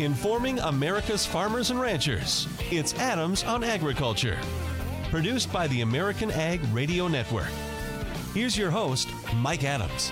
informing 0.00 0.58
America's 0.60 1.24
farmers 1.24 1.70
and 1.70 1.80
ranchers. 1.80 2.48
It's 2.70 2.94
Adams 2.94 3.44
on 3.44 3.62
Agriculture, 3.62 4.38
produced 5.10 5.52
by 5.52 5.68
the 5.68 5.82
American 5.82 6.30
Ag 6.32 6.60
Radio 6.72 7.06
Network. 7.08 7.50
Here's 8.32 8.58
your 8.58 8.70
host, 8.70 9.08
Mike 9.36 9.62
Adams. 9.62 10.10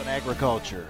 On 0.00 0.06
agriculture. 0.06 0.86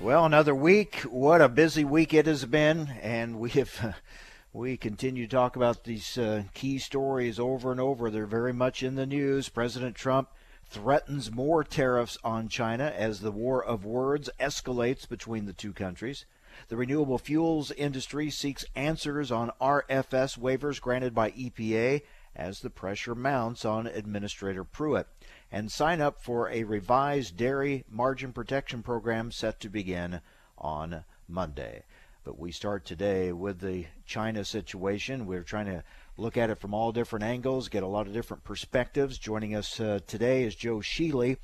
Well, 0.00 0.24
another 0.24 0.54
week. 0.54 1.00
What 1.00 1.40
a 1.40 1.48
busy 1.48 1.84
week 1.84 2.14
it 2.14 2.26
has 2.26 2.44
been, 2.46 2.88
and 3.02 3.38
we 3.38 3.50
have 3.50 3.96
we 4.52 4.76
continue 4.76 5.26
to 5.26 5.36
talk 5.36 5.56
about 5.56 5.84
these 5.84 6.16
uh, 6.16 6.44
key 6.54 6.78
stories 6.78 7.38
over 7.38 7.70
and 7.70 7.80
over. 7.80 8.10
They're 8.10 8.26
very 8.26 8.52
much 8.52 8.82
in 8.82 8.94
the 8.94 9.06
news. 9.06 9.48
President 9.48 9.94
Trump 9.94 10.28
threatens 10.68 11.30
more 11.30 11.62
tariffs 11.64 12.18
on 12.24 12.48
China 12.48 12.84
as 12.84 13.20
the 13.20 13.30
war 13.30 13.64
of 13.64 13.84
words 13.84 14.30
escalates 14.40 15.08
between 15.08 15.46
the 15.46 15.52
two 15.52 15.72
countries. 15.72 16.24
The 16.68 16.76
renewable 16.76 17.18
fuels 17.18 17.70
industry 17.72 18.30
seeks 18.30 18.64
answers 18.76 19.30
on 19.30 19.50
RFS 19.60 20.38
waivers 20.38 20.80
granted 20.80 21.14
by 21.14 21.32
EPA 21.32 22.02
as 22.36 22.60
the 22.60 22.70
pressure 22.70 23.14
mounts 23.14 23.64
on 23.64 23.86
Administrator 23.86 24.64
Pruitt. 24.64 25.08
And 25.50 25.70
sign 25.70 26.00
up 26.00 26.20
for 26.20 26.48
a 26.50 26.64
revised 26.64 27.36
dairy 27.36 27.84
margin 27.88 28.32
protection 28.32 28.82
program 28.82 29.30
set 29.30 29.60
to 29.60 29.68
begin 29.68 30.20
on 30.58 31.04
Monday. 31.28 31.84
But 32.24 32.38
we 32.38 32.52
start 32.52 32.84
today 32.84 33.32
with 33.32 33.60
the 33.60 33.86
China 34.06 34.44
situation. 34.44 35.26
We're 35.26 35.42
trying 35.42 35.66
to 35.66 35.84
look 36.16 36.36
at 36.36 36.50
it 36.50 36.58
from 36.58 36.74
all 36.74 36.92
different 36.92 37.24
angles, 37.24 37.68
get 37.68 37.82
a 37.82 37.88
lot 37.88 38.06
of 38.06 38.12
different 38.12 38.44
perspectives. 38.44 39.18
Joining 39.18 39.54
us 39.54 39.80
uh, 39.80 40.00
today 40.06 40.44
is 40.44 40.54
Joe 40.54 40.78
Schuele, 40.78 41.36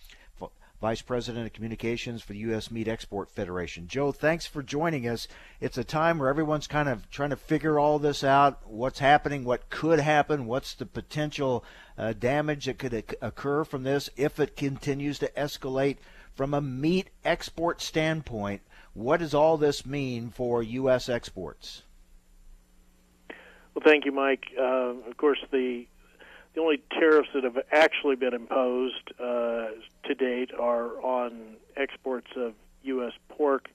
Vice 0.81 1.03
President 1.03 1.45
of 1.45 1.53
Communications 1.53 2.23
for 2.23 2.33
the 2.33 2.39
U.S. 2.39 2.71
Meat 2.71 2.89
Export 2.89 3.31
Federation. 3.31 3.87
Joe, 3.87 4.13
thanks 4.13 4.47
for 4.47 4.63
joining 4.63 5.07
us. 5.07 5.29
It's 5.61 5.77
a 5.77 5.85
time 5.85 6.19
where 6.19 6.31
everyone's 6.31 6.67
kind 6.67 6.89
of 6.89 7.11
trying 7.11 7.31
to 7.31 7.37
figure 7.37 7.79
all 7.79 7.99
this 7.99 8.25
out 8.25 8.61
what's 8.67 8.99
happening, 8.99 9.45
what 9.45 9.69
could 9.69 10.01
happen, 10.01 10.47
what's 10.47 10.73
the 10.73 10.87
potential 10.87 11.65
uh, 11.99 12.15
damage 12.15 12.65
that 12.65 12.79
could 12.79 13.15
occur 13.21 13.65
from 13.65 13.83
this 13.83 14.09
if 14.17 14.41
it 14.41 14.57
continues 14.57 15.19
to 15.19 15.29
escalate. 15.37 15.99
From 16.35 16.55
a 16.55 16.63
meat 16.63 17.11
export 17.27 17.83
standpoint, 17.83 18.63
what 18.95 19.19
does 19.19 19.35
all 19.35 19.59
this 19.59 19.85
mean 19.85 20.31
for 20.31 20.63
U.S. 20.63 21.11
exports? 21.11 21.83
Well, 23.75 23.83
thank 23.85 24.05
you, 24.05 24.13
Mike. 24.13 24.47
Uh, 24.59 24.95
of 25.09 25.17
course, 25.17 25.39
the 25.51 25.87
the 26.55 26.61
only 26.61 26.83
tariffs 26.91 27.29
that 27.33 27.45
have 27.45 27.59
actually 27.71 28.17
been 28.17 28.35
imposed 28.35 29.13
uh, 29.21 29.69
to 30.05 30.15
date 30.19 30.51
are 30.59 31.01
on 31.01 31.57
exports 31.77 32.27
of 32.37 32.55
U.S. 32.83 33.13
pork 33.29 33.69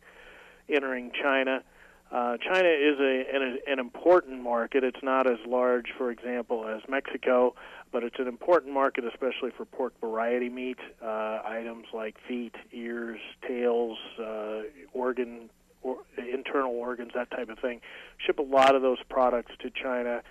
entering 0.67 1.11
China. 1.21 1.63
Uh, 2.11 2.37
China 2.37 2.67
is 2.67 2.99
a, 2.99 3.25
an, 3.33 3.59
an 3.67 3.79
important 3.79 4.41
market. 4.41 4.83
It's 4.83 5.01
not 5.01 5.25
as 5.25 5.37
large, 5.47 5.87
for 5.97 6.11
example, 6.11 6.67
as 6.67 6.81
Mexico, 6.87 7.55
but 7.91 8.03
it's 8.03 8.19
an 8.19 8.27
important 8.27 8.73
market, 8.73 9.05
especially 9.05 9.51
for 9.55 9.65
pork 9.65 9.93
variety 10.01 10.49
meat 10.49 10.77
uh, 11.01 11.39
items 11.45 11.85
like 11.93 12.15
feet, 12.27 12.55
ears, 12.73 13.19
tails, 13.47 13.97
uh, 14.19 14.61
organ, 14.93 15.49
or 15.85 15.97
internal 16.17 16.71
organs, 16.71 17.11
that 17.13 17.29
type 17.31 17.49
of 17.49 17.59
thing. 17.59 17.81
Ship 18.17 18.39
a 18.39 18.41
lot 18.41 18.75
of 18.75 18.81
those 18.81 18.99
products 19.09 19.51
to 19.59 19.69
China 19.69 20.21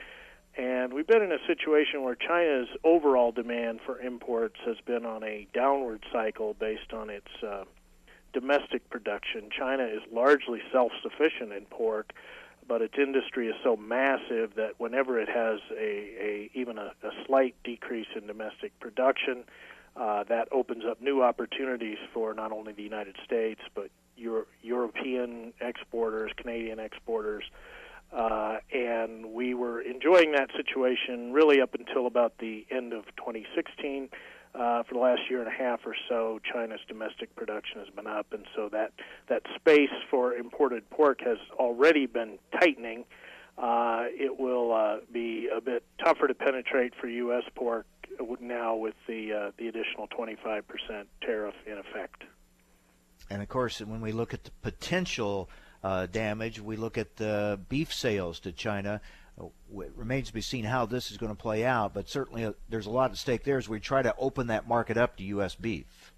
and 0.56 0.92
we've 0.92 1.06
been 1.06 1.22
in 1.22 1.32
a 1.32 1.46
situation 1.46 2.02
where 2.02 2.14
China's 2.14 2.68
overall 2.84 3.32
demand 3.32 3.80
for 3.84 3.98
imports 3.98 4.56
has 4.64 4.76
been 4.86 5.04
on 5.04 5.24
a 5.24 5.48
downward 5.52 6.04
cycle 6.12 6.54
based 6.54 6.92
on 6.92 7.10
its 7.10 7.26
uh, 7.42 7.64
domestic 8.32 8.88
production. 8.88 9.48
China 9.56 9.84
is 9.84 10.00
largely 10.12 10.60
self 10.70 10.92
sufficient 11.02 11.52
in 11.52 11.64
pork, 11.66 12.12
but 12.68 12.82
its 12.82 12.94
industry 12.96 13.48
is 13.48 13.56
so 13.64 13.76
massive 13.76 14.54
that 14.54 14.74
whenever 14.78 15.18
it 15.18 15.28
has 15.28 15.58
a, 15.72 15.82
a 15.82 16.50
even 16.54 16.78
a, 16.78 16.92
a 17.02 17.10
slight 17.26 17.56
decrease 17.64 18.06
in 18.14 18.28
domestic 18.28 18.78
production, 18.78 19.42
uh, 19.96 20.22
that 20.24 20.46
opens 20.52 20.84
up 20.88 21.02
new 21.02 21.20
opportunities 21.20 21.98
for 22.12 22.32
not 22.32 22.52
only 22.52 22.72
the 22.72 22.82
United 22.82 23.16
States 23.24 23.60
but 23.74 23.90
Euro- 24.16 24.46
European 24.62 25.52
exporters, 25.60 26.32
Canadian 26.36 26.78
exporters 26.78 27.44
uh, 28.14 28.58
and 28.72 29.32
we 29.32 29.54
were 29.54 29.80
enjoying 29.80 30.32
that 30.32 30.48
situation 30.56 31.32
really 31.32 31.60
up 31.60 31.74
until 31.74 32.06
about 32.06 32.38
the 32.38 32.64
end 32.70 32.92
of 32.92 33.04
2016. 33.16 34.08
Uh, 34.54 34.84
for 34.84 34.94
the 34.94 35.00
last 35.00 35.22
year 35.28 35.40
and 35.40 35.48
a 35.48 35.50
half 35.50 35.80
or 35.84 35.96
so, 36.08 36.38
China's 36.52 36.78
domestic 36.86 37.34
production 37.34 37.80
has 37.80 37.88
been 37.92 38.06
up, 38.06 38.26
and 38.32 38.44
so 38.54 38.68
that 38.68 38.92
that 39.28 39.42
space 39.56 39.90
for 40.08 40.32
imported 40.32 40.88
pork 40.90 41.20
has 41.22 41.38
already 41.58 42.06
been 42.06 42.38
tightening. 42.60 43.04
Uh, 43.58 44.04
it 44.10 44.38
will 44.38 44.72
uh, 44.72 44.98
be 45.12 45.48
a 45.48 45.60
bit 45.60 45.82
tougher 46.04 46.28
to 46.28 46.34
penetrate 46.34 46.92
for 47.00 47.08
U.S. 47.08 47.42
pork 47.56 47.84
now 48.40 48.76
with 48.76 48.94
the 49.08 49.32
uh, 49.32 49.50
the 49.58 49.66
additional 49.66 50.06
25% 50.06 50.62
tariff 51.20 51.54
in 51.66 51.78
effect. 51.78 52.22
And 53.30 53.42
of 53.42 53.48
course, 53.48 53.80
when 53.80 54.00
we 54.00 54.12
look 54.12 54.34
at 54.34 54.44
the 54.44 54.50
potential 54.62 55.48
uh, 55.84 56.06
damage. 56.06 56.60
We 56.60 56.76
look 56.76 56.98
at 56.98 57.16
the 57.16 57.60
beef 57.68 57.92
sales 57.92 58.40
to 58.40 58.52
China. 58.52 59.00
It 59.38 59.92
remains 59.94 60.28
to 60.28 60.34
be 60.34 60.40
seen 60.40 60.64
how 60.64 60.86
this 60.86 61.10
is 61.10 61.18
going 61.18 61.32
to 61.34 61.40
play 61.40 61.64
out, 61.64 61.92
but 61.92 62.08
certainly 62.08 62.44
uh, 62.44 62.52
there's 62.68 62.86
a 62.86 62.90
lot 62.90 63.10
at 63.10 63.16
stake 63.18 63.44
there 63.44 63.58
as 63.58 63.68
we 63.68 63.80
try 63.80 64.00
to 64.00 64.14
open 64.16 64.46
that 64.46 64.66
market 64.66 64.96
up 64.96 65.16
to 65.18 65.24
U.S. 65.24 65.54
beef. 65.54 66.12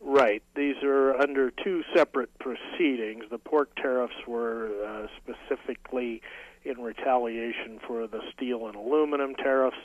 Right. 0.00 0.42
These 0.56 0.76
are 0.82 1.14
under 1.20 1.50
two 1.50 1.82
separate 1.94 2.30
proceedings. 2.38 3.24
The 3.30 3.38
pork 3.38 3.74
tariffs 3.76 4.14
were 4.26 4.70
uh, 4.82 5.06
specifically 5.18 6.22
in 6.64 6.80
retaliation 6.80 7.80
for 7.86 8.06
the 8.06 8.20
steel 8.34 8.66
and 8.66 8.76
aluminum 8.76 9.34
tariffs. 9.34 9.76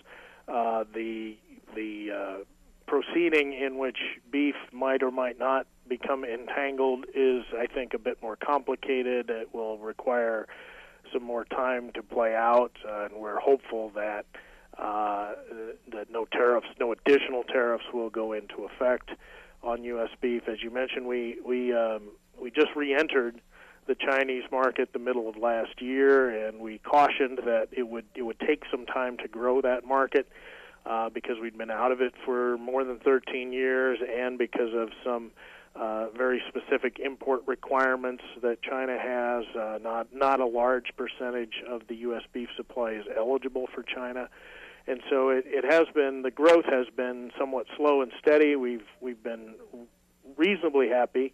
Uh, 0.47 0.85
the 0.93 1.35
the 1.75 2.11
uh, 2.11 2.37
proceeding 2.87 3.53
in 3.53 3.77
which 3.77 3.97
beef 4.31 4.55
might 4.71 5.03
or 5.03 5.11
might 5.11 5.39
not 5.39 5.67
become 5.87 6.23
entangled 6.23 7.05
is, 7.13 7.43
I 7.57 7.67
think, 7.67 7.93
a 7.93 7.99
bit 7.99 8.21
more 8.21 8.35
complicated. 8.35 9.29
It 9.29 9.53
will 9.53 9.77
require 9.77 10.47
some 11.13 11.23
more 11.23 11.45
time 11.45 11.91
to 11.93 12.03
play 12.03 12.35
out, 12.35 12.71
uh, 12.87 13.05
and 13.05 13.15
we're 13.15 13.39
hopeful 13.39 13.91
that 13.95 14.25
uh, 14.77 15.33
that 15.93 16.09
no 16.11 16.25
tariffs, 16.25 16.67
no 16.79 16.91
additional 16.91 17.43
tariffs, 17.43 17.85
will 17.93 18.09
go 18.09 18.33
into 18.33 18.65
effect 18.65 19.11
on 19.63 19.83
U.S. 19.83 20.09
beef. 20.21 20.43
As 20.47 20.61
you 20.61 20.71
mentioned, 20.71 21.05
we 21.05 21.37
we 21.45 21.73
um, 21.73 22.09
we 22.39 22.51
just 22.51 22.75
re-entered 22.75 23.39
the 23.87 23.95
Chinese 23.95 24.43
market 24.51 24.91
the 24.93 24.99
middle 24.99 25.29
of 25.29 25.37
last 25.37 25.81
year, 25.81 26.47
and 26.47 26.59
we 26.59 26.79
cautioned 26.79 27.39
that 27.45 27.67
it 27.71 27.87
would 27.87 28.05
it 28.15 28.23
would 28.23 28.39
take 28.39 28.63
some 28.71 28.85
time 28.85 29.17
to 29.17 29.27
grow 29.27 29.61
that 29.61 29.85
market 29.85 30.27
uh, 30.85 31.09
because 31.09 31.35
we'd 31.41 31.57
been 31.57 31.71
out 31.71 31.91
of 31.91 32.01
it 32.01 32.13
for 32.25 32.57
more 32.57 32.83
than 32.83 32.99
13 32.99 33.51
years, 33.51 33.99
and 34.07 34.37
because 34.37 34.73
of 34.73 34.89
some 35.03 35.31
uh, 35.75 36.07
very 36.15 36.41
specific 36.47 36.99
import 36.99 37.41
requirements 37.47 38.23
that 38.41 38.61
China 38.61 38.97
has. 38.97 39.43
Uh, 39.55 39.77
not 39.81 40.07
not 40.13 40.39
a 40.39 40.45
large 40.45 40.93
percentage 40.95 41.63
of 41.67 41.81
the 41.87 41.95
U.S. 41.97 42.21
beef 42.31 42.49
supply 42.55 42.91
is 42.91 43.05
eligible 43.15 43.67
for 43.73 43.83
China, 43.83 44.29
and 44.87 45.01
so 45.09 45.29
it, 45.29 45.43
it 45.47 45.65
has 45.69 45.87
been 45.93 46.21
the 46.21 46.31
growth 46.31 46.65
has 46.65 46.87
been 46.95 47.31
somewhat 47.37 47.65
slow 47.75 48.01
and 48.01 48.11
steady. 48.19 48.55
We've 48.55 48.85
we've 49.01 49.21
been 49.21 49.55
reasonably 50.37 50.87
happy 50.87 51.33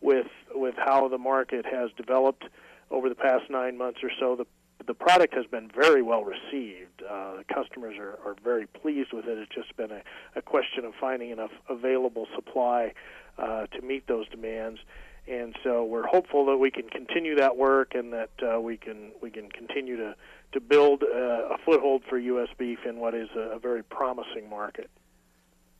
with 0.00 0.28
with 0.54 0.74
how 0.76 1.08
the 1.08 1.18
market 1.18 1.66
has 1.66 1.90
developed 1.96 2.44
over 2.90 3.08
the 3.08 3.14
past 3.14 3.50
nine 3.50 3.76
months 3.76 4.00
or 4.04 4.10
so. 4.20 4.36
The 4.36 4.46
the 4.86 4.94
product 4.94 5.34
has 5.34 5.46
been 5.46 5.70
very 5.74 6.02
well 6.02 6.24
received. 6.24 7.02
Uh, 7.08 7.38
customers 7.52 7.96
are, 7.98 8.18
are 8.24 8.36
very 8.42 8.66
pleased 8.66 9.12
with 9.12 9.26
it. 9.26 9.38
It's 9.38 9.54
just 9.54 9.76
been 9.76 9.90
a, 9.90 10.02
a 10.36 10.42
question 10.42 10.84
of 10.84 10.94
finding 11.00 11.30
enough 11.30 11.50
available 11.68 12.26
supply 12.34 12.92
uh, 13.38 13.66
to 13.66 13.82
meet 13.82 14.06
those 14.06 14.28
demands. 14.28 14.80
And 15.28 15.54
so 15.62 15.84
we're 15.84 16.06
hopeful 16.06 16.46
that 16.46 16.56
we 16.56 16.70
can 16.70 16.88
continue 16.88 17.36
that 17.36 17.56
work 17.56 17.94
and 17.94 18.12
that 18.12 18.30
uh, 18.42 18.60
we 18.60 18.76
can 18.76 19.12
we 19.22 19.30
can 19.30 19.50
continue 19.50 19.96
to 19.96 20.14
to 20.52 20.60
build 20.60 21.02
uh, 21.02 21.54
a 21.54 21.58
foothold 21.64 22.02
for 22.08 22.18
U.S. 22.18 22.48
beef 22.58 22.80
in 22.84 22.98
what 22.98 23.14
is 23.14 23.28
a, 23.36 23.56
a 23.56 23.58
very 23.58 23.84
promising 23.84 24.48
market. 24.48 24.90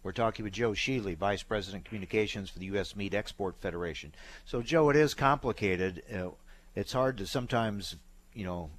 We're 0.03 0.13
talking 0.13 0.45
with 0.45 0.55
Joe 0.55 0.71
Schuele, 0.71 1.17
Vice 1.17 1.43
President 1.43 1.85
Communications 1.85 2.49
for 2.49 2.59
the 2.59 2.67
U.S. 2.67 2.97
Meat 2.97 3.13
Export 3.13 3.61
Federation. 3.61 4.13
So, 4.47 4.63
Joe, 4.63 4.89
it 4.89 4.97
is 4.97 5.13
complicated. 5.13 6.03
Uh, 6.15 6.31
it's 6.75 6.93
hard 6.93 7.19
to 7.19 7.27
sometimes, 7.27 7.97
you 8.33 8.45
know, 8.45 8.71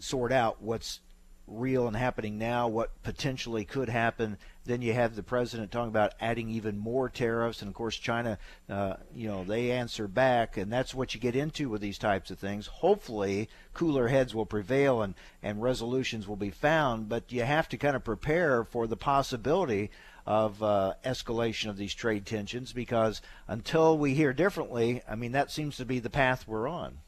sort 0.00 0.32
out 0.32 0.60
what's 0.60 1.00
real 1.46 1.86
and 1.86 1.96
happening 1.96 2.38
now, 2.38 2.68
what 2.68 3.02
potentially 3.02 3.64
could 3.64 3.88
happen 3.88 4.38
then 4.70 4.82
you 4.82 4.92
have 4.92 5.16
the 5.16 5.22
president 5.22 5.72
talking 5.72 5.88
about 5.88 6.12
adding 6.20 6.48
even 6.50 6.78
more 6.78 7.08
tariffs, 7.08 7.60
and 7.60 7.68
of 7.68 7.74
course 7.74 7.96
China, 7.96 8.38
uh, 8.68 8.94
you 9.14 9.26
know, 9.26 9.42
they 9.42 9.72
answer 9.72 10.06
back, 10.06 10.56
and 10.56 10.72
that's 10.72 10.94
what 10.94 11.14
you 11.14 11.20
get 11.20 11.34
into 11.34 11.68
with 11.68 11.80
these 11.80 11.98
types 11.98 12.30
of 12.30 12.38
things. 12.38 12.66
Hopefully, 12.66 13.48
cooler 13.74 14.08
heads 14.08 14.34
will 14.34 14.46
prevail 14.46 15.02
and 15.02 15.14
and 15.42 15.62
resolutions 15.62 16.28
will 16.28 16.36
be 16.36 16.50
found, 16.50 17.08
but 17.08 17.32
you 17.32 17.42
have 17.42 17.68
to 17.70 17.78
kind 17.78 17.96
of 17.96 18.04
prepare 18.04 18.62
for 18.64 18.86
the 18.86 18.96
possibility 18.96 19.90
of 20.26 20.62
uh, 20.62 20.94
escalation 21.04 21.70
of 21.70 21.76
these 21.76 21.94
trade 21.94 22.26
tensions 22.26 22.72
because 22.72 23.20
until 23.48 23.98
we 23.98 24.14
hear 24.14 24.32
differently, 24.32 25.02
I 25.08 25.16
mean, 25.16 25.32
that 25.32 25.50
seems 25.50 25.78
to 25.78 25.84
be 25.84 25.98
the 25.98 26.10
path 26.10 26.46
we're 26.46 26.68
on. 26.68 26.98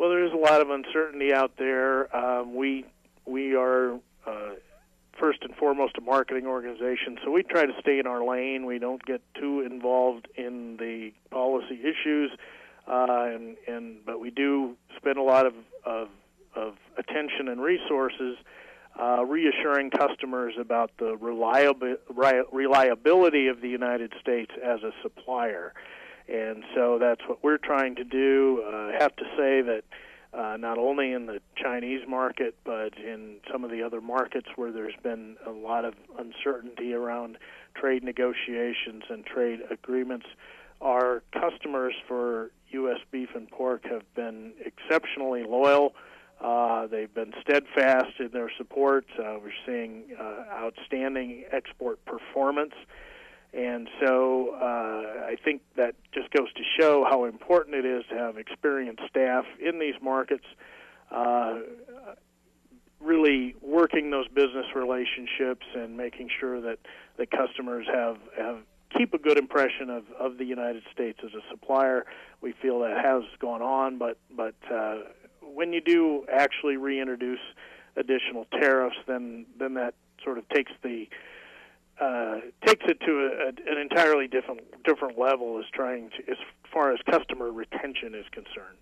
Well, 0.00 0.08
there 0.08 0.24
is 0.24 0.32
a 0.32 0.36
lot 0.36 0.62
of 0.62 0.70
uncertainty 0.70 1.30
out 1.30 1.58
there. 1.58 2.16
Um, 2.16 2.54
we 2.54 2.86
we 3.26 3.54
are 3.54 3.96
uh, 4.26 4.52
first 5.18 5.40
and 5.42 5.54
foremost 5.54 5.98
a 5.98 6.00
marketing 6.00 6.46
organization, 6.46 7.18
so 7.22 7.30
we 7.30 7.42
try 7.42 7.66
to 7.66 7.74
stay 7.80 7.98
in 7.98 8.06
our 8.06 8.24
lane. 8.24 8.64
We 8.64 8.78
don't 8.78 9.04
get 9.04 9.20
too 9.38 9.60
involved 9.60 10.26
in 10.38 10.78
the 10.78 11.12
policy 11.30 11.80
issues, 11.82 12.30
uh, 12.88 13.06
and 13.10 13.58
and 13.68 13.96
but 14.06 14.20
we 14.20 14.30
do 14.30 14.74
spend 14.96 15.18
a 15.18 15.22
lot 15.22 15.44
of 15.44 15.52
of, 15.84 16.08
of 16.56 16.76
attention 16.96 17.48
and 17.48 17.60
resources 17.60 18.38
uh, 18.98 19.22
reassuring 19.26 19.90
customers 19.90 20.54
about 20.58 20.92
the 20.98 21.14
reliabi- 21.16 21.98
reliability 22.50 23.48
of 23.48 23.60
the 23.60 23.68
United 23.68 24.14
States 24.18 24.52
as 24.64 24.82
a 24.82 24.92
supplier. 25.02 25.74
And 26.30 26.62
so 26.74 26.98
that's 26.98 27.22
what 27.26 27.42
we're 27.42 27.58
trying 27.58 27.96
to 27.96 28.04
do. 28.04 28.62
Uh, 28.64 28.70
I 28.70 28.96
have 29.00 29.16
to 29.16 29.24
say 29.36 29.62
that 29.62 29.82
uh, 30.32 30.56
not 30.56 30.78
only 30.78 31.12
in 31.12 31.26
the 31.26 31.40
Chinese 31.56 32.06
market, 32.08 32.54
but 32.64 32.96
in 32.96 33.36
some 33.50 33.64
of 33.64 33.70
the 33.70 33.82
other 33.82 34.00
markets 34.00 34.46
where 34.54 34.70
there's 34.70 34.94
been 35.02 35.36
a 35.44 35.50
lot 35.50 35.84
of 35.84 35.94
uncertainty 36.18 36.94
around 36.94 37.36
trade 37.74 38.04
negotiations 38.04 39.02
and 39.08 39.26
trade 39.26 39.60
agreements, 39.70 40.26
our 40.80 41.22
customers 41.32 41.94
for 42.06 42.52
U.S. 42.70 42.98
beef 43.10 43.30
and 43.34 43.50
pork 43.50 43.84
have 43.90 44.02
been 44.14 44.52
exceptionally 44.64 45.42
loyal. 45.42 45.94
Uh, 46.40 46.86
they've 46.86 47.12
been 47.12 47.34
steadfast 47.42 48.18
in 48.18 48.30
their 48.32 48.50
support. 48.56 49.04
Uh, 49.18 49.36
we're 49.42 49.52
seeing 49.66 50.04
uh, 50.18 50.44
outstanding 50.54 51.44
export 51.52 52.02
performance. 52.04 52.72
And 53.52 53.88
so 54.00 54.54
uh, 54.54 55.26
I 55.26 55.36
think 55.44 55.62
that 55.76 55.94
just 56.12 56.30
goes 56.30 56.52
to 56.54 56.62
show 56.78 57.04
how 57.08 57.24
important 57.24 57.74
it 57.74 57.84
is 57.84 58.04
to 58.10 58.16
have 58.16 58.38
experienced 58.38 59.02
staff 59.08 59.44
in 59.60 59.80
these 59.80 59.94
markets, 60.00 60.44
uh, 61.10 61.58
really 63.00 63.56
working 63.60 64.10
those 64.10 64.28
business 64.28 64.66
relationships 64.74 65.66
and 65.74 65.96
making 65.96 66.28
sure 66.38 66.60
that 66.60 66.78
the 67.16 67.26
customers 67.26 67.86
have, 67.92 68.18
have 68.38 68.58
keep 68.96 69.14
a 69.14 69.18
good 69.18 69.38
impression 69.38 69.90
of, 69.90 70.04
of 70.18 70.38
the 70.38 70.44
United 70.44 70.82
States 70.92 71.18
as 71.24 71.30
a 71.32 71.42
supplier. 71.50 72.06
We 72.40 72.52
feel 72.52 72.80
that 72.80 72.96
has 73.04 73.22
gone 73.38 73.62
on, 73.62 73.98
but 73.98 74.18
but 74.36 74.54
uh, 74.72 74.98
when 75.42 75.72
you 75.72 75.80
do 75.80 76.24
actually 76.32 76.76
reintroduce 76.76 77.40
additional 77.96 78.46
tariffs, 78.52 78.96
then 79.06 79.46
then 79.58 79.74
that 79.74 79.94
sort 80.24 80.38
of 80.38 80.48
takes 80.48 80.72
the 80.82 81.08
uh, 82.00 82.36
takes 82.66 82.84
it 82.88 82.98
to 83.00 83.12
a, 83.12 83.46
a, 83.46 83.72
an 83.72 83.78
entirely 83.80 84.26
different 84.26 84.60
different 84.84 85.18
level 85.18 85.58
as 85.58 85.64
trying 85.72 86.10
to 86.10 86.30
as 86.30 86.38
far 86.72 86.92
as 86.92 86.98
customer 87.10 87.50
retention 87.50 88.14
is 88.14 88.26
concerned. 88.32 88.78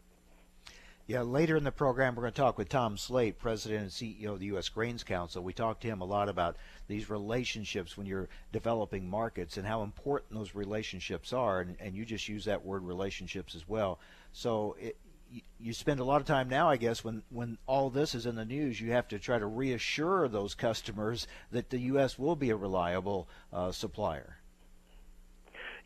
Yeah, 1.08 1.22
later 1.22 1.56
in 1.56 1.64
the 1.64 1.72
program, 1.72 2.14
we're 2.14 2.24
going 2.24 2.34
to 2.34 2.40
talk 2.40 2.58
with 2.58 2.68
Tom 2.68 2.98
Sleight, 2.98 3.38
President 3.38 3.80
and 3.80 3.90
CEO 3.90 4.34
of 4.34 4.40
the 4.40 4.46
U.S. 4.46 4.68
Grains 4.68 5.02
Council. 5.02 5.42
We 5.42 5.54
talked 5.54 5.80
to 5.80 5.88
him 5.88 6.02
a 6.02 6.04
lot 6.04 6.28
about 6.28 6.58
these 6.86 7.08
relationships 7.08 7.96
when 7.96 8.06
you're 8.06 8.28
developing 8.52 9.08
markets 9.08 9.56
and 9.56 9.66
how 9.66 9.82
important 9.84 10.34
those 10.34 10.54
relationships 10.54 11.32
are. 11.32 11.60
And, 11.60 11.76
and 11.80 11.94
you 11.94 12.04
just 12.04 12.28
use 12.28 12.44
that 12.44 12.62
word 12.62 12.82
relationships 12.82 13.54
as 13.54 13.66
well. 13.66 14.00
So 14.32 14.76
it, 14.78 14.98
you 15.60 15.72
spend 15.72 16.00
a 16.00 16.04
lot 16.04 16.20
of 16.20 16.26
time 16.26 16.48
now, 16.48 16.68
I 16.68 16.76
guess, 16.76 17.04
when 17.04 17.22
when 17.30 17.58
all 17.66 17.90
this 17.90 18.14
is 18.14 18.26
in 18.26 18.34
the 18.34 18.44
news, 18.44 18.80
you 18.80 18.92
have 18.92 19.08
to 19.08 19.18
try 19.18 19.38
to 19.38 19.46
reassure 19.46 20.28
those 20.28 20.54
customers 20.54 21.26
that 21.50 21.70
the 21.70 21.78
U.S. 21.78 22.18
will 22.18 22.36
be 22.36 22.50
a 22.50 22.56
reliable 22.56 23.28
uh, 23.52 23.72
supplier. 23.72 24.38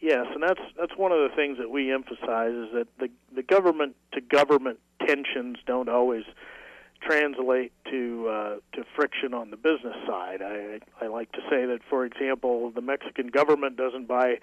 Yes, 0.01 0.27
and 0.35 0.43
that's 0.43 0.61
that's 0.79 0.97
one 0.97 1.13
of 1.13 1.19
the 1.19 1.35
things 1.35 1.59
that 1.59 1.71
we 1.71 1.93
emphasize 1.93 2.53
is 2.53 2.69
that 2.75 2.89
the 2.99 3.09
the 3.35 3.43
government 3.43 3.97
to 4.13 4.21
government 4.21 4.81
tensions 5.07 5.59
don't 5.67 5.89
always 5.89 6.25
translate 7.01 7.73
to 7.91 8.29
uh, 8.29 8.57
to 8.75 8.85
friction 8.97 9.33
on 9.33 9.51
the 9.51 9.57
business 9.57 9.97
side. 10.07 10.43
I 10.43 10.81
I 11.01 11.07
like 11.07 11.33
to 11.33 11.41
say 11.49 11.67
that, 11.67 11.81
for 11.89 12.05
example, 12.05 12.71
the 12.71 12.81
Mexican 12.81 13.29
government 13.29 13.77
doesn't 13.77 14.07
buy 14.09 14.39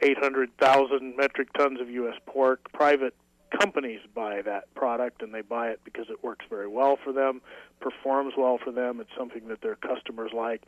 800,000 0.00 1.16
metric 1.16 1.52
tons 1.52 1.80
of 1.80 1.88
U.S. 1.90 2.16
pork. 2.26 2.72
Private 2.72 3.14
companies 3.60 4.00
buy 4.14 4.42
that 4.42 4.72
product 4.74 5.22
and 5.22 5.32
they 5.34 5.42
buy 5.42 5.68
it 5.68 5.80
because 5.84 6.06
it 6.10 6.22
works 6.22 6.44
very 6.48 6.68
well 6.68 6.98
for 7.02 7.12
them, 7.12 7.40
performs 7.80 8.34
well 8.36 8.58
for 8.62 8.72
them, 8.72 9.00
it's 9.00 9.10
something 9.16 9.48
that 9.48 9.60
their 9.60 9.76
customers 9.76 10.30
like. 10.34 10.62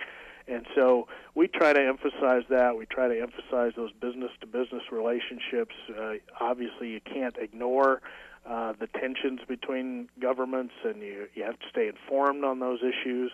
And 0.47 0.67
so 0.75 1.09
we 1.35 1.49
try 1.49 1.73
to 1.73 1.81
emphasize 1.81 2.43
that. 2.51 2.77
We 2.77 2.85
try 2.87 3.09
to 3.09 3.19
emphasize 3.21 3.73
those 3.77 3.93
business 3.93 4.31
to 4.41 4.47
business 4.47 4.83
relationships. 4.93 5.75
Uh, 5.89 6.15
obviously, 6.39 6.91
you 6.91 7.01
can't 7.01 7.37
ignore 7.39 8.03
uh, 8.47 8.75
the 8.79 8.87
tensions 8.87 9.41
between 9.49 10.09
governments, 10.21 10.75
and 10.85 11.01
you, 11.01 11.29
you 11.35 11.45
have 11.45 11.59
to 11.59 11.67
stay 11.71 11.89
informed 11.89 12.45
on 12.45 12.61
those 12.61 12.81
issues. 12.81 13.33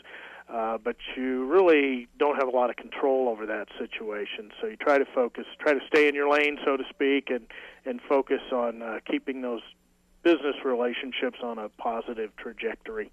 Uh, 0.52 0.78
but 0.82 0.96
you 1.16 1.46
really 1.46 2.08
don't 2.18 2.34
have 2.36 2.48
a 2.48 2.50
lot 2.50 2.70
of 2.70 2.76
control 2.76 3.28
over 3.28 3.46
that 3.46 3.68
situation. 3.78 4.50
So 4.60 4.66
you 4.66 4.76
try 4.76 4.98
to 4.98 5.04
focus, 5.14 5.44
try 5.60 5.74
to 5.74 5.80
stay 5.86 6.08
in 6.08 6.14
your 6.14 6.28
lane, 6.28 6.58
so 6.64 6.76
to 6.76 6.82
speak, 6.90 7.30
and 7.30 7.46
and 7.84 8.00
focus 8.08 8.40
on 8.52 8.82
uh, 8.82 8.98
keeping 9.08 9.42
those 9.42 9.62
business 10.22 10.56
relationships 10.64 11.38
on 11.42 11.58
a 11.58 11.68
positive 11.68 12.34
trajectory. 12.36 13.12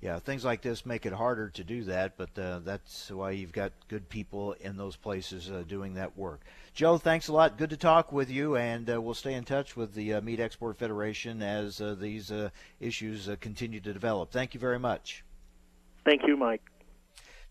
Yeah, 0.00 0.18
things 0.18 0.44
like 0.44 0.60
this 0.60 0.84
make 0.84 1.06
it 1.06 1.14
harder 1.14 1.48
to 1.48 1.64
do 1.64 1.84
that, 1.84 2.18
but 2.18 2.38
uh, 2.38 2.58
that's 2.58 3.10
why 3.10 3.30
you've 3.30 3.52
got 3.52 3.72
good 3.88 4.10
people 4.10 4.52
in 4.60 4.76
those 4.76 4.96
places 4.96 5.50
uh, 5.50 5.64
doing 5.66 5.94
that 5.94 6.14
work. 6.14 6.42
Joe, 6.74 6.98
thanks 6.98 7.28
a 7.28 7.32
lot. 7.32 7.56
Good 7.56 7.70
to 7.70 7.78
talk 7.78 8.12
with 8.12 8.30
you, 8.30 8.56
and 8.56 8.90
uh, 8.90 9.00
we'll 9.00 9.14
stay 9.14 9.32
in 9.32 9.44
touch 9.44 9.76
with 9.76 9.94
the 9.94 10.20
Meat 10.20 10.40
Export 10.40 10.76
Federation 10.76 11.42
as 11.42 11.80
these 11.98 12.30
issues 12.80 13.30
continue 13.40 13.80
to 13.80 13.94
develop. 13.94 14.30
Thank 14.30 14.52
you 14.52 14.60
very 14.60 14.78
much. 14.78 15.24
Thank 16.04 16.26
you, 16.26 16.36
Mike. 16.36 16.62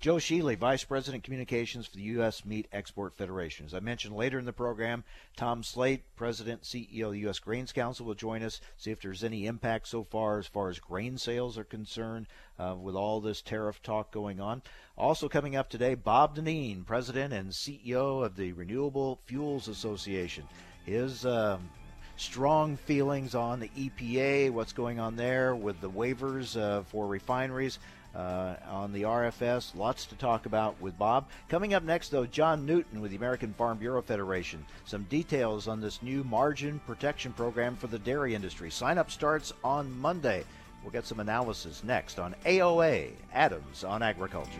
Joe 0.03 0.15
Schuele, 0.15 0.57
Vice 0.57 0.83
President 0.83 1.23
Communications 1.23 1.87
for 1.87 1.95
the 1.95 2.03
U.S. 2.03 2.43
Meat 2.43 2.67
Export 2.73 3.15
Federation. 3.15 3.65
As 3.65 3.73
I 3.73 3.79
mentioned 3.79 4.13
later 4.13 4.37
in 4.37 4.43
the 4.43 4.51
program, 4.51 5.05
Tom 5.37 5.63
Sleight, 5.63 6.03
President 6.17 6.63
CEO 6.63 7.05
of 7.05 7.13
the 7.13 7.19
U.S. 7.19 7.39
Grains 7.39 7.71
Council, 7.71 8.05
will 8.05 8.13
join 8.13 8.43
us, 8.43 8.59
see 8.75 8.91
if 8.91 9.01
there's 9.01 9.23
any 9.23 9.45
impact 9.45 9.87
so 9.87 10.03
far 10.03 10.39
as 10.39 10.45
far 10.45 10.67
as 10.67 10.77
grain 10.77 11.17
sales 11.17 11.57
are 11.57 11.63
concerned 11.63 12.27
uh, 12.59 12.75
with 12.77 12.95
all 12.95 13.21
this 13.21 13.41
tariff 13.41 13.81
talk 13.81 14.11
going 14.11 14.41
on. 14.41 14.61
Also 14.97 15.29
coming 15.29 15.55
up 15.55 15.69
today, 15.69 15.95
Bob 15.95 16.35
Dinneen, 16.35 16.85
President 16.85 17.33
and 17.33 17.51
CEO 17.51 18.25
of 18.25 18.35
the 18.35 18.51
Renewable 18.51 19.21
Fuels 19.25 19.69
Association. 19.69 20.43
His 20.85 21.25
um, 21.25 21.69
strong 22.17 22.75
feelings 22.75 23.35
on 23.35 23.61
the 23.61 23.69
EPA, 23.69 24.51
what's 24.51 24.73
going 24.73 24.99
on 24.99 25.15
there 25.15 25.55
with 25.55 25.79
the 25.79 25.89
waivers 25.89 26.59
uh, 26.59 26.83
for 26.83 27.07
refineries 27.07 27.79
uh, 28.15 28.55
on 28.69 28.93
the 28.93 29.03
RFS. 29.03 29.75
Lots 29.75 30.05
to 30.05 30.15
talk 30.15 30.45
about 30.45 30.79
with 30.81 30.97
Bob. 30.97 31.27
Coming 31.49 31.73
up 31.73 31.83
next, 31.83 32.09
though, 32.09 32.25
John 32.25 32.65
Newton 32.65 33.01
with 33.01 33.11
the 33.11 33.17
American 33.17 33.53
Farm 33.53 33.77
Bureau 33.77 34.01
Federation. 34.01 34.65
Some 34.85 35.03
details 35.03 35.67
on 35.67 35.81
this 35.81 36.01
new 36.01 36.23
margin 36.23 36.79
protection 36.85 37.33
program 37.33 37.75
for 37.75 37.87
the 37.87 37.99
dairy 37.99 38.35
industry. 38.35 38.69
Sign 38.69 38.97
up 38.97 39.09
starts 39.09 39.53
on 39.63 39.91
Monday. 39.99 40.43
We'll 40.83 40.91
get 40.91 41.05
some 41.05 41.19
analysis 41.19 41.83
next 41.83 42.19
on 42.19 42.35
AOA 42.45 43.11
Adams 43.33 43.83
on 43.83 44.03
Agriculture. 44.03 44.51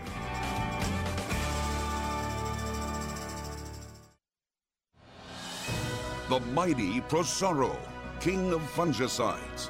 The 6.30 6.40
mighty 6.54 7.02
Prosaro, 7.02 7.76
king 8.22 8.54
of 8.54 8.62
fungicides 8.74 9.70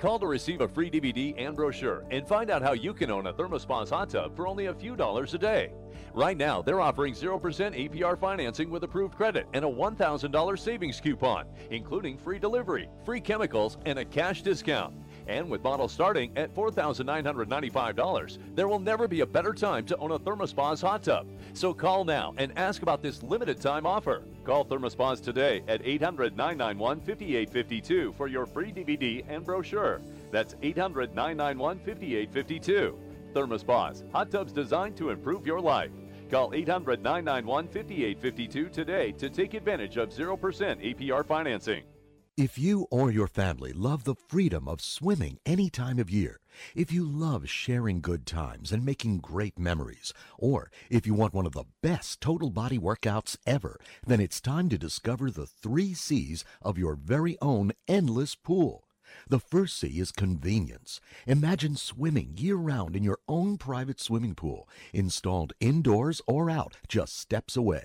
Call 0.00 0.18
to 0.18 0.26
receive 0.26 0.62
a 0.62 0.68
free 0.68 0.90
DVD 0.90 1.34
and 1.36 1.54
brochure 1.54 2.04
and 2.10 2.26
find 2.26 2.50
out 2.50 2.62
how 2.62 2.72
you 2.72 2.94
can 2.94 3.10
own 3.10 3.26
a 3.26 3.34
ThermoSpa's 3.34 3.90
hot 3.90 4.08
tub 4.08 4.34
for 4.34 4.48
only 4.48 4.66
a 4.66 4.74
few 4.74 4.96
dollars 4.96 5.34
a 5.34 5.38
day. 5.38 5.74
Right 6.14 6.38
now, 6.38 6.62
they're 6.62 6.80
offering 6.80 7.12
0% 7.12 7.38
APR 7.38 8.18
financing 8.18 8.70
with 8.70 8.82
approved 8.82 9.14
credit 9.14 9.46
and 9.52 9.62
a 9.62 9.68
$1,000 9.68 10.58
savings 10.58 11.02
coupon, 11.02 11.44
including 11.70 12.16
free 12.16 12.38
delivery, 12.38 12.88
free 13.04 13.20
chemicals, 13.20 13.76
and 13.84 13.98
a 13.98 14.04
cash 14.06 14.40
discount. 14.40 14.94
And 15.26 15.50
with 15.50 15.62
models 15.62 15.92
starting 15.92 16.32
at 16.34 16.54
$4,995, 16.54 18.38
there 18.56 18.68
will 18.68 18.80
never 18.80 19.06
be 19.06 19.20
a 19.20 19.26
better 19.26 19.52
time 19.52 19.84
to 19.84 19.96
own 19.98 20.12
a 20.12 20.18
ThermoSpa's 20.18 20.80
hot 20.80 21.02
tub. 21.02 21.28
So 21.52 21.74
call 21.74 22.04
now 22.04 22.34
and 22.36 22.56
ask 22.56 22.82
about 22.82 23.02
this 23.02 23.22
limited 23.22 23.60
time 23.60 23.86
offer. 23.86 24.24
Call 24.44 24.64
ThermoSpas 24.64 25.22
today 25.22 25.62
at 25.68 25.80
800 25.84 26.36
991 26.36 27.00
5852 27.00 28.12
for 28.12 28.26
your 28.26 28.46
free 28.46 28.72
DVD 28.72 29.24
and 29.28 29.44
brochure. 29.44 30.00
That's 30.30 30.54
800 30.62 31.14
991 31.14 31.78
5852. 31.78 32.98
ThermoSpas, 33.34 34.10
hot 34.12 34.30
tubs 34.30 34.52
designed 34.52 34.96
to 34.96 35.10
improve 35.10 35.46
your 35.46 35.60
life. 35.60 35.90
Call 36.30 36.54
800 36.54 37.02
991 37.02 37.68
5852 37.68 38.68
today 38.68 39.12
to 39.12 39.28
take 39.28 39.54
advantage 39.54 39.96
of 39.96 40.10
0% 40.10 40.38
APR 40.38 41.26
financing. 41.26 41.82
If 42.36 42.58
you 42.58 42.86
or 42.90 43.10
your 43.10 43.26
family 43.26 43.72
love 43.74 44.04
the 44.04 44.14
freedom 44.14 44.66
of 44.66 44.80
swimming 44.80 45.38
any 45.44 45.68
time 45.68 45.98
of 45.98 46.08
year, 46.08 46.39
if 46.74 46.92
you 46.92 47.04
love 47.04 47.48
sharing 47.48 48.00
good 48.00 48.26
times 48.26 48.72
and 48.72 48.84
making 48.84 49.18
great 49.18 49.58
memories, 49.58 50.12
or 50.38 50.70
if 50.88 51.06
you 51.06 51.14
want 51.14 51.34
one 51.34 51.46
of 51.46 51.52
the 51.52 51.64
best 51.82 52.20
total 52.20 52.50
body 52.50 52.78
workouts 52.78 53.36
ever, 53.46 53.78
then 54.06 54.20
it's 54.20 54.40
time 54.40 54.68
to 54.68 54.78
discover 54.78 55.30
the 55.30 55.46
three 55.46 55.94
C's 55.94 56.44
of 56.62 56.78
your 56.78 56.94
very 56.94 57.36
own 57.40 57.72
endless 57.88 58.34
pool. 58.34 58.84
The 59.28 59.40
first 59.40 59.78
C 59.78 59.98
is 59.98 60.12
convenience. 60.12 61.00
Imagine 61.26 61.76
swimming 61.76 62.34
year 62.36 62.56
round 62.56 62.94
in 62.94 63.02
your 63.02 63.18
own 63.28 63.58
private 63.58 64.00
swimming 64.00 64.34
pool, 64.34 64.68
installed 64.92 65.52
indoors 65.60 66.22
or 66.26 66.48
out, 66.50 66.76
just 66.88 67.18
steps 67.18 67.56
away. 67.56 67.84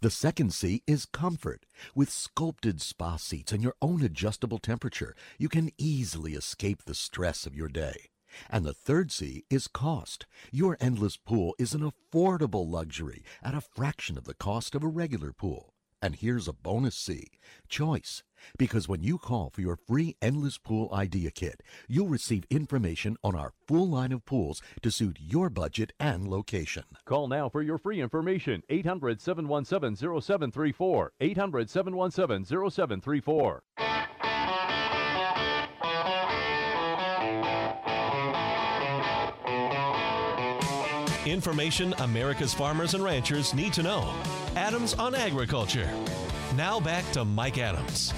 The 0.00 0.10
second 0.10 0.52
C 0.52 0.82
is 0.86 1.06
comfort. 1.06 1.66
With 1.94 2.10
sculpted 2.10 2.80
spa 2.80 3.16
seats 3.16 3.52
and 3.52 3.62
your 3.62 3.74
own 3.82 4.02
adjustable 4.02 4.58
temperature, 4.58 5.14
you 5.38 5.48
can 5.48 5.70
easily 5.78 6.34
escape 6.34 6.84
the 6.84 6.94
stress 6.94 7.46
of 7.46 7.56
your 7.56 7.68
day. 7.68 8.10
And 8.48 8.64
the 8.64 8.74
third 8.74 9.10
C 9.10 9.44
is 9.50 9.66
cost. 9.66 10.26
Your 10.52 10.76
endless 10.80 11.16
pool 11.16 11.54
is 11.58 11.74
an 11.74 11.90
affordable 11.90 12.68
luxury 12.68 13.24
at 13.42 13.54
a 13.54 13.60
fraction 13.60 14.16
of 14.16 14.24
the 14.24 14.34
cost 14.34 14.74
of 14.74 14.84
a 14.84 14.88
regular 14.88 15.32
pool. 15.32 15.74
And 16.00 16.16
here's 16.16 16.48
a 16.48 16.52
bonus 16.52 16.96
C 16.96 17.28
choice. 17.68 18.22
Because 18.58 18.88
when 18.88 19.02
you 19.02 19.18
call 19.18 19.50
for 19.50 19.60
your 19.60 19.76
free 19.76 20.16
Endless 20.20 20.58
Pool 20.58 20.88
Idea 20.92 21.30
Kit, 21.30 21.62
you'll 21.88 22.08
receive 22.08 22.44
information 22.50 23.16
on 23.22 23.34
our 23.34 23.52
full 23.66 23.88
line 23.88 24.12
of 24.12 24.24
pools 24.24 24.62
to 24.82 24.90
suit 24.90 25.18
your 25.20 25.50
budget 25.50 25.92
and 25.98 26.28
location. 26.28 26.84
Call 27.04 27.28
now 27.28 27.48
for 27.48 27.62
your 27.62 27.78
free 27.78 28.00
information 28.00 28.62
800 28.68 29.20
717 29.20 29.96
0734. 29.96 31.12
800 31.20 31.70
717 31.70 32.70
0734. 32.70 33.62
Information 41.26 41.92
America's 41.98 42.52
farmers 42.54 42.94
and 42.94 43.04
ranchers 43.04 43.54
need 43.54 43.72
to 43.74 43.82
know. 43.82 44.12
Adams 44.56 44.94
on 44.94 45.14
Agriculture. 45.14 45.88
Now 46.56 46.80
back 46.80 47.08
to 47.12 47.24
Mike 47.24 47.58
Adams. 47.58 48.12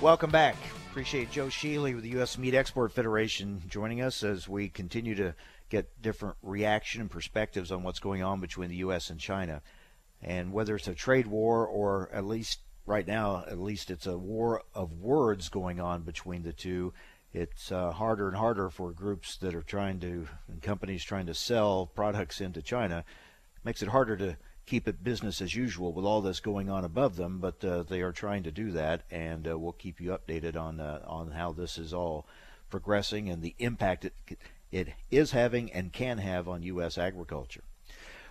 Welcome 0.00 0.30
back. 0.30 0.56
Appreciate 0.90 1.30
Joe 1.30 1.46
Schuele 1.46 1.94
with 1.94 2.04
the 2.04 2.10
U.S. 2.10 2.36
Meat 2.38 2.54
Export 2.54 2.92
Federation 2.92 3.62
joining 3.66 4.02
us 4.02 4.22
as 4.22 4.48
we 4.48 4.68
continue 4.68 5.14
to 5.14 5.34
get 5.68 6.00
different 6.02 6.36
reaction 6.42 7.00
and 7.00 7.10
perspectives 7.10 7.72
on 7.72 7.82
what's 7.82 7.98
going 7.98 8.22
on 8.22 8.40
between 8.40 8.68
the 8.68 8.76
U.S. 8.76 9.10
and 9.10 9.18
China. 9.18 9.62
And 10.22 10.52
whether 10.52 10.76
it's 10.76 10.88
a 10.88 10.94
trade 10.94 11.26
war 11.26 11.66
or 11.66 12.10
at 12.12 12.24
least 12.24 12.60
right 12.84 13.06
now, 13.06 13.44
at 13.46 13.58
least 13.58 13.90
it's 13.90 14.06
a 14.06 14.18
war 14.18 14.62
of 14.74 14.92
words 14.92 15.48
going 15.48 15.80
on 15.80 16.02
between 16.02 16.42
the 16.42 16.52
two 16.52 16.92
it's 17.36 17.70
uh, 17.70 17.92
harder 17.92 18.28
and 18.28 18.36
harder 18.36 18.70
for 18.70 18.92
groups 18.92 19.36
that 19.38 19.54
are 19.54 19.62
trying 19.62 20.00
to 20.00 20.26
and 20.48 20.62
companies 20.62 21.04
trying 21.04 21.26
to 21.26 21.34
sell 21.34 21.84
products 21.84 22.40
into 22.40 22.62
China. 22.62 23.04
Makes 23.62 23.82
it 23.82 23.88
harder 23.88 24.16
to 24.16 24.36
keep 24.66 24.88
it 24.88 25.04
business 25.04 25.40
as 25.40 25.54
usual 25.54 25.92
with 25.92 26.04
all 26.04 26.20
this 26.20 26.40
going 26.40 26.68
on 26.68 26.84
above 26.84 27.16
them, 27.16 27.38
but 27.38 27.64
uh, 27.64 27.84
they 27.84 28.02
are 28.02 28.12
trying 28.12 28.42
to 28.42 28.50
do 28.50 28.72
that, 28.72 29.02
and 29.10 29.48
uh, 29.48 29.56
we'll 29.56 29.72
keep 29.72 30.00
you 30.00 30.10
updated 30.10 30.56
on 30.56 30.80
uh, 30.80 31.00
on 31.06 31.30
how 31.30 31.52
this 31.52 31.78
is 31.78 31.94
all 31.94 32.26
progressing 32.68 33.30
and 33.30 33.42
the 33.42 33.54
impact 33.58 34.04
it 34.04 34.14
it 34.72 34.88
is 35.10 35.30
having 35.30 35.72
and 35.72 35.92
can 35.92 36.18
have 36.18 36.48
on 36.48 36.62
U.S. 36.64 36.98
agriculture. 36.98 37.62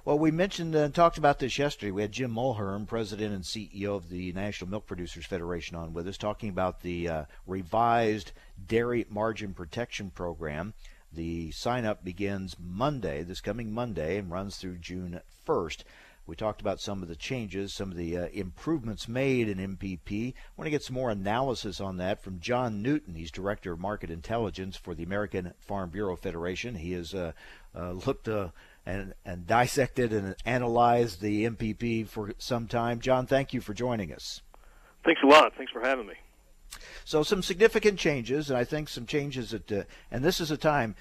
Well, 0.04 0.20
we 0.20 0.30
mentioned 0.30 0.76
and 0.76 0.94
talked 0.94 1.18
about 1.18 1.40
this 1.40 1.58
yesterday. 1.58 1.90
We 1.90 2.04
had 2.04 2.12
Jim 2.12 2.32
Mulhern, 2.32 2.86
President 2.86 3.34
and 3.34 3.44
CEO 3.44 3.96
of 3.96 4.10
the 4.10 4.32
National 4.34 4.70
Milk 4.70 4.86
Producers 4.86 5.26
Federation, 5.26 5.76
on 5.76 5.94
with 5.94 6.08
us, 6.08 6.18
talking 6.18 6.50
about 6.50 6.82
the 6.82 7.10
uh, 7.10 7.26
revised 7.48 8.32
Dairy 8.68 9.08
Margin 9.10 9.56
Protection 9.56 10.12
Program. 10.12 10.76
The 11.12 11.50
sign 11.52 11.86
up 11.86 12.04
begins 12.04 12.56
Monday, 12.60 13.24
this 13.24 13.42
coming 13.42 13.72
Monday, 13.72 14.18
and 14.18 14.30
runs 14.30 14.58
through 14.58 14.78
June 14.78 15.22
1st. 15.48 15.84
We 16.28 16.36
talked 16.36 16.62
about 16.62 16.82
some 16.82 17.04
of 17.04 17.08
the 17.08 17.16
changes, 17.16 17.74
some 17.74 17.92
of 17.92 17.98
the 17.98 18.18
uh, 18.18 18.28
improvements 18.34 19.08
made 19.08 19.48
in 19.48 19.78
MPP. 19.78 20.34
I 20.34 20.34
want 20.58 20.66
to 20.66 20.72
get 20.72 20.84
some 20.84 20.96
more 20.96 21.12
analysis 21.12 21.80
on 21.80 21.98
that 21.98 22.22
from 22.22 22.40
John 22.40 22.82
Newton. 22.82 23.14
He's 23.14 23.32
Director 23.32 23.74
of 23.74 23.80
Market 23.80 24.10
Intelligence 24.10 24.76
for 24.76 24.96
the 24.96 25.04
American 25.04 25.54
Farm 25.60 25.92
Bureau 25.92 26.16
Federation. 26.16 26.76
He 26.76 26.94
has 26.94 27.14
uh, 27.14 27.34
uh 27.76 27.92
looked 27.92 28.28
uh, 28.28 28.50
and, 28.86 29.14
and 29.24 29.46
dissected 29.46 30.14
and 30.14 30.36
analyzed 30.46 31.22
the 31.22 31.46
MPP 31.46 32.08
for 32.08 32.34
some 32.38 32.68
time. 32.68 33.00
John, 33.00 33.28
thank 33.28 33.54
you 33.54 33.62
for 33.62 33.74
joining 33.74 34.12
us. 34.12 34.42
Thanks 35.04 35.22
a 35.24 35.28
lot. 35.28 35.54
Thanks 35.56 35.72
for 35.72 35.82
having 35.82 36.08
me. 36.08 36.16
So 37.04 37.22
some 37.22 37.44
significant 37.44 38.00
changes, 38.00 38.50
and 38.50 38.58
I 38.58 38.64
think 38.64 38.90
some 38.90 39.06
changes 39.06 39.52
that, 39.52 39.72
uh, 39.72 39.84
and 40.10 40.24
this 40.24 40.40
is 40.40 40.50
a 40.50 40.58
time. 40.58 40.96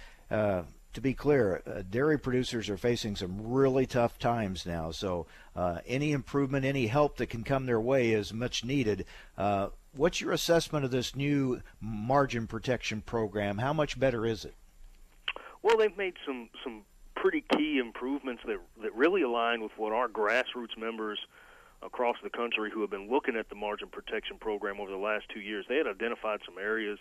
To 0.95 1.01
be 1.01 1.13
clear, 1.13 1.61
uh, 1.67 1.83
dairy 1.91 2.19
producers 2.19 2.71
are 2.71 2.77
facing 2.77 3.17
some 3.17 3.53
really 3.53 3.85
tough 3.85 4.17
times 4.17 4.65
now. 4.65 4.93
So, 4.93 5.27
uh, 5.57 5.79
any 5.89 6.13
improvement, 6.13 6.65
any 6.65 6.87
help 6.87 7.17
that 7.17 7.27
can 7.27 7.43
come 7.43 7.67
their 7.67 7.81
way 7.81 8.13
is 8.13 8.33
much 8.33 8.65
needed. 8.65 9.05
Uh, 9.37 9.71
what's 9.97 10.21
your 10.21 10.31
assessment 10.31 10.85
of 10.85 10.93
this 10.93 11.17
new 11.17 11.61
margin 11.81 12.47
protection 12.47 13.01
program? 13.01 13.59
How 13.59 13.73
much 13.73 13.99
better 13.99 14.25
is 14.25 14.45
it? 14.45 14.55
Well, 15.63 15.77
they've 15.77 15.97
made 15.97 16.15
some 16.25 16.49
some 16.63 16.83
pretty 17.17 17.45
key 17.57 17.79
improvements 17.79 18.43
that 18.47 18.61
that 18.83 18.95
really 18.95 19.23
align 19.23 19.63
with 19.63 19.73
what 19.77 19.93
our 19.93 20.09
grassroots 20.09 20.79
members 20.79 21.19
across 21.83 22.17
the 22.23 22.31
country 22.31 22.71
who 22.71 22.83
have 22.83 22.91
been 22.91 23.11
looking 23.11 23.35
at 23.35 23.49
the 23.49 23.57
margin 23.57 23.89
protection 23.89 24.39
program 24.39 24.79
over 24.79 24.93
the 24.93 24.97
last 24.97 25.25
two 25.29 25.41
years. 25.41 25.67
They 25.69 25.77
had 25.77 25.89
identified 25.89 26.39
some 26.47 26.57
areas 26.57 27.01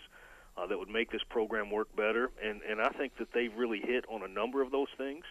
uh, 0.56 0.66
that 0.66 0.78
would 0.78 0.88
make 0.90 1.10
this 1.10 1.22
program 1.28 1.70
work 1.70 1.94
better, 1.96 2.30
and 2.42 2.60
and 2.62 2.80
I 2.80 2.88
think 2.90 3.16
that 3.18 3.32
they've 3.32 3.54
really 3.54 3.80
hit 3.80 4.04
on 4.08 4.22
a 4.22 4.28
number 4.28 4.62
of 4.62 4.70
those 4.70 4.88
things, 4.96 5.24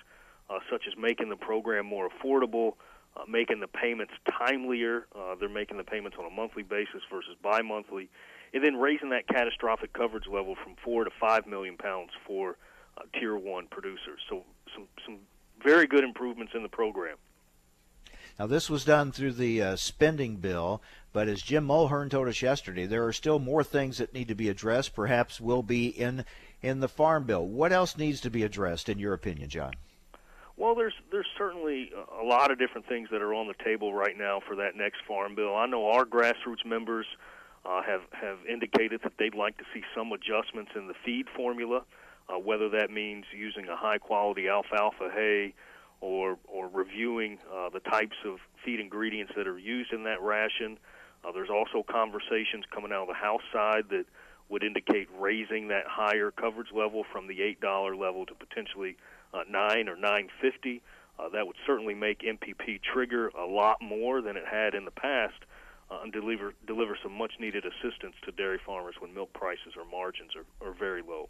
uh, 0.49 0.59
such 0.69 0.83
as 0.87 0.97
making 0.97 1.29
the 1.29 1.35
program 1.35 1.85
more 1.85 2.09
affordable. 2.09 2.73
Uh, 3.15 3.21
making 3.27 3.59
the 3.59 3.67
payments 3.67 4.11
timelier. 4.27 5.03
Uh, 5.15 5.35
they're 5.39 5.47
making 5.47 5.77
the 5.77 5.83
payments 5.83 6.17
on 6.19 6.25
a 6.25 6.31
monthly 6.31 6.63
basis 6.63 7.03
versus 7.11 7.35
bi-monthly, 7.43 8.09
and 8.55 8.63
then 8.63 8.75
raising 8.75 9.09
that 9.09 9.27
catastrophic 9.27 9.93
coverage 9.93 10.25
level 10.25 10.55
from 10.63 10.73
four 10.83 11.03
to 11.03 11.11
five 11.19 11.45
million 11.45 11.77
pounds 11.77 12.09
for 12.25 12.57
uh, 12.97 13.01
tier 13.13 13.37
one 13.37 13.67
producers. 13.67 14.19
So 14.27 14.43
some 14.73 14.87
some 15.05 15.19
very 15.63 15.85
good 15.85 16.03
improvements 16.03 16.53
in 16.55 16.63
the 16.63 16.69
program. 16.69 17.17
Now, 18.39 18.47
this 18.47 18.67
was 18.67 18.83
done 18.83 19.11
through 19.11 19.33
the 19.33 19.61
uh, 19.61 19.75
spending 19.75 20.37
bill, 20.37 20.81
but 21.13 21.27
as 21.27 21.41
Jim 21.41 21.67
Mulhern 21.67 22.10
told 22.10 22.27
us 22.27 22.41
yesterday, 22.41 22.88
there 22.88 23.05
are 23.05 23.13
still 23.13 23.39
more 23.39 23.63
things 23.63 24.00
that 24.00 24.13
need 24.13 24.27
to 24.27 24.36
be 24.36 24.50
addressed. 24.50 24.96
Perhaps 24.96 25.39
will 25.39 25.63
be 25.63 25.88
in 25.88 26.25
in 26.62 26.79
the 26.79 26.88
farm 26.88 27.25
bill. 27.25 27.46
What 27.46 27.72
else 27.72 27.98
needs 27.98 28.20
to 28.22 28.32
be 28.32 28.43
addressed, 28.43 28.89
in 28.89 28.98
your 28.98 29.13
opinion, 29.13 29.50
John? 29.50 29.74
Well, 30.58 30.75
there's 30.75 30.93
there's 31.12 31.27
certainly 31.38 31.91
a 32.20 32.24
lot 32.24 32.51
of 32.51 32.60
different 32.60 32.88
things 32.88 33.10
that 33.12 33.22
are 33.22 33.34
on 33.34 33.48
the 33.48 33.63
table 33.63 33.93
right 33.93 34.17
now 34.17 34.41
for 34.48 34.55
that 34.55 34.75
next 34.75 34.98
farm 35.08 35.36
bill. 35.36 35.55
I 35.55 35.67
know 35.67 35.88
our 35.88 36.05
grassroots 36.05 36.65
members 36.65 37.05
uh, 37.65 37.82
have 37.84 38.01
have 38.12 38.39
indicated 38.50 39.01
that 39.03 39.13
they'd 39.17 39.36
like 39.36 39.58
to 39.58 39.63
see 39.74 39.82
some 39.96 40.12
adjustments 40.12 40.72
in 40.75 40.88
the 40.88 40.93
feed 41.05 41.27
formula, 41.36 41.84
uh, 42.29 42.38
whether 42.38 42.70
that 42.70 42.91
means 42.91 43.25
using 43.36 43.67
a 43.67 43.75
high 43.75 43.98
quality 43.98 44.48
alfalfa 44.48 45.10
hay 45.13 45.53
or 46.01 46.38
or 46.46 46.67
reviewing 46.67 47.39
uh, 47.53 47.70
the 47.70 47.79
types 47.79 48.17
of 48.25 48.38
feed 48.63 48.79
ingredients 48.79 49.34
that 49.36 49.48
are 49.48 49.60
used 49.60 49.91
in 49.91 50.03
that 50.03 50.22
ration. 50.22 50.77
Uh, 51.23 51.31
there's 51.31 51.49
also 51.49 51.83
conversations 51.83 52.65
coming 52.73 52.91
out 52.91 53.03
of 53.03 53.07
the 53.07 53.13
House 53.13 53.41
side 53.51 53.85
that 53.89 54.05
would 54.49 54.63
indicate 54.63 55.07
raising 55.17 55.69
that 55.69 55.85
higher 55.87 56.31
coverage 56.31 56.71
level 56.73 57.03
from 57.11 57.27
the 57.27 57.41
eight 57.41 57.61
dollar 57.61 57.95
level 57.95 58.25
to 58.25 58.33
potentially 58.33 58.97
uh, 59.33 59.41
nine 59.49 59.87
or 59.87 59.95
nine 59.95 60.29
fifty. 60.41 60.81
Uh, 61.19 61.29
that 61.29 61.45
would 61.45 61.55
certainly 61.65 61.93
make 61.93 62.21
MPP 62.21 62.81
trigger 62.81 63.29
a 63.29 63.45
lot 63.45 63.77
more 63.81 64.21
than 64.21 64.35
it 64.35 64.45
had 64.49 64.73
in 64.73 64.83
the 64.83 64.91
past, 64.91 65.35
uh, 65.89 65.99
and 66.03 66.11
deliver 66.11 66.53
deliver 66.67 66.97
some 67.01 67.13
much 67.13 67.33
needed 67.39 67.63
assistance 67.65 68.15
to 68.25 68.31
dairy 68.31 68.59
farmers 68.65 68.95
when 68.99 69.13
milk 69.13 69.31
prices 69.33 69.73
or 69.77 69.85
margins 69.85 70.31
are, 70.35 70.67
are 70.67 70.73
very 70.73 71.01
low. 71.01 71.29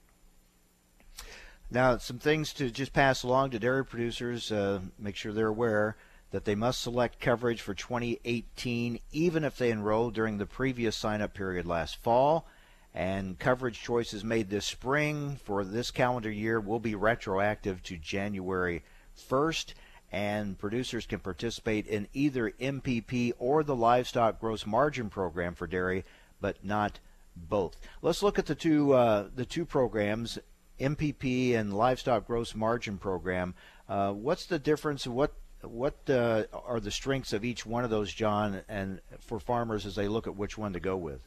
Now, 1.69 1.97
some 1.97 2.19
things 2.19 2.53
to 2.53 2.69
just 2.69 2.93
pass 2.93 3.23
along 3.23 3.51
to 3.51 3.59
dairy 3.59 3.85
producers, 3.85 4.51
uh, 4.51 4.81
make 4.99 5.15
sure 5.15 5.31
they're 5.33 5.47
aware 5.47 5.95
that 6.33 6.43
they 6.43 6.55
must 6.55 6.81
select 6.81 7.21
coverage 7.21 7.61
for 7.61 7.73
2018 7.73 8.99
even 9.13 9.45
if 9.45 9.57
they 9.57 9.71
enrolled 9.71 10.13
during 10.13 10.37
the 10.37 10.45
previous 10.45 10.97
sign 10.97 11.21
up 11.21 11.33
period 11.33 11.65
last 11.65 11.95
fall 11.95 12.45
and 12.93 13.39
coverage 13.39 13.81
choices 13.81 14.23
made 14.23 14.49
this 14.49 14.65
spring 14.65 15.37
for 15.43 15.63
this 15.63 15.89
calendar 15.89 16.29
year 16.29 16.59
will 16.59 16.79
be 16.79 16.93
retroactive 16.93 17.81
to 17.83 17.97
January 17.97 18.83
1st. 19.17 19.73
And 20.11 20.59
producers 20.59 21.07
can 21.07 21.19
participate 21.19 21.87
in 21.87 22.07
either 22.13 22.51
MPP 22.61 23.33
or 23.39 23.63
the 23.63 23.75
Livestock 23.75 24.39
Gross 24.39 24.67
Margin 24.67 25.09
Program 25.09 25.55
for 25.55 25.65
dairy, 25.65 26.05
but 26.39 26.63
not 26.63 26.99
both. 27.35 27.77
Let's 28.03 28.21
look 28.21 28.37
at 28.37 28.45
the 28.45 28.53
two 28.53 28.93
uh, 28.93 29.29
the 29.35 29.45
two 29.45 29.65
programs, 29.65 30.37
MPP 30.79 31.55
and 31.55 31.73
Livestock 31.73 32.27
Gross 32.27 32.53
Margin 32.53 32.99
Program. 32.99 33.55
Uh, 33.89 34.11
what's 34.11 34.45
the 34.45 34.59
difference? 34.59 35.07
What 35.07 35.33
what 35.63 35.95
uh, 36.09 36.43
are 36.65 36.79
the 36.79 36.91
strengths 36.91 37.33
of 37.33 37.43
each 37.43 37.65
one 37.65 37.83
of 37.83 37.89
those, 37.89 38.13
John, 38.13 38.61
and 38.67 39.01
for 39.19 39.39
farmers 39.39 39.85
as 39.85 39.95
they 39.95 40.07
look 40.07 40.27
at 40.27 40.35
which 40.35 40.57
one 40.57 40.73
to 40.73 40.79
go 40.79 40.97
with? 40.97 41.21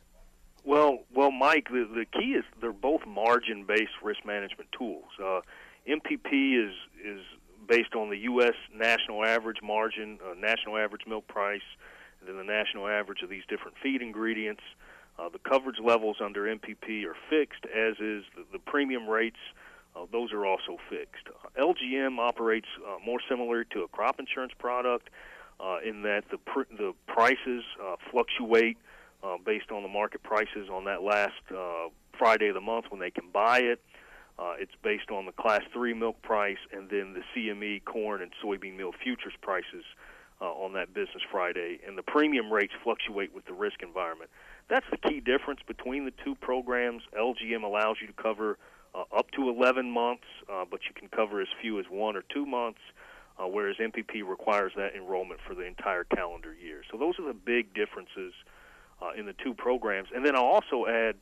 Well, 0.65 0.99
well, 1.15 1.31
Mike, 1.31 1.69
the, 1.71 1.89
the 1.95 2.07
key 2.07 2.33
is 2.33 2.45
they're 2.61 2.73
both 2.73 3.07
margin-based 3.07 4.03
risk 4.03 4.25
management 4.27 4.69
tools. 4.77 5.05
Uh, 5.23 5.41
MPP 5.89 6.67
is 6.67 6.75
is 7.05 7.21
based 7.69 7.95
on 7.95 8.11
the 8.11 8.19
U.S. 8.19 8.55
national 8.75 9.25
average 9.25 9.59
margin, 9.63 10.19
uh, 10.25 10.35
national 10.35 10.77
average 10.77 11.03
milk 11.07 11.27
price, 11.29 11.67
and 12.21 12.29
then 12.29 12.37
the 12.37 12.53
national 12.53 12.89
average 12.89 13.23
of 13.23 13.31
these 13.31 13.45
different 13.49 13.77
feed 13.83 14.03
ingredients. 14.03 14.63
Uh, 15.19 15.29
the 15.29 15.39
coverage 15.39 15.79
levels 15.83 16.17
under 16.23 16.43
MPP 16.43 17.05
are 17.05 17.17
fixed, 17.31 17.65
as 17.65 17.95
is 17.95 18.25
the, 18.37 18.45
the 18.53 18.59
premium 18.59 19.09
rates. 19.09 19.39
Uh, 19.97 20.07
those 20.13 20.33
are 20.33 20.45
also 20.45 20.77
fixed. 20.91 21.29
LGM 21.59 22.19
operates 22.19 22.67
uh, 22.87 22.99
more 23.05 23.19
similar 23.29 23.65
to 23.65 23.83
a 23.83 23.89
crop 23.89 24.21
insurance 24.21 24.53
product 24.59 25.09
uh, 25.59 25.79
in 25.85 26.03
that 26.03 26.25
the 26.31 26.39
pr- 26.39 26.69
the 26.71 26.93
prices 27.07 27.65
uh, 27.83 27.97
fluctuate 28.11 28.77
based 29.45 29.73
on 29.73 29.83
the 29.83 29.89
market 29.89 30.23
prices 30.23 30.69
on 30.71 30.85
that 30.85 31.03
last 31.03 31.35
Friday 32.17 32.47
of 32.47 32.55
the 32.55 32.61
month 32.61 32.85
when 32.91 33.01
they 33.01 33.11
can 33.11 33.29
buy 33.33 33.59
it. 33.59 33.81
Uh, 34.39 34.55
it's 34.59 34.75
based 34.83 35.11
on 35.11 35.25
the 35.25 35.33
Class 35.33 35.63
3 35.73 35.95
milk 35.95 36.21
price 36.23 36.59
and 36.73 36.91
then 36.91 37.15
the 37.15 37.23
CME 37.35 37.85
corn 37.85 38.21
and 38.21 38.31
soybean 38.45 38.77
meal 38.77 38.93
futures 39.03 39.33
prices 39.41 39.85
uh, 40.43 40.45
on 40.45 40.75
that 40.75 40.93
business 40.93 41.23
Friday. 41.31 41.81
And 41.87 41.97
the 41.97 42.03
premium 42.03 42.53
rates 42.53 42.75
fluctuate 42.85 43.35
with 43.35 43.47
the 43.47 43.55
risk 43.55 43.83
environment. 43.83 44.31
That's 44.69 44.85
the 44.91 44.99
key 44.99 45.21
difference 45.21 45.61
between 45.67 46.05
the 46.05 46.13
two 46.23 46.35
programs. 46.35 47.03
LGM 47.19 47.63
allows 47.63 47.97
you 48.01 48.07
to 48.09 48.13
cover 48.13 48.59
uh, 48.97 49.05
up 49.17 49.31
to 49.33 49.49
11 49.49 49.91
months, 49.91 50.25
uh, 50.51 50.65
but 50.69 50.81
you 50.89 50.95
can 50.95 51.09
cover 51.09 51.41
as 51.41 51.49
few 51.61 51.79
as 51.79 51.87
one 51.91 52.17
or 52.17 52.23
two 52.33 52.47
months. 52.47 52.81
Uh, 53.39 53.47
whereas 53.47 53.77
MPP 53.77 54.27
requires 54.27 54.73
that 54.77 54.95
enrollment 54.95 55.39
for 55.47 55.55
the 55.55 55.61
entire 55.61 56.05
calendar 56.05 56.55
year. 56.55 56.81
So 56.91 56.97
those 56.97 57.19
are 57.19 57.27
the 57.27 57.35
big 57.35 57.75
differences 57.75 58.33
uh, 59.03 59.11
in 59.19 59.27
the 59.27 59.35
two 59.35 59.53
programs. 59.53 60.09
And 60.15 60.25
then 60.25 60.35
I'll 60.35 60.45
also 60.45 60.87
add, 60.87 61.17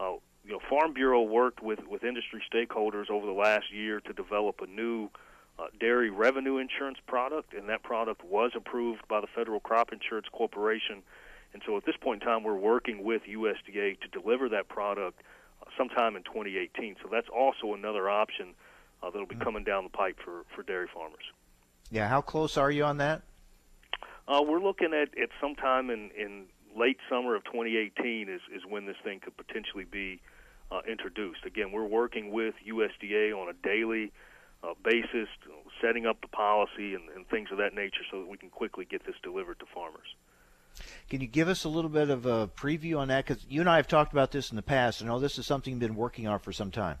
uh, 0.00 0.12
you 0.46 0.52
know, 0.52 0.60
Farm 0.70 0.94
Bureau 0.94 1.20
worked 1.20 1.62
with 1.62 1.80
with 1.86 2.04
industry 2.04 2.42
stakeholders 2.50 3.10
over 3.10 3.26
the 3.26 3.32
last 3.32 3.70
year 3.70 4.00
to 4.00 4.14
develop 4.14 4.62
a 4.62 4.66
new 4.66 5.10
uh, 5.58 5.64
dairy 5.78 6.08
revenue 6.08 6.56
insurance 6.56 6.98
product, 7.06 7.52
and 7.52 7.68
that 7.68 7.82
product 7.82 8.24
was 8.24 8.52
approved 8.54 9.06
by 9.08 9.20
the 9.20 9.26
Federal 9.26 9.60
Crop 9.60 9.92
Insurance 9.92 10.28
Corporation. 10.32 11.02
And 11.52 11.62
so 11.66 11.76
at 11.76 11.84
this 11.84 11.96
point 12.00 12.22
in 12.22 12.28
time, 12.28 12.44
we're 12.44 12.54
working 12.54 13.04
with 13.04 13.22
USDA 13.28 14.00
to 14.00 14.08
deliver 14.08 14.48
that 14.50 14.68
product 14.68 15.20
sometime 15.76 16.16
in 16.16 16.22
2018. 16.24 16.96
So 17.02 17.08
that's 17.10 17.28
also 17.28 17.74
another 17.74 18.08
option 18.08 18.54
uh, 19.02 19.10
that'll 19.10 19.26
be 19.26 19.34
mm-hmm. 19.34 19.44
coming 19.44 19.64
down 19.64 19.84
the 19.84 19.90
pipe 19.90 20.18
for, 20.24 20.44
for 20.54 20.62
dairy 20.62 20.88
farmers. 20.92 21.24
Yeah, 21.90 22.08
how 22.08 22.20
close 22.20 22.56
are 22.56 22.70
you 22.70 22.84
on 22.84 22.98
that? 22.98 23.22
Uh, 24.26 24.42
we're 24.42 24.60
looking 24.60 24.92
at, 24.92 25.16
at 25.18 25.30
sometime 25.40 25.88
in, 25.88 26.10
in 26.18 26.44
late 26.76 26.98
summer 27.08 27.34
of 27.34 27.44
2018 27.44 28.28
is, 28.28 28.40
is 28.54 28.62
when 28.68 28.84
this 28.86 28.96
thing 29.02 29.20
could 29.20 29.36
potentially 29.36 29.84
be 29.84 30.20
uh, 30.70 30.80
introduced. 30.88 31.46
Again, 31.46 31.72
we're 31.72 31.86
working 31.86 32.30
with 32.30 32.54
USDA 32.66 33.32
on 33.34 33.48
a 33.48 33.66
daily 33.66 34.12
uh, 34.62 34.74
basis, 34.84 35.28
setting 35.80 36.06
up 36.06 36.20
the 36.20 36.28
policy 36.28 36.94
and, 36.94 37.08
and 37.14 37.26
things 37.28 37.48
of 37.50 37.58
that 37.58 37.74
nature 37.74 38.02
so 38.10 38.20
that 38.20 38.28
we 38.28 38.36
can 38.36 38.50
quickly 38.50 38.84
get 38.84 39.06
this 39.06 39.14
delivered 39.22 39.58
to 39.60 39.66
farmers. 39.72 40.08
Can 41.08 41.20
you 41.20 41.26
give 41.26 41.48
us 41.48 41.64
a 41.64 41.68
little 41.68 41.90
bit 41.90 42.10
of 42.10 42.26
a 42.26 42.48
preview 42.48 42.98
on 42.98 43.08
that? 43.08 43.26
Because 43.26 43.44
you 43.48 43.60
and 43.60 43.70
I 43.70 43.76
have 43.76 43.88
talked 43.88 44.12
about 44.12 44.30
this 44.30 44.50
in 44.50 44.56
the 44.56 44.62
past. 44.62 45.02
I 45.02 45.06
know 45.06 45.18
this 45.18 45.38
is 45.38 45.46
something 45.46 45.72
you've 45.72 45.80
been 45.80 45.94
working 45.94 46.26
on 46.26 46.38
for 46.38 46.52
some 46.52 46.70
time. 46.70 46.98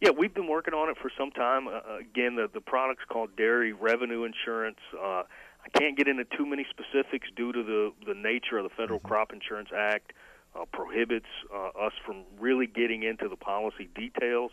Yeah, 0.00 0.10
we've 0.10 0.34
been 0.34 0.48
working 0.48 0.74
on 0.74 0.90
it 0.90 0.96
for 1.00 1.10
some 1.16 1.30
time. 1.30 1.68
Uh, 1.68 1.98
again, 1.98 2.36
the 2.36 2.48
the 2.52 2.60
product's 2.60 3.04
called 3.08 3.36
Dairy 3.36 3.72
Revenue 3.72 4.24
Insurance. 4.24 4.78
Uh, 4.92 5.22
I 5.64 5.78
can't 5.78 5.96
get 5.96 6.08
into 6.08 6.24
too 6.24 6.44
many 6.44 6.66
specifics 6.68 7.28
due 7.34 7.52
to 7.52 7.62
the 7.62 7.92
the 8.06 8.14
nature 8.14 8.58
of 8.58 8.64
the 8.64 8.74
Federal 8.76 8.98
mm-hmm. 8.98 9.08
Crop 9.08 9.32
Insurance 9.32 9.70
Act 9.74 10.12
uh, 10.54 10.64
prohibits 10.72 11.28
uh, 11.52 11.86
us 11.86 11.92
from 12.04 12.24
really 12.38 12.66
getting 12.66 13.02
into 13.02 13.28
the 13.28 13.36
policy 13.36 13.88
details. 13.94 14.50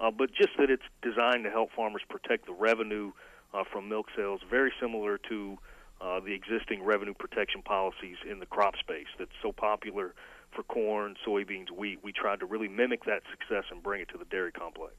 Uh, 0.00 0.10
but 0.10 0.30
just 0.32 0.50
that 0.58 0.70
it's 0.70 0.82
designed 1.02 1.44
to 1.44 1.50
help 1.50 1.70
farmers 1.72 2.02
protect 2.08 2.46
the 2.46 2.52
revenue 2.52 3.12
uh, 3.52 3.64
from 3.70 3.88
milk 3.88 4.06
sales, 4.16 4.40
very 4.48 4.72
similar 4.80 5.18
to 5.28 5.58
uh, 6.00 6.20
the 6.20 6.32
existing 6.32 6.82
revenue 6.82 7.14
protection 7.14 7.62
policies 7.62 8.16
in 8.28 8.38
the 8.38 8.46
crop 8.46 8.76
space 8.76 9.08
that's 9.18 9.30
so 9.42 9.52
popular 9.52 10.14
for 10.52 10.62
corn, 10.62 11.16
soybeans, 11.26 11.70
wheat. 11.70 11.98
We 12.02 12.12
tried 12.12 12.40
to 12.40 12.46
really 12.46 12.68
mimic 12.68 13.04
that 13.04 13.22
success 13.30 13.64
and 13.70 13.82
bring 13.82 14.00
it 14.00 14.08
to 14.10 14.18
the 14.18 14.24
dairy 14.24 14.52
complex. 14.52 14.94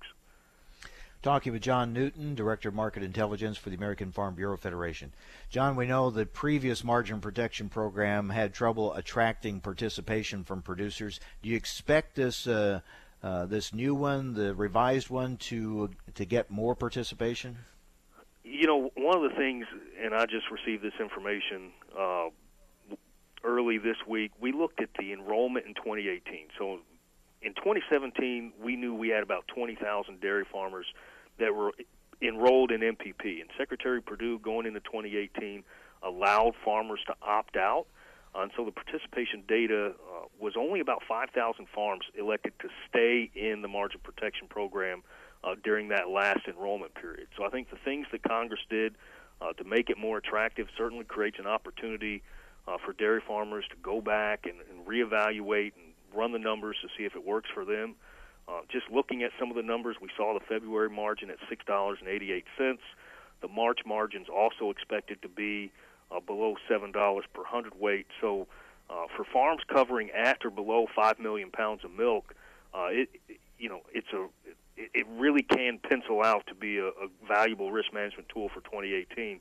Talking 1.22 1.52
with 1.52 1.62
John 1.62 1.92
Newton, 1.92 2.34
Director 2.34 2.70
of 2.70 2.76
Market 2.76 3.04
Intelligence 3.04 3.58
for 3.58 3.70
the 3.70 3.76
American 3.76 4.14
Farm 4.14 4.36
Bureau 4.36 4.56
Federation. 4.56 5.12
John, 5.50 5.76
we 5.76 5.86
know 5.86 6.10
the 6.10 6.26
previous 6.26 6.82
margin 6.82 7.20
protection 7.20 7.68
program 7.68 8.30
had 8.30 8.54
trouble 8.54 8.94
attracting 8.94 9.60
participation 9.60 10.46
from 10.46 10.62
producers. 10.62 11.20
Do 11.42 11.50
you 11.50 11.58
expect 11.58 12.16
this 12.16 12.48
uh, 12.48 12.80
uh, 13.22 13.48
this 13.48 13.74
new 13.74 13.94
one, 13.94 14.34
the 14.34 14.56
revised 14.56 15.10
one, 15.10 15.36
to 15.38 15.90
to 16.16 16.24
get 16.24 16.50
more 16.50 16.74
participation? 16.74 17.58
You 18.50 18.66
know, 18.66 18.90
one 18.96 19.16
of 19.16 19.30
the 19.30 19.38
things, 19.38 19.68
and 20.04 20.16
I 20.16 20.26
just 20.26 20.50
received 20.50 20.84
this 20.84 20.94
information 21.00 21.72
uh, 21.98 22.30
early 23.44 23.78
this 23.78 23.98
week. 24.08 24.32
We 24.42 24.52
looked 24.52 24.82
at 24.82 24.90
the 24.98 25.14
enrollment 25.14 25.68
in 25.68 25.76
2018. 25.76 26.48
So 26.58 26.80
in 27.44 27.54
2017, 27.54 28.54
we 28.62 28.76
knew 28.76 28.96
we 28.96 29.10
had 29.10 29.22
about 29.22 29.48
20,000 29.54 30.20
dairy 30.20 30.46
farmers 30.52 30.88
that 31.38 31.54
were 31.54 31.74
enrolled 32.24 32.72
in 32.72 32.82
MPP. 32.82 33.40
And 33.40 33.52
Secretary 33.56 34.02
Perdue, 34.02 34.40
going 34.40 34.66
into 34.66 34.80
2018, 34.80 35.64
allowed 36.02 36.54
farmers 36.66 37.02
to 37.06 37.14
opt 37.22 37.56
out. 37.56 37.86
Uh, 38.34 38.42
and 38.42 38.52
so 38.58 38.66
the 38.66 38.72
participation 38.72 39.44
data 39.48 39.92
uh, 39.92 40.26
was 40.40 40.54
only 40.58 40.80
about 40.80 41.04
5,000 41.08 41.68
farms 41.74 42.06
elected 42.18 42.54
to 42.62 42.70
stay 42.90 43.30
in 43.36 43.62
the 43.62 43.68
margin 43.68 44.00
protection 44.04 44.48
program 44.48 45.04
uh, 45.44 45.56
during 45.64 45.90
that 45.90 46.10
last 46.10 46.42
enrollment 46.48 46.94
period. 46.96 47.28
So 47.38 47.46
I 47.46 47.50
think 47.50 47.70
the 47.70 47.78
things 47.84 48.08
that 48.12 48.24
Congress 48.24 48.62
did 48.70 48.96
uh, 49.42 49.54
to 49.54 49.64
make 49.64 49.90
it 49.90 49.98
more 49.98 50.18
attractive 50.18 50.68
certainly 50.78 51.06
creates 51.06 51.40
an 51.40 51.48
opportunity 51.48 52.22
uh, 52.68 52.78
for 52.84 52.94
dairy 52.94 53.22
farmers 53.26 53.66
to 53.70 53.76
go 53.82 54.02
back 54.02 54.46
and, 54.46 54.58
and 54.70 54.86
reevaluate 54.86 55.72
and 55.76 55.94
run 56.14 56.32
the 56.32 56.40
numbers 56.40 56.78
to 56.82 56.88
see 56.98 57.06
if 57.06 57.16
it 57.16 57.26
works 57.26 57.50
for 57.54 57.66
them. 57.66 57.96
Uh, 58.48 58.62
just 58.72 58.90
looking 58.92 59.22
at 59.24 59.32
some 59.40 59.50
of 59.50 59.56
the 59.56 59.64
numbers, 59.64 59.96
we 60.02 60.10
saw 60.18 60.34
the 60.34 60.44
February 60.46 60.90
margin 60.90 61.30
at 61.30 61.38
six 61.48 61.64
dollars 61.66 62.00
and 62.02 62.10
eighty-eight 62.10 62.46
cents. 62.58 62.82
The 63.42 63.48
March 63.48 63.80
margins 63.86 64.28
also 64.28 64.72
expected 64.72 65.22
to 65.22 65.30
be 65.30 65.72
uh, 66.12 66.20
below 66.20 66.56
seven 66.68 66.92
dollars 66.92 67.26
per 67.34 67.44
hundredweight. 67.44 68.08
So, 68.20 68.48
uh, 68.90 69.06
for 69.16 69.24
farms 69.24 69.62
covering 69.72 70.10
at 70.12 70.44
or 70.44 70.50
below 70.50 70.88
five 70.96 71.20
million 71.20 71.52
pounds 71.52 71.86
of 71.86 71.92
milk, 71.92 72.34
uh, 72.74 72.88
it 72.90 73.10
you 73.60 73.70
know 73.70 73.82
it's 73.94 74.12
a 74.14 74.28
it 74.94 75.06
really 75.18 75.44
can 75.44 75.78
pencil 75.78 76.22
out 76.24 76.46
to 76.48 76.56
be 76.56 76.78
a, 76.78 76.88
a 76.88 77.08
valuable 77.28 77.72
risk 77.72 77.94
management 77.94 78.30
tool 78.30 78.50
for 78.50 78.62
2018. 78.62 79.40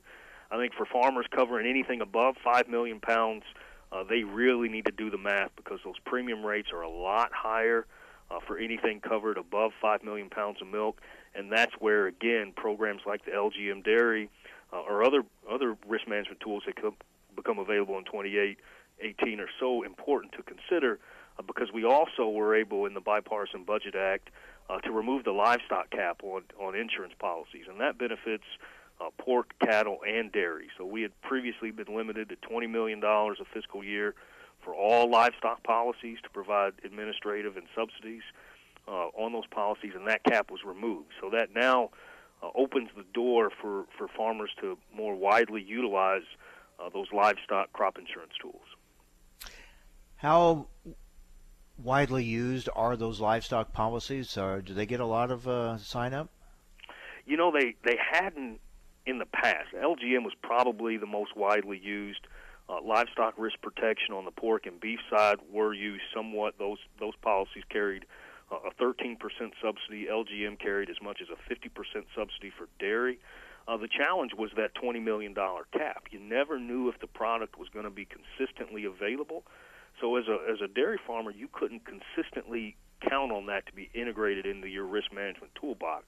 I 0.51 0.57
think 0.57 0.73
for 0.73 0.85
farmers 0.85 1.25
covering 1.33 1.67
anything 1.67 2.01
above 2.01 2.35
five 2.43 2.67
million 2.67 2.99
pounds, 2.99 3.43
uh, 3.91 4.03
they 4.03 4.23
really 4.23 4.69
need 4.69 4.85
to 4.85 4.91
do 4.91 5.09
the 5.09 5.17
math 5.17 5.51
because 5.55 5.79
those 5.83 5.99
premium 6.05 6.45
rates 6.45 6.69
are 6.73 6.81
a 6.81 6.89
lot 6.89 7.31
higher 7.33 7.85
uh, 8.29 8.39
for 8.45 8.57
anything 8.57 8.99
covered 8.99 9.37
above 9.37 9.71
five 9.81 10.03
million 10.03 10.29
pounds 10.29 10.61
of 10.61 10.67
milk, 10.67 11.01
and 11.35 11.51
that's 11.51 11.73
where 11.79 12.07
again 12.07 12.53
programs 12.55 13.01
like 13.05 13.25
the 13.25 13.31
LGM 13.31 13.83
Dairy 13.83 14.29
uh, 14.73 14.81
or 14.81 15.03
other 15.03 15.23
other 15.49 15.75
risk 15.87 16.07
management 16.07 16.39
tools 16.41 16.63
that 16.65 16.75
could 16.75 16.93
become 17.35 17.57
available 17.59 17.97
in 17.97 18.05
2018 18.05 19.39
are 19.39 19.49
so 19.59 19.83
important 19.83 20.33
to 20.33 20.43
consider 20.43 20.99
uh, 21.37 21.43
because 21.43 21.69
we 21.73 21.85
also 21.85 22.27
were 22.27 22.55
able 22.55 22.85
in 22.85 22.93
the 22.93 23.01
bipartisan 23.01 23.63
budget 23.63 23.95
act 23.95 24.29
uh, 24.69 24.79
to 24.79 24.91
remove 24.91 25.23
the 25.23 25.31
livestock 25.31 25.89
cap 25.89 26.21
on 26.23 26.43
on 26.59 26.75
insurance 26.75 27.13
policies, 27.19 27.65
and 27.69 27.79
that 27.81 27.97
benefits 27.97 28.43
uh, 29.01 29.09
pork, 29.17 29.53
cattle, 29.59 29.99
and 30.07 30.31
dairy. 30.31 30.67
So 30.77 30.85
we 30.85 31.01
had 31.01 31.19
previously 31.21 31.71
been 31.71 31.95
limited 31.95 32.29
to 32.29 32.35
$20 32.35 32.69
million 32.69 33.01
a 33.03 33.33
fiscal 33.53 33.83
year 33.83 34.13
for 34.63 34.73
all 34.73 35.09
livestock 35.09 35.63
policies 35.63 36.17
to 36.23 36.29
provide 36.29 36.73
administrative 36.83 37.55
and 37.55 37.65
subsidies 37.73 38.23
uh, 38.87 39.07
on 39.17 39.31
those 39.31 39.47
policies, 39.47 39.93
and 39.95 40.07
that 40.07 40.23
cap 40.23 40.51
was 40.51 40.61
removed. 40.65 41.11
So 41.21 41.29
that 41.29 41.49
now 41.55 41.91
uh, 42.43 42.49
opens 42.55 42.89
the 42.95 43.05
door 43.13 43.51
for, 43.61 43.85
for 43.97 44.07
farmers 44.07 44.51
to 44.61 44.77
more 44.93 45.15
widely 45.15 45.63
utilize 45.63 46.23
uh, 46.79 46.89
those 46.89 47.07
livestock 47.13 47.71
crop 47.73 47.97
insurance 47.97 48.33
tools. 48.41 48.55
How 50.17 50.67
widely 51.83 52.23
used 52.23 52.69
are 52.75 52.95
those 52.95 53.19
livestock 53.19 53.73
policies? 53.73 54.37
Or 54.37 54.61
do 54.61 54.73
they 54.73 54.85
get 54.85 54.99
a 54.99 55.05
lot 55.05 55.31
of 55.31 55.47
uh, 55.47 55.77
sign 55.77 56.13
up? 56.13 56.29
You 57.25 57.37
know, 57.37 57.51
they, 57.51 57.75
they 57.83 57.97
hadn't 58.11 58.59
in 59.05 59.19
the 59.19 59.25
past. 59.25 59.69
LGM 59.75 60.23
was 60.23 60.33
probably 60.41 60.97
the 60.97 61.05
most 61.05 61.35
widely 61.35 61.77
used. 61.77 62.21
Uh, 62.69 62.79
livestock 62.85 63.33
risk 63.37 63.59
protection 63.61 64.13
on 64.13 64.25
the 64.25 64.31
pork 64.31 64.67
and 64.67 64.79
beef 64.79 64.99
side 65.09 65.37
were 65.51 65.73
used 65.73 66.03
somewhat. 66.13 66.53
Those 66.59 66.77
those 66.99 67.15
policies 67.21 67.63
carried 67.69 68.05
uh, 68.51 68.57
a 68.69 68.83
13% 68.83 69.17
subsidy. 69.61 70.05
LGM 70.05 70.59
carried 70.59 70.89
as 70.89 70.97
much 71.01 71.19
as 71.21 71.27
a 71.29 71.51
50% 71.51 72.05
subsidy 72.15 72.51
for 72.55 72.67
dairy. 72.79 73.19
Uh, 73.67 73.77
the 73.77 73.87
challenge 73.87 74.31
was 74.37 74.51
that 74.55 74.73
$20 74.75 75.03
million 75.03 75.35
cap. 75.35 76.05
You 76.11 76.19
never 76.19 76.59
knew 76.59 76.89
if 76.89 76.99
the 76.99 77.07
product 77.07 77.59
was 77.59 77.69
going 77.69 77.85
to 77.85 77.91
be 77.91 78.05
consistently 78.05 78.85
available. 78.85 79.43
So 79.99 80.15
as 80.15 80.25
a 80.27 80.37
as 80.51 80.61
a 80.61 80.67
dairy 80.67 80.99
farmer, 81.05 81.31
you 81.31 81.47
couldn't 81.51 81.83
consistently 81.85 82.75
count 83.07 83.31
on 83.31 83.45
that 83.47 83.65
to 83.67 83.73
be 83.73 83.89
integrated 83.93 84.45
into 84.45 84.67
your 84.67 84.85
risk 84.85 85.11
management 85.13 85.53
toolbox. 85.59 86.05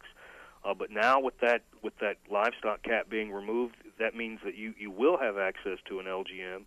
Uh, 0.63 0.73
but 0.73 0.91
now 0.91 1.19
with 1.19 1.38
that 1.39 1.63
with 1.82 1.93
that 1.99 2.17
livestock 2.30 2.84
cap 2.84 3.10
being 3.10 3.32
removed, 3.32 3.75
that 3.99 4.15
means 4.15 4.39
that 4.45 4.56
you, 4.56 4.73
you 4.77 4.91
will 4.91 5.17
have 5.17 5.38
access 5.38 5.80
to 5.88 5.99
an 5.99 6.06
LGM, 6.06 6.63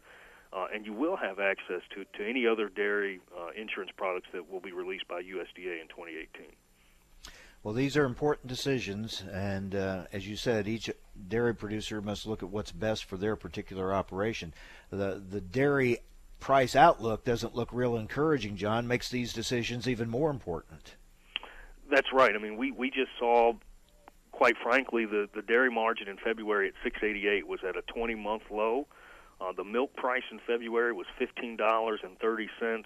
uh, 0.52 0.66
and 0.74 0.84
you 0.84 0.92
will 0.92 1.16
have 1.16 1.38
access 1.38 1.82
to, 1.94 2.04
to 2.16 2.28
any 2.28 2.46
other 2.46 2.68
dairy 2.68 3.20
uh, 3.38 3.48
insurance 3.56 3.92
products 3.96 4.28
that 4.32 4.50
will 4.50 4.60
be 4.60 4.72
released 4.72 5.06
by 5.06 5.20
USDA 5.22 5.80
in 5.80 5.88
2018. 5.88 6.46
Well, 7.62 7.72
these 7.72 7.96
are 7.96 8.04
important 8.04 8.48
decisions, 8.48 9.22
and 9.32 9.74
uh, 9.74 10.04
as 10.12 10.28
you 10.28 10.36
said, 10.36 10.68
each 10.68 10.90
dairy 11.28 11.54
producer 11.54 12.02
must 12.02 12.26
look 12.26 12.42
at 12.42 12.50
what's 12.50 12.72
best 12.72 13.04
for 13.04 13.16
their 13.16 13.36
particular 13.36 13.94
operation. 13.94 14.52
The 14.90 15.22
the 15.30 15.40
dairy 15.40 16.00
price 16.44 16.76
outlook 16.76 17.24
doesn't 17.24 17.54
look 17.54 17.70
real 17.72 17.96
encouraging. 17.96 18.54
John 18.54 18.86
makes 18.86 19.08
these 19.08 19.32
decisions 19.32 19.88
even 19.88 20.10
more 20.10 20.30
important. 20.30 20.96
That's 21.90 22.12
right. 22.12 22.34
I 22.34 22.38
mean, 22.38 22.58
we 22.58 22.70
we 22.70 22.90
just 22.90 23.10
saw 23.18 23.54
quite 24.30 24.56
frankly, 24.62 25.06
the, 25.06 25.28
the 25.34 25.42
dairy 25.42 25.70
margin 25.70 26.08
in 26.08 26.16
February 26.16 26.68
at 26.68 26.74
688 26.82 27.46
was 27.46 27.60
at 27.66 27.76
a 27.76 27.82
20 27.82 28.14
month 28.16 28.42
low. 28.50 28.86
Uh, 29.40 29.52
the 29.56 29.64
milk 29.64 29.94
price 29.96 30.24
in 30.30 30.40
February 30.46 30.92
was 30.92 31.06
$15.30. 31.20 32.84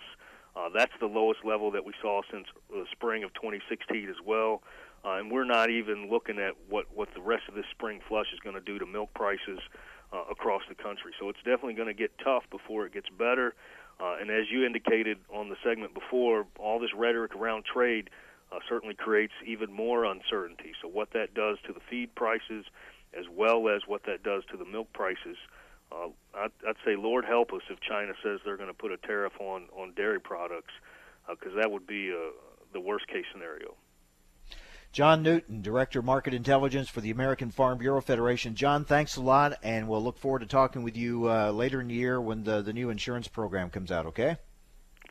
Uh, 0.56 0.68
that's 0.74 0.92
the 1.00 1.06
lowest 1.06 1.44
level 1.44 1.70
that 1.70 1.84
we 1.84 1.92
saw 2.00 2.20
since 2.30 2.46
the 2.70 2.84
spring 2.92 3.24
of 3.24 3.32
2016 3.34 4.08
as 4.08 4.16
well. 4.24 4.62
Uh, 5.04 5.12
and 5.12 5.30
we're 5.30 5.44
not 5.44 5.70
even 5.70 6.10
looking 6.10 6.38
at 6.38 6.54
what, 6.68 6.86
what 6.94 7.08
the 7.14 7.20
rest 7.20 7.44
of 7.48 7.54
this 7.54 7.66
spring 7.70 8.00
flush 8.08 8.26
is 8.32 8.40
going 8.40 8.54
to 8.54 8.60
do 8.60 8.78
to 8.78 8.86
milk 8.86 9.08
prices 9.14 9.60
across 10.30 10.62
the 10.68 10.74
country. 10.74 11.12
So 11.20 11.28
it's 11.28 11.38
definitely 11.38 11.74
going 11.74 11.88
to 11.88 11.94
get 11.94 12.12
tough 12.22 12.44
before 12.50 12.86
it 12.86 12.92
gets 12.92 13.08
better. 13.10 13.54
Uh, 14.00 14.16
and 14.20 14.30
as 14.30 14.44
you 14.50 14.64
indicated 14.64 15.18
on 15.32 15.48
the 15.48 15.56
segment 15.64 15.92
before, 15.92 16.46
all 16.58 16.78
this 16.78 16.94
rhetoric 16.94 17.34
around 17.34 17.64
trade 17.64 18.10
uh, 18.52 18.58
certainly 18.68 18.94
creates 18.94 19.32
even 19.44 19.72
more 19.72 20.04
uncertainty. 20.04 20.72
So, 20.80 20.88
what 20.88 21.12
that 21.12 21.34
does 21.34 21.58
to 21.66 21.72
the 21.72 21.80
feed 21.90 22.14
prices, 22.14 22.64
as 23.18 23.24
well 23.30 23.68
as 23.68 23.82
what 23.86 24.04
that 24.06 24.22
does 24.22 24.44
to 24.50 24.56
the 24.56 24.64
milk 24.64 24.92
prices, 24.92 25.36
uh, 25.90 26.08
I'd, 26.34 26.52
I'd 26.66 26.76
say, 26.84 26.96
Lord 26.96 27.24
help 27.24 27.52
us 27.52 27.62
if 27.68 27.80
China 27.80 28.12
says 28.22 28.40
they're 28.44 28.56
going 28.56 28.70
to 28.70 28.74
put 28.74 28.92
a 28.92 28.96
tariff 28.98 29.34
on 29.40 29.64
on 29.76 29.92
dairy 29.94 30.20
products, 30.20 30.72
because 31.28 31.52
uh, 31.56 31.60
that 31.60 31.70
would 31.70 31.86
be 31.86 32.12
uh, 32.12 32.30
the 32.72 32.80
worst 32.80 33.08
case 33.08 33.24
scenario. 33.32 33.74
John 34.92 35.22
Newton, 35.22 35.62
Director 35.62 35.98
of 35.98 36.04
Market 36.04 36.34
Intelligence 36.34 36.88
for 36.88 37.00
the 37.00 37.10
American 37.10 37.50
Farm 37.50 37.78
Bureau 37.78 38.00
Federation. 38.00 38.54
John, 38.54 38.84
thanks 38.84 39.16
a 39.16 39.20
lot, 39.20 39.58
and 39.62 39.88
we'll 39.88 40.02
look 40.02 40.18
forward 40.18 40.40
to 40.40 40.46
talking 40.46 40.82
with 40.82 40.96
you 40.96 41.30
uh, 41.30 41.50
later 41.50 41.80
in 41.80 41.88
the 41.88 41.94
year 41.94 42.20
when 42.20 42.42
the, 42.42 42.62
the 42.62 42.72
new 42.72 42.90
insurance 42.90 43.28
program 43.28 43.70
comes 43.70 43.92
out, 43.92 44.06
okay? 44.06 44.36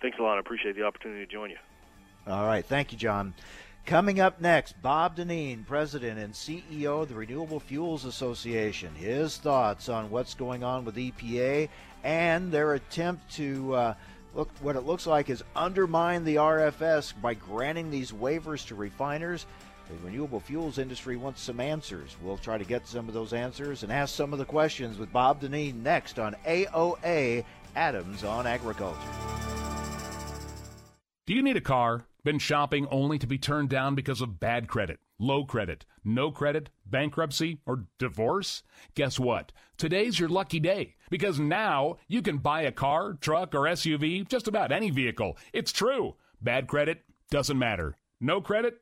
Thanks 0.02 0.18
a 0.20 0.24
lot. 0.24 0.38
I 0.38 0.40
appreciate 0.40 0.76
the 0.76 0.84
opportunity 0.84 1.26
to 1.26 1.32
join 1.32 1.52
you. 1.52 1.58
All 2.26 2.46
right. 2.46 2.66
Thank 2.66 2.92
you, 2.92 2.98
John. 2.98 3.34
Coming 3.86 4.20
up 4.20 4.42
next, 4.42 4.82
Bob 4.82 5.16
Dinneen, 5.16 5.66
President 5.66 6.20
and 6.20 6.34
CEO 6.34 7.04
of 7.04 7.08
the 7.08 7.16
Renewable 7.16 7.62
Fuels 7.62 8.04
Association. 8.04 8.94
His 8.96 9.38
thoughts 9.38 9.88
on 9.88 10.10
what's 10.10 10.34
going 10.34 10.62
on 10.62 10.84
with 10.84 10.98
EPA 10.98 11.70
and 12.04 12.52
their 12.52 12.74
attempt 12.74 13.34
to 13.36 13.74
uh, 13.74 13.94
look 14.36 14.50
what 14.60 14.76
it 14.76 14.82
looks 14.82 15.08
like 15.08 15.30
is 15.30 15.42
undermine 15.56 16.26
the 16.26 16.36
RFS 16.36 17.14
by 17.22 17.34
granting 17.34 17.90
these 17.90 18.12
waivers 18.12 18.68
to 18.68 18.76
refiners. 18.76 19.46
The 19.90 19.96
renewable 20.06 20.42
fuels 20.42 20.80
industry 20.80 21.16
wants 21.16 21.42
some 21.42 21.62
answers. 21.62 22.18
We'll 22.22 22.38
try 22.38 22.58
to 22.58 22.66
get 22.66 22.86
some 22.86 23.08
of 23.08 23.14
those 23.14 23.32
answers 23.32 23.84
and 23.84 23.92
ask 23.92 24.14
some 24.14 24.34
of 24.34 24.40
the 24.40 24.46
questions 24.46 24.98
with 24.98 25.14
Bob 25.14 25.42
Dinneen 25.42 25.82
next 25.82 26.20
on 26.20 26.36
AOA 26.46 27.46
Adams 27.76 28.24
on 28.26 28.46
Agriculture. 28.46 29.00
Do 31.26 31.34
you 31.34 31.42
need 31.42 31.56
a 31.56 31.62
car? 31.62 32.06
Been 32.26 32.40
shopping 32.40 32.88
only 32.92 33.18
to 33.20 33.28
be 33.28 33.38
turned 33.38 33.70
down 33.70 33.96
because 33.96 34.20
of 34.20 34.42
bad 34.42 34.68
credit, 34.68 35.00
low 35.20 35.46
credit, 35.46 35.86
no 36.04 36.32
credit, 36.32 36.70
bankruptcy, 36.86 37.62
or 37.66 37.86
divorce? 37.98 38.64
Guess 38.96 39.18
what? 39.18 39.54
Today's 39.78 40.20
your 40.20 40.28
lucky 40.28 40.60
day 40.60 40.96
because 41.10 41.40
now 41.40 41.96
you 42.10 42.22
can 42.22 42.40
buy 42.40 42.64
a 42.64 42.74
car, 42.74 43.14
truck, 43.14 43.56
or 43.56 43.62
SUV, 43.62 44.28
just 44.28 44.50
about 44.50 44.74
any 44.74 44.90
vehicle. 44.90 45.38
It's 45.54 45.72
true. 45.72 46.16
Bad 46.42 46.68
credit 46.68 47.04
doesn't 47.30 47.58
matter. 47.58 47.96
No 48.20 48.42
credit 48.42 48.82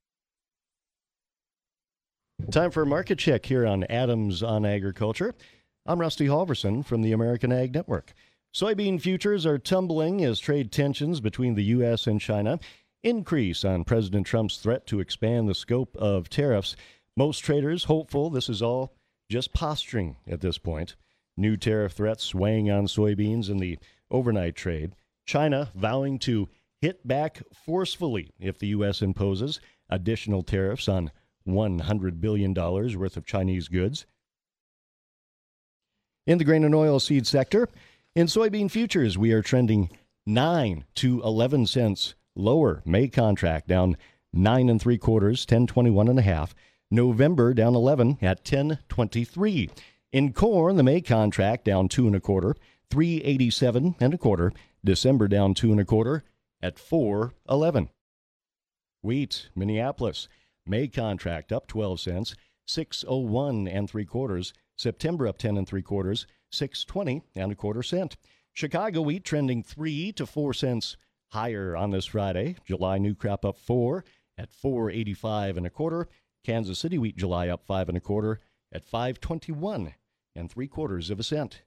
Time 2.49 2.71
for 2.71 2.83
a 2.83 2.85
market 2.85 3.19
check 3.19 3.45
here 3.45 3.65
on 3.65 3.85
Adams 3.85 4.43
on 4.43 4.65
Agriculture. 4.65 5.33
I'm 5.85 6.01
Rusty 6.01 6.27
Halverson 6.27 6.83
from 6.83 7.01
the 7.01 7.13
American 7.13 7.51
Ag 7.53 7.73
Network. 7.73 8.13
Soybean 8.53 8.99
futures 8.99 9.45
are 9.45 9.57
tumbling 9.57 10.25
as 10.25 10.39
trade 10.39 10.71
tensions 10.71 11.21
between 11.21 11.55
the 11.55 11.63
U.S. 11.65 12.07
and 12.07 12.19
China 12.19 12.59
increase 13.03 13.63
on 13.63 13.85
President 13.85 14.27
Trump's 14.27 14.57
threat 14.57 14.85
to 14.87 14.99
expand 14.99 15.47
the 15.47 15.55
scope 15.55 15.95
of 15.97 16.29
tariffs. 16.29 16.75
Most 17.15 17.39
traders 17.39 17.85
hopeful 17.85 18.29
this 18.29 18.49
is 18.49 18.61
all 18.61 18.95
just 19.29 19.53
posturing 19.53 20.17
at 20.27 20.41
this 20.41 20.57
point. 20.57 20.95
New 21.37 21.55
tariff 21.55 21.93
threats 21.93 22.35
weighing 22.35 22.69
on 22.69 22.85
soybeans 22.85 23.49
in 23.49 23.57
the 23.57 23.79
overnight 24.09 24.55
trade. 24.55 24.93
China 25.25 25.71
vowing 25.73 26.19
to 26.19 26.49
hit 26.81 27.07
back 27.07 27.43
forcefully 27.53 28.31
if 28.39 28.59
the 28.59 28.67
U.S. 28.67 29.01
imposes 29.01 29.61
additional 29.89 30.43
tariffs 30.43 30.89
on 30.89 31.11
$100 31.47 32.21
billion 32.21 32.53
worth 32.53 33.17
of 33.17 33.25
Chinese 33.25 33.67
goods. 33.67 34.05
In 36.27 36.37
the 36.37 36.43
grain 36.43 36.63
and 36.63 36.75
oil 36.75 36.99
seed 36.99 37.25
sector, 37.25 37.67
in 38.15 38.27
soybean 38.27 38.69
futures, 38.69 39.17
we 39.17 39.31
are 39.31 39.41
trending 39.41 39.89
9 40.25 40.85
to 40.95 41.21
11 41.23 41.65
cents 41.65 42.15
lower. 42.35 42.81
May 42.85 43.07
contract 43.07 43.67
down 43.67 43.97
9 44.33 44.69
and 44.69 44.81
3 44.81 44.97
quarters, 44.97 45.41
1021 45.43 46.07
and 46.07 46.19
a 46.19 46.23
half. 46.23 46.53
November 46.89 47.53
down 47.53 47.73
11 47.73 48.17
at 48.21 48.39
1023. 48.39 49.69
In 50.11 50.33
corn, 50.33 50.75
the 50.75 50.83
May 50.83 51.01
contract 51.01 51.65
down 51.65 51.87
2 51.87 52.07
and 52.07 52.15
a 52.15 52.19
quarter, 52.19 52.55
387 52.89 53.95
and 53.99 54.13
a 54.13 54.17
quarter. 54.17 54.51
December 54.83 55.27
down 55.27 55.53
2 55.53 55.71
and 55.71 55.79
a 55.79 55.85
quarter 55.85 56.23
at 56.61 56.77
411. 56.77 57.89
Wheat, 59.01 59.49
Minneapolis, 59.55 60.27
May 60.71 60.87
contract 60.87 61.51
up 61.51 61.67
12 61.67 61.99
cents, 61.99 62.33
601 62.65 63.67
and 63.67 63.89
3 63.89 64.05
quarters. 64.05 64.53
September 64.77 65.27
up 65.27 65.37
10 65.37 65.57
and 65.57 65.67
3 65.67 65.81
quarters, 65.81 66.25
620 66.53 67.23
and 67.35 67.51
a 67.51 67.55
quarter 67.55 67.83
cent. 67.83 68.15
Chicago 68.53 69.01
wheat 69.01 69.25
trending 69.25 69.63
3 69.63 70.13
to 70.13 70.25
4 70.25 70.53
cents 70.53 70.95
higher 71.31 71.75
on 71.75 71.91
this 71.91 72.05
Friday. 72.05 72.55
July 72.65 72.99
new 72.99 73.13
crop 73.13 73.43
up 73.43 73.57
4 73.57 74.05
at 74.37 74.53
485 74.53 75.57
and 75.57 75.65
a 75.65 75.69
quarter. 75.69 76.07
Kansas 76.45 76.79
City 76.79 76.97
wheat 76.97 77.17
July 77.17 77.49
up 77.49 77.65
5 77.65 77.89
and 77.89 77.97
a 77.97 78.01
quarter 78.01 78.39
at 78.71 78.85
521 78.85 79.93
and 80.37 80.49
3 80.49 80.67
quarters 80.67 81.09
of 81.09 81.19
a 81.19 81.23
cent. 81.23 81.63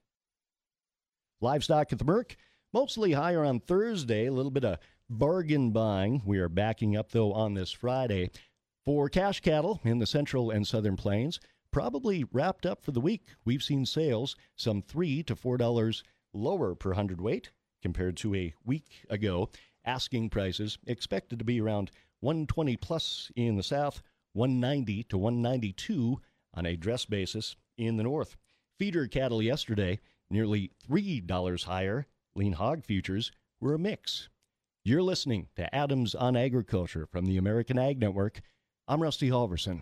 Livestock 1.41 1.93
at 1.93 1.99
the 1.99 2.05
Merc 2.05 2.35
mostly 2.73 3.11
higher 3.11 3.45
on 3.45 3.59
Thursday, 3.59 4.25
a 4.25 4.33
little 4.33 4.49
bit 4.49 4.65
of 4.65 4.79
bargain 5.11 5.69
buying. 5.69 6.23
We 6.25 6.39
are 6.39 6.49
backing 6.49 6.97
up 6.97 7.11
though 7.11 7.33
on 7.33 7.53
this 7.53 7.71
Friday. 7.71 8.31
For 8.85 9.09
cash 9.09 9.39
cattle 9.39 9.81
in 9.83 9.97
the 9.97 10.05
central 10.05 10.51
and 10.51 10.67
southern 10.67 10.95
plains, 10.95 11.39
probably 11.71 12.23
wrapped 12.31 12.67
up 12.67 12.83
for 12.83 12.91
the 12.91 13.01
week. 13.01 13.29
We've 13.43 13.63
seen 13.63 13.87
sales 13.87 14.35
some 14.55 14.83
3 14.83 15.23
to 15.23 15.35
4 15.35 15.57
dollars 15.57 16.03
lower 16.33 16.75
per 16.75 16.93
hundredweight 16.93 17.49
compared 17.81 18.15
to 18.17 18.35
a 18.35 18.53
week 18.63 19.03
ago. 19.09 19.49
Asking 19.85 20.29
prices 20.29 20.77
expected 20.85 21.39
to 21.39 21.45
be 21.45 21.59
around 21.59 21.89
120 22.19 22.77
plus 22.77 23.31
in 23.35 23.55
the 23.55 23.63
south, 23.63 24.03
190 24.33 25.03
to 25.05 25.17
192 25.17 26.21
on 26.53 26.67
a 26.67 26.77
dress 26.77 27.05
basis 27.05 27.55
in 27.79 27.97
the 27.97 28.03
north. 28.03 28.37
Feeder 28.77 29.07
cattle 29.07 29.41
yesterday 29.41 29.99
nearly 30.29 30.69
$3 30.87 31.63
higher. 31.63 32.05
Lean 32.35 32.53
hog 32.53 32.85
futures 32.85 33.31
were 33.59 33.73
a 33.73 33.79
mix. 33.79 34.29
You're 34.83 35.01
listening 35.01 35.47
to 35.55 35.73
Adams 35.73 36.13
on 36.13 36.37
Agriculture 36.37 37.07
from 37.07 37.25
the 37.25 37.37
American 37.37 37.79
Ag 37.79 37.99
Network. 37.99 38.41
I'm 38.87 39.01
Rusty 39.01 39.29
Halverson. 39.29 39.81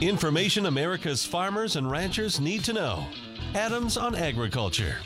Information 0.00 0.66
America's 0.66 1.24
farmers 1.24 1.76
and 1.76 1.88
ranchers 1.88 2.40
need 2.40 2.64
to 2.64 2.72
know. 2.72 3.06
Adams 3.54 3.96
on 3.96 4.16
Agriculture. 4.16 4.96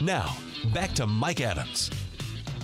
Now, 0.00 0.34
back 0.72 0.94
to 0.94 1.06
Mike 1.06 1.42
Adams. 1.42 1.90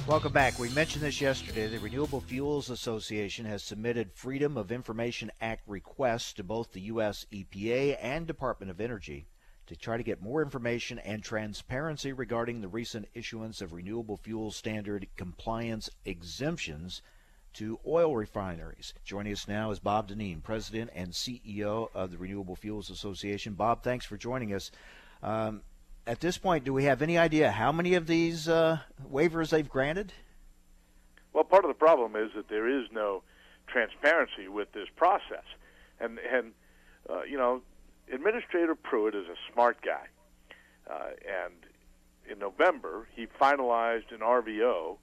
Welcome 0.07 0.33
back. 0.33 0.59
We 0.59 0.71
mentioned 0.71 1.05
this 1.05 1.21
yesterday. 1.21 1.67
The 1.67 1.79
Renewable 1.79 2.23
Fuels 2.23 2.71
Association 2.71 3.45
has 3.45 3.63
submitted 3.63 4.11
Freedom 4.15 4.57
of 4.57 4.73
Information 4.73 5.31
Act 5.43 5.63
requests 5.69 6.33
to 6.35 6.43
both 6.43 6.73
the 6.73 6.81
U.S. 6.81 7.27
EPA 7.31 7.99
and 8.01 8.27
Department 8.27 8.71
of 8.71 8.81
Energy 8.81 9.27
to 9.67 9.77
try 9.77 9.99
to 9.99 10.03
get 10.03 10.23
more 10.23 10.41
information 10.41 10.99
and 11.01 11.23
transparency 11.23 12.15
regarding 12.15 12.63
the 12.63 12.69
recent 12.69 13.07
issuance 13.13 13.61
of 13.61 13.75
renewable 13.75 14.17
fuel 14.17 14.51
standard 14.51 15.07
compliance 15.17 15.91
exemptions 16.07 17.03
to 17.59 17.77
oil 17.85 18.15
refineries. 18.15 18.95
Joining 19.05 19.33
us 19.33 19.49
now 19.49 19.73
is 19.73 19.81
Bob 19.81 20.11
Dinneen, 20.11 20.41
President 20.41 20.91
and 20.95 21.11
CEO 21.11 21.89
of 21.93 22.13
the 22.13 22.17
Renewable 22.17 22.55
Fuels 22.55 22.89
Association. 22.89 23.55
Bob, 23.55 23.83
thanks 23.83 24.07
for 24.07 24.17
joining 24.17 24.55
us. 24.55 24.71
Um, 25.25 25.63
at 26.07 26.21
this 26.21 26.39
point, 26.39 26.63
do 26.63 26.73
we 26.73 26.85
have 26.85 27.03
any 27.03 27.19
idea 27.19 27.51
how 27.51 27.73
many 27.73 27.95
of 27.95 28.07
these 28.07 28.49
uh, 28.49 28.79
waivers 29.13 29.51
they've 29.51 29.69
granted? 29.69 30.13
Well, 31.33 31.43
part 31.43 31.65
of 31.65 31.69
the 31.69 31.75
problem 31.75 32.15
is 32.15 32.31
that 32.37 32.49
there 32.49 32.69
is 32.69 32.87
no 32.93 33.25
transparency 33.67 34.47
with 34.47 34.71
this 34.71 34.87
process, 34.95 35.45
and 35.99 36.21
and 36.33 36.53
uh, 37.11 37.25
you 37.25 37.37
know, 37.37 37.61
Administrator 38.13 38.77
Pruitt 38.77 39.17
is 39.17 39.27
a 39.27 39.53
smart 39.53 39.79
guy, 39.85 40.07
uh, 40.89 41.11
and 41.27 41.55
in 42.31 42.39
November 42.39 43.09
he 43.17 43.27
finalized 43.27 44.13
an 44.13 44.21
RVO, 44.21 44.99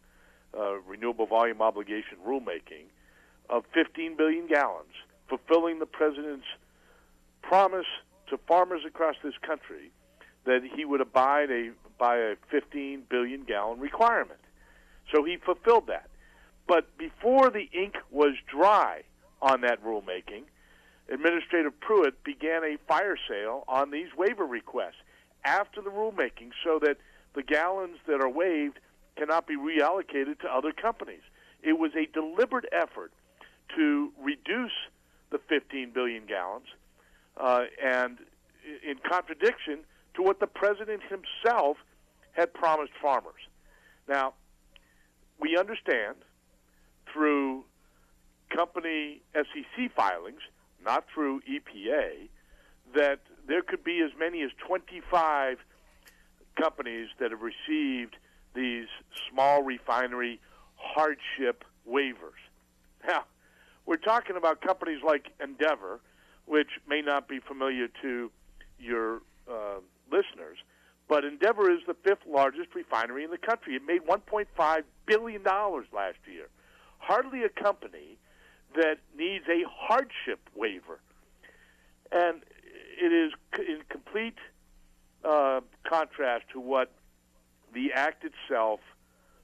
uh, 0.57 0.79
Renewable 0.87 1.25
Volume 1.25 1.61
Obligation 1.61 2.17
rulemaking, 2.25 2.85
of 3.49 3.63
15 3.73 4.17
billion 4.17 4.47
gallons, 4.47 4.93
fulfilling 5.27 5.79
the 5.79 5.85
president's 5.85 6.45
promise 7.41 7.85
to 8.29 8.37
farmers 8.47 8.81
across 8.87 9.15
this 9.23 9.35
country 9.41 9.91
that 10.45 10.61
he 10.75 10.85
would 10.85 11.01
abide 11.01 11.51
a, 11.51 11.71
by 11.97 12.17
a 12.17 12.35
15 12.49 13.03
billion 13.09 13.43
gallon 13.43 13.79
requirement. 13.79 14.39
So 15.13 15.23
he 15.23 15.37
fulfilled 15.37 15.87
that. 15.87 16.09
But 16.67 16.97
before 16.97 17.49
the 17.49 17.69
ink 17.71 17.95
was 18.11 18.33
dry 18.47 19.03
on 19.41 19.61
that 19.61 19.83
rulemaking, 19.83 20.43
Administrator 21.09 21.69
Pruitt 21.69 22.23
began 22.23 22.63
a 22.63 22.77
fire 22.87 23.17
sale 23.29 23.63
on 23.67 23.91
these 23.91 24.07
waiver 24.17 24.45
requests 24.45 25.01
after 25.43 25.81
the 25.81 25.91
rulemaking 25.91 26.49
so 26.63 26.79
that 26.79 26.97
the 27.35 27.43
gallons 27.43 27.97
that 28.07 28.21
are 28.21 28.29
waived 28.29 28.79
cannot 29.15 29.47
be 29.47 29.55
reallocated 29.55 30.39
to 30.39 30.47
other 30.47 30.71
companies. 30.71 31.21
It 31.63 31.73
was 31.73 31.91
a 31.95 32.05
deliberate 32.13 32.65
effort 32.71 33.11
to 33.75 34.11
reduce 34.21 34.71
the 35.31 35.39
15 35.49 35.91
billion 35.91 36.25
gallons, 36.25 36.67
uh, 37.37 37.63
and 37.83 38.17
in 38.87 38.97
contradiction 39.09 39.79
to 40.15 40.21
what 40.21 40.39
the 40.39 40.47
president 40.47 41.01
himself 41.03 41.77
had 42.33 42.53
promised 42.53 42.93
farmers. 43.01 43.41
Now, 44.07 44.33
we 45.39 45.57
understand 45.57 46.15
through 47.11 47.63
company 48.55 49.21
SEC 49.33 49.91
filings, 49.95 50.41
not 50.83 51.05
through 51.13 51.41
EPA, 51.41 52.29
that 52.93 53.19
there 53.47 53.61
could 53.61 53.83
be 53.83 54.01
as 54.01 54.11
many 54.17 54.41
as 54.43 54.51
25 54.65 55.57
companies 56.55 57.09
that 57.19 57.31
have 57.31 57.41
received 57.41 58.15
these 58.55 58.87
small 59.29 59.63
refinery 59.63 60.39
hardship 60.75 61.63
waivers. 61.87 62.41
Now, 63.07 63.25
we're 63.85 63.97
talking 63.97 64.35
about 64.35 64.61
companies 64.61 65.01
like 65.05 65.27
Andeavor, 65.39 65.99
which 66.47 66.69
may 66.87 67.01
not 67.01 67.27
be 67.27 67.39
familiar 67.39 67.87
to 68.01 68.31
your 68.79 69.21
uh, 69.47 69.75
listeners, 70.11 70.57
but 71.07 71.23
Andeavor 71.23 71.69
is 71.69 71.81
the 71.85 71.93
fifth 72.03 72.25
largest 72.27 72.73
refinery 72.73 73.23
in 73.23 73.29
the 73.29 73.37
country. 73.37 73.75
It 73.75 73.83
made 73.85 74.01
$1.5 74.07 74.83
billion 75.05 75.43
last 75.43 76.17
year. 76.25 76.47
Hardly 76.97 77.43
a 77.43 77.49
company 77.49 78.17
that 78.75 78.97
needs 79.15 79.45
a 79.47 79.61
hardship 79.69 80.39
waiver. 80.55 80.99
and 82.11 82.41
it 82.97 83.11
is 83.11 83.33
in 83.59 83.81
complete 83.89 84.37
uh, 85.23 85.61
contrast 85.87 86.45
to 86.53 86.59
what 86.59 86.91
the 87.75 87.91
act 87.93 88.25
itself 88.25 88.79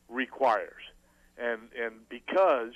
requires. 0.09 0.81
And 1.37 1.61
and 1.79 1.93
because 2.09 2.73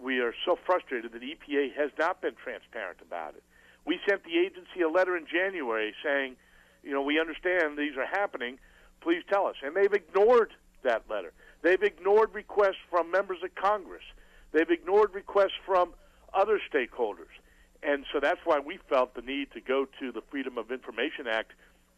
we 0.00 0.20
are 0.20 0.34
so 0.44 0.56
frustrated 0.64 1.12
that 1.12 1.22
EPA 1.22 1.74
has 1.74 1.90
not 1.98 2.22
been 2.22 2.34
transparent 2.42 2.98
about 3.02 3.34
it, 3.34 3.42
we 3.84 3.98
sent 4.08 4.22
the 4.24 4.38
agency 4.38 4.82
a 4.82 4.88
letter 4.88 5.16
in 5.16 5.26
January 5.26 5.92
saying, 6.04 6.36
you 6.84 6.92
know, 6.92 7.02
we 7.02 7.18
understand 7.18 7.76
these 7.76 7.96
are 7.96 8.06
happening. 8.06 8.58
Please 9.00 9.22
tell 9.28 9.46
us. 9.46 9.56
And 9.62 9.74
they've 9.74 9.92
ignored 9.92 10.52
that 10.82 11.02
letter. 11.10 11.32
They've 11.62 11.82
ignored 11.82 12.30
requests 12.32 12.80
from 12.90 13.10
members 13.10 13.38
of 13.42 13.54
Congress. 13.54 14.04
They've 14.52 14.70
ignored 14.70 15.14
requests 15.14 15.58
from 15.66 15.92
other 16.32 16.60
stakeholders. 16.72 17.34
And 17.82 18.04
so 18.12 18.20
that's 18.20 18.40
why 18.44 18.58
we 18.58 18.78
felt 18.88 19.14
the 19.14 19.22
need 19.22 19.52
to 19.52 19.60
go 19.60 19.86
to 20.00 20.12
the 20.12 20.22
Freedom 20.30 20.58
of 20.58 20.70
Information 20.70 21.26
Act 21.26 21.52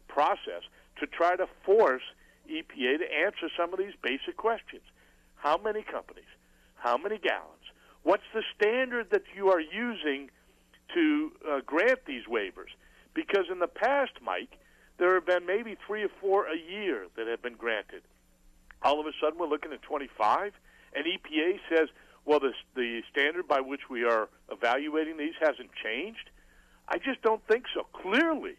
process 0.07 0.63
to 0.99 1.07
try 1.07 1.35
to 1.35 1.47
force 1.65 2.03
EPA 2.49 2.99
to 2.99 3.13
answer 3.13 3.49
some 3.57 3.73
of 3.73 3.79
these 3.79 3.93
basic 4.01 4.37
questions. 4.37 4.83
How 5.35 5.57
many 5.57 5.83
companies? 5.83 6.29
How 6.75 6.97
many 6.97 7.17
gallons? 7.17 7.63
What's 8.03 8.23
the 8.33 8.43
standard 8.55 9.09
that 9.11 9.23
you 9.35 9.49
are 9.49 9.59
using 9.59 10.29
to 10.93 11.31
uh, 11.49 11.59
grant 11.65 12.05
these 12.05 12.25
waivers? 12.29 12.71
Because 13.13 13.45
in 13.51 13.59
the 13.59 13.67
past, 13.67 14.11
Mike, 14.21 14.57
there 14.97 15.15
have 15.15 15.25
been 15.25 15.45
maybe 15.45 15.77
three 15.87 16.03
or 16.03 16.09
four 16.21 16.45
a 16.47 16.57
year 16.57 17.07
that 17.15 17.27
have 17.27 17.41
been 17.41 17.55
granted. 17.55 18.03
All 18.81 18.99
of 18.99 19.05
a 19.05 19.11
sudden, 19.21 19.39
we're 19.39 19.47
looking 19.47 19.71
at 19.71 19.81
25, 19.81 20.51
and 20.95 21.05
EPA 21.05 21.59
says, 21.69 21.87
well, 22.25 22.39
the, 22.39 22.53
the 22.75 23.01
standard 23.11 23.47
by 23.47 23.61
which 23.61 23.89
we 23.89 24.03
are 24.03 24.29
evaluating 24.51 25.17
these 25.17 25.33
hasn't 25.39 25.71
changed. 25.83 26.29
I 26.87 26.97
just 26.97 27.21
don't 27.21 27.45
think 27.47 27.65
so. 27.73 27.83
Clearly, 28.01 28.55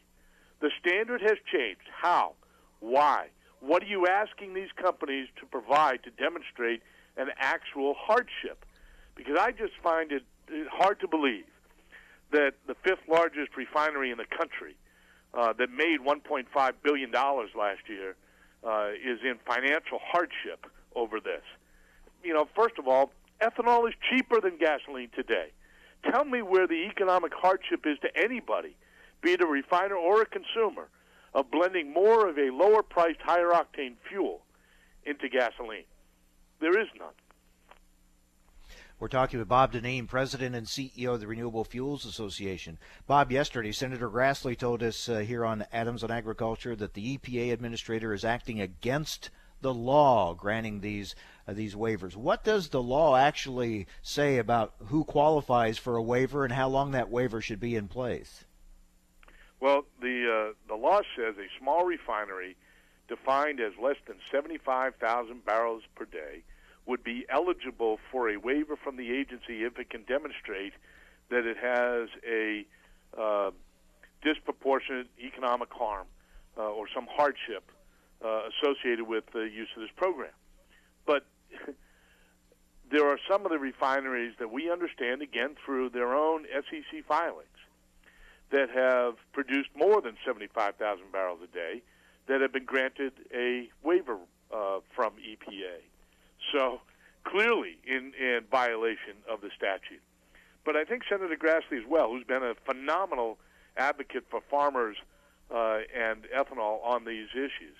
the 0.61 0.71
standard 0.81 1.21
has 1.21 1.37
changed. 1.53 1.89
How? 1.95 2.33
Why? 2.81 3.29
What 3.67 3.83
are 3.83 3.87
you 3.87 4.07
asking 4.07 4.53
these 4.53 4.69
companies 4.77 5.29
to 5.41 5.47
provide 5.47 6.03
to 6.03 6.11
demonstrate 6.11 6.83
an 7.17 7.29
actual 7.39 7.95
hardship? 7.99 8.67
Because 9.15 9.39
I 9.41 9.53
just 9.53 9.73
find 9.83 10.13
it 10.13 10.23
hard 10.71 11.01
to 11.01 11.09
believe 11.09 11.47
that 12.31 12.53
the 12.67 12.75
fifth 12.75 13.09
largest 13.09 13.57
refinery 13.57 14.11
in 14.11 14.19
the 14.19 14.27
country 14.27 14.77
uh, 15.33 15.55
that 15.55 15.71
made 15.71 16.01
1.5 16.01 16.73
billion 16.83 17.11
dollars 17.11 17.51
last 17.59 17.81
year 17.89 18.17
uh, 18.65 18.91
is 18.91 19.21
in 19.25 19.39
financial 19.47 19.99
hardship 20.03 20.67
over 20.95 21.19
this. 21.19 21.43
You 22.23 22.35
know, 22.35 22.47
first 22.55 22.79
of 22.79 22.87
all, 22.87 23.13
ethanol 23.41 23.89
is 23.89 23.95
cheaper 24.11 24.43
than 24.43 24.59
gasoline 24.59 25.09
today. 25.17 25.53
Tell 26.11 26.25
me 26.27 26.43
where 26.43 26.67
the 26.67 26.87
economic 26.91 27.33
hardship 27.33 27.87
is 27.87 27.99
to 28.01 28.15
anybody, 28.15 28.77
be 29.23 29.33
it 29.33 29.41
a 29.41 29.47
refiner 29.47 29.95
or 29.95 30.21
a 30.21 30.27
consumer, 30.27 30.89
of 31.35 31.51
blending 31.51 31.93
more 31.93 32.29
of 32.29 32.39
a 32.39 32.51
lower 32.51 32.83
priced, 32.83 33.21
higher 33.21 33.51
octane 33.51 33.95
fuel 34.09 34.43
into 35.05 35.29
gasoline. 35.29 35.85
There 36.61 36.79
is 36.81 36.89
none. 36.99 37.13
We're 39.01 39.09
talking 39.09 39.41
with 39.41 39.49
Bob 39.49 39.73
Dinneen, 39.73 40.07
President 40.07 40.55
and 40.55 40.67
CEO 40.67 41.15
of 41.15 41.21
the 41.21 41.27
Renewable 41.27 41.65
Fuels 41.65 42.07
Association. 42.07 42.79
Bob, 43.09 43.33
yesterday, 43.33 43.73
Senator 43.73 44.09
Grassley 44.09 44.57
told 44.57 44.83
us 44.85 45.09
uh, 45.09 45.19
here 45.19 45.45
on 45.45 45.67
Adams 45.73 46.05
on 46.05 46.13
Agriculture 46.13 46.77
that 46.77 46.95
the 46.95 47.19
EPA 47.19 47.53
administrator 47.53 48.15
is 48.15 48.25
acting 48.25 48.61
against 48.61 49.31
the 49.61 49.75
law 49.75 50.35
granting 50.35 50.81
these 50.81 51.17
uh, 51.49 51.53
these 51.53 51.75
waivers. 51.75 52.15
What 52.15 52.45
does 52.45 52.69
the 52.69 52.83
law 52.83 53.17
actually 53.17 53.87
say 54.01 54.39
about 54.39 54.75
who 54.87 55.05
qualifies 55.05 55.77
for 55.77 55.97
a 55.97 56.03
waiver 56.03 56.45
and 56.45 56.53
how 56.53 56.69
long 56.69 56.93
that 56.93 57.11
waiver 57.11 57.41
should 57.41 57.61
be 57.61 57.75
in 57.75 57.89
place? 57.89 58.45
Well, 59.65 59.87
the 59.99 60.51
uh, 60.51 60.53
the 60.69 60.75
law 60.75 61.01
says 61.17 61.37
a 61.39 61.49
small 61.59 61.87
refinery 61.87 62.55
defined 63.09 63.61
as 63.61 63.73
less 63.83 63.97
than 64.07 64.17
75,000 64.31 65.43
barrels 65.43 65.83
per 65.95 66.05
day 66.05 66.43
would 66.85 67.03
be 67.03 67.25
eligible 67.31 67.99
for 68.13 68.29
a 68.29 68.37
waiver 68.37 68.77
from 68.77 68.99
the 68.99 69.11
agency 69.11 69.65
if 69.65 69.79
it 69.79 69.89
can 69.89 70.03
demonstrate 70.03 70.75
that 71.31 71.47
it 71.47 71.57
has 71.57 72.11
a 72.29 72.67
uh, 73.19 73.53
disproportionate 74.23 75.07
economic 75.19 75.73
harm 75.73 76.09
uh, 76.59 76.61
or 76.61 76.87
some 76.95 77.07
hardship 77.11 77.65
uh, 78.23 78.43
associated 78.51 79.09
with 79.09 79.25
the 79.33 79.49
use 79.49 79.69
of 79.77 79.81
this 79.81 79.93
program. 79.97 80.37
But 81.07 81.25
there 82.91 83.09
are 83.09 83.19
some 83.31 83.47
of 83.47 83.51
the 83.51 83.59
refineries 83.59 84.35
that 84.41 84.51
we 84.51 84.71
understand, 84.71 85.23
again, 85.23 85.57
through 85.65 85.89
their 85.89 86.15
own 86.15 86.45
SEC 86.53 87.07
filings, 87.09 87.49
that 88.51 88.71
have 88.71 89.15
produced 89.33 89.71
more 89.77 90.01
than 90.01 90.17
75,000 90.25 91.11
barrels 91.13 91.41
a 91.43 91.47
day 91.47 91.83
that 92.27 92.41
have 92.41 92.53
been 92.53 92.65
granted 92.65 93.13
a 93.35 93.69
waiver 93.83 94.19
uh, 94.53 94.79
from 94.95 95.13
EPA. 95.15 95.83
So 96.53 96.81
clearly 97.25 97.79
in, 97.87 98.13
in 98.19 98.41
violation 98.51 99.15
of 99.29 99.41
the 99.41 99.51
statute. 99.57 100.03
But 100.65 100.77
I 100.77 100.85
think 100.85 101.03
Senator 101.09 101.37
Grassley 101.37 101.79
as 101.79 101.87
well, 101.89 102.09
who's 102.11 102.25
been 102.25 102.43
a 102.43 102.55
phenomenal 102.65 103.39
advocate 103.77 104.25
for 104.31 104.41
farmers 104.51 104.97
uh, 105.51 105.81
and 105.95 106.25
ethanol 106.35 106.83
on 106.85 107.05
these 107.05 107.29
issues, 107.35 107.77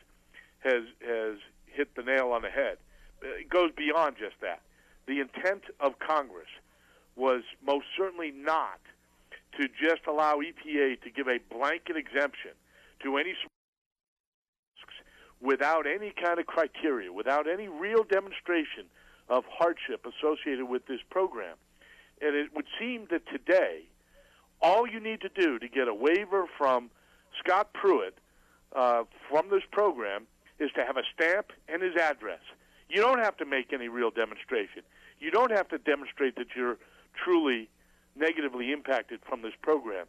has 0.59 0.83
has 1.07 1.39
hit 1.67 1.95
the 1.95 2.03
nail 2.03 2.33
on 2.33 2.43
the 2.43 2.51
head. 2.51 2.79
It 3.23 3.49
goes 3.49 3.71
beyond 3.77 4.17
just 4.19 4.37
that. 4.41 4.61
The 5.07 5.21
intent 5.21 5.63
of 5.81 5.99
Congress 5.99 6.49
was 7.17 7.43
most 7.65 7.87
certainly 7.97 8.31
not 8.31 8.81
to 9.59 9.69
just 9.69 10.07
allow 10.07 10.37
EPA 10.37 11.01
to 11.03 11.11
give 11.11 11.29
a 11.29 11.39
blanket 11.53 11.97
exemption 11.97 12.53
to 13.03 13.17
any 13.17 13.35
without 15.41 15.87
any 15.87 16.11
kind 16.11 16.39
of 16.39 16.47
criteria, 16.47 17.13
without 17.13 17.47
any 17.49 17.69
real 17.69 18.03
demonstration 18.03 18.87
of 19.29 19.45
hardship 19.49 20.07
associated 20.07 20.65
with 20.67 20.87
this 20.87 21.01
program. 21.11 21.57
And 22.21 22.35
it 22.35 22.55
would 22.55 22.67
seem 22.79 23.07
that 23.11 23.23
today, 23.31 23.83
all 24.63 24.89
you 24.89 25.01
need 25.01 25.21
to 25.21 25.29
do 25.29 25.59
to 25.59 25.69
get 25.69 25.89
a 25.89 25.95
waiver 25.95 26.47
from 26.57 26.91
Scott 27.39 27.73
Pruitt 27.75 28.17
uh, 28.75 29.05
from 29.29 29.51
this 29.51 29.63
program 29.71 30.27
is 30.59 30.71
to 30.77 30.85
have 30.85 30.97
a 30.97 31.03
stamp 31.15 31.53
and 31.69 31.83
his 31.83 31.97
address. 31.97 32.41
You 32.89 33.01
don't 33.01 33.19
have 33.19 33.37
to 33.39 33.45
make 33.45 33.73
any 33.73 33.89
real 33.89 34.11
demonstration. 34.11 34.83
You 35.19 35.31
don't 35.31 35.51
have 35.51 35.69
to 35.69 35.79
demonstrate 35.79 36.37
that 36.37 36.49
you're 36.57 36.79
truly 37.23 37.69
negatively 38.17 38.73
impacted 38.73 39.21
from 39.29 39.43
this 39.43 39.55
program. 39.63 40.07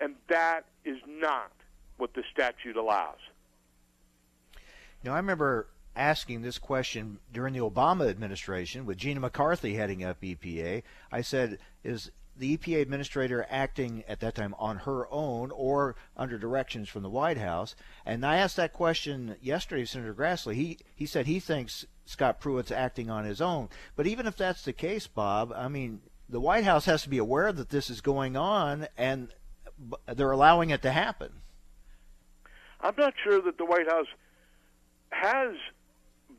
And 0.00 0.14
that 0.28 0.62
is 0.84 0.98
not 1.06 1.52
what 1.96 2.14
the 2.14 2.22
statute 2.32 2.76
allows. 2.76 3.18
Now, 5.02 5.14
I 5.14 5.16
remember 5.16 5.68
asking 5.94 6.42
this 6.42 6.58
question 6.58 7.18
during 7.32 7.54
the 7.54 7.60
Obama 7.60 8.08
administration 8.08 8.84
with 8.84 8.98
Gina 8.98 9.20
McCarthy 9.20 9.74
heading 9.74 10.04
up 10.04 10.20
EPA. 10.20 10.82
I 11.10 11.20
said, 11.22 11.58
is 11.82 12.10
the 12.38 12.56
EPA 12.56 12.82
administrator 12.82 13.46
acting 13.48 14.04
at 14.06 14.20
that 14.20 14.34
time 14.34 14.54
on 14.58 14.78
her 14.78 15.10
own 15.10 15.50
or 15.52 15.96
under 16.16 16.38
directions 16.38 16.88
from 16.88 17.02
the 17.02 17.08
White 17.08 17.38
House? 17.38 17.74
And 18.04 18.26
I 18.26 18.36
asked 18.36 18.56
that 18.56 18.74
question 18.74 19.36
yesterday 19.40 19.82
to 19.82 19.86
Senator 19.86 20.14
Grassley. 20.14 20.54
He 20.54 20.78
he 20.94 21.06
said 21.06 21.26
he 21.26 21.40
thinks 21.40 21.86
Scott 22.04 22.40
Pruitt's 22.40 22.70
acting 22.70 23.08
on 23.08 23.24
his 23.24 23.40
own. 23.40 23.68
But 23.94 24.06
even 24.06 24.26
if 24.26 24.36
that's 24.36 24.62
the 24.62 24.72
case, 24.72 25.06
Bob, 25.06 25.52
I 25.56 25.68
mean, 25.68 26.00
the 26.28 26.40
White 26.40 26.64
House 26.64 26.84
has 26.86 27.02
to 27.02 27.08
be 27.08 27.18
aware 27.18 27.52
that 27.52 27.70
this 27.70 27.90
is 27.90 28.00
going 28.00 28.36
on 28.36 28.88
and 28.96 29.28
they're 30.12 30.30
allowing 30.30 30.70
it 30.70 30.82
to 30.82 30.90
happen. 30.90 31.30
I'm 32.80 32.94
not 32.98 33.14
sure 33.22 33.40
that 33.42 33.58
the 33.58 33.64
White 33.64 33.88
House 33.88 34.06
has 35.10 35.54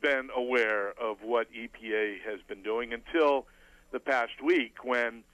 been 0.00 0.28
aware 0.34 0.90
of 1.00 1.18
what 1.22 1.48
EPA 1.52 2.22
has 2.24 2.40
been 2.46 2.62
doing 2.62 2.92
until 2.92 3.46
the 3.90 3.98
past 3.98 4.42
week 4.44 4.84
when 4.84 5.24